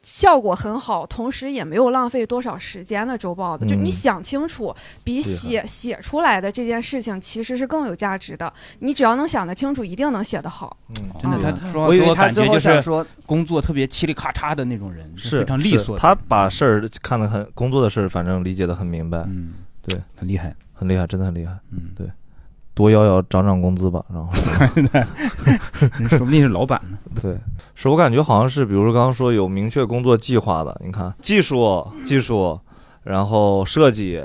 [0.05, 3.65] 效果很好，同时也没有浪费多少时间的周报的。
[3.65, 4.71] 就你嗯想清楚，
[5.03, 8.53] 比写写出来的这件事情其实是更有价值的。
[8.77, 10.77] 你只要能想得清楚，一定能写得好。
[11.19, 16.01] 真的，嗯他说我以为给他最后感觉就是想说工作特别嘁哩咔嚓的那种人，是非常利索的。
[16.01, 19.23] 他把事儿看得很工作的事儿，反正理解的很明白。
[19.27, 21.57] 嗯，对，很厉害，很厉害，真的很厉害。
[21.71, 22.05] 嗯，对，
[22.75, 24.31] 多要要涨涨工资吧，然后
[26.09, 26.97] 说不定是老板呢。
[27.21, 27.35] 对，
[27.73, 32.59] 是我感觉好像是，比如说刚刚说有明确工作计划的，你看技术、技术，
[33.03, 34.23] 然后设计，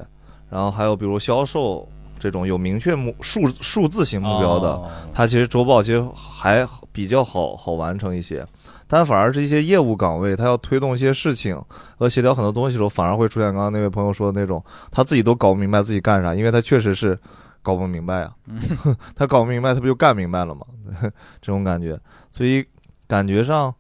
[0.51, 8.45] 然后还有比如销售这种有明确目数数字型目标的，哦它其实周报其实还比较好好完成一些。
[8.89, 11.57] 但反而是一些业务岗位，他要推动一些事情
[11.97, 14.61] 和协调很多东西的时候，反而会出现刚刚那位朋友说的那种，
[14.91, 17.17] 他自己都搞不明白自己干啥，因为他确实是
[17.63, 18.35] 搞不明白啊。
[19.15, 20.67] 他搞不明白，他不就干明白了吗？
[21.41, 21.99] 这种感觉，
[22.31, 22.65] 所以
[23.07, 23.75] 感觉上，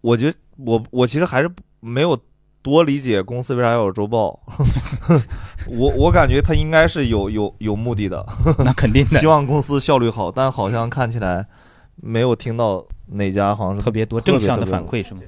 [0.00, 2.18] 我觉得我我其实还是没有
[2.62, 4.38] 多理解公司为啥要有周报。
[5.68, 8.24] 我我感觉他应该是有有有目的的，
[8.58, 11.46] 那肯定的希望公司效率好，但好像看起来
[11.96, 15.20] 没有听到哪家好像是特别多正向的反馈是吗？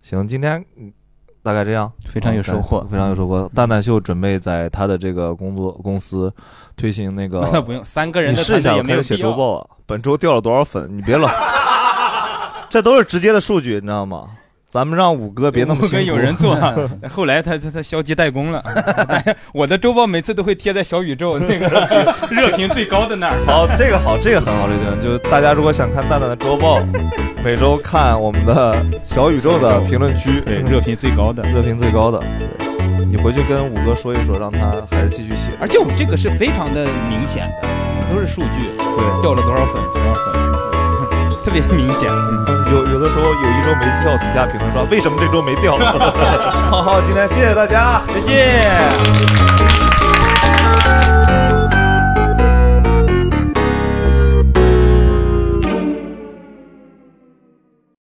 [0.00, 0.92] 行，今天嗯
[1.42, 3.50] 大概这样，非常有啊收获非常有收获。
[3.54, 6.32] 蛋蛋秀准备在他的这个工作公司
[6.76, 9.66] 推行那个 那不用三个人的你试一下，团队也我开始写没有写周报啊。
[9.86, 10.88] 本周掉了多少粉？
[10.96, 11.28] 你别老，
[12.70, 14.28] 这都是直接的数据，你知道吗？
[14.72, 15.96] 咱们让五哥别那么辛苦。
[15.96, 16.56] 跟有人做，
[17.06, 18.64] 后来他他他消极怠工了。
[19.52, 21.68] 我的周报每次都会贴在小宇宙那个
[22.32, 23.36] 热评最高的那儿。
[23.44, 26.80] 好，这个好，这个很好，这个就大家如果想看蛋蛋的周报，
[27.44, 32.18] 每周看我们的小宇宙的评论区，对，热评最高的，热评最高的。
[32.38, 32.48] 对，
[33.04, 35.50] 你回去跟五哥说一说，让他还是继续写。
[35.60, 37.68] 而且我们这个是非常的明显的，
[38.08, 40.71] 都是数据，对，掉了多少粉，多少粉，
[41.44, 42.08] 特别明显。
[42.70, 45.76] 有有的时候有一周没效，底下评论说为什么这周没掉？
[46.70, 49.61] 好好，今天谢谢大家，再见。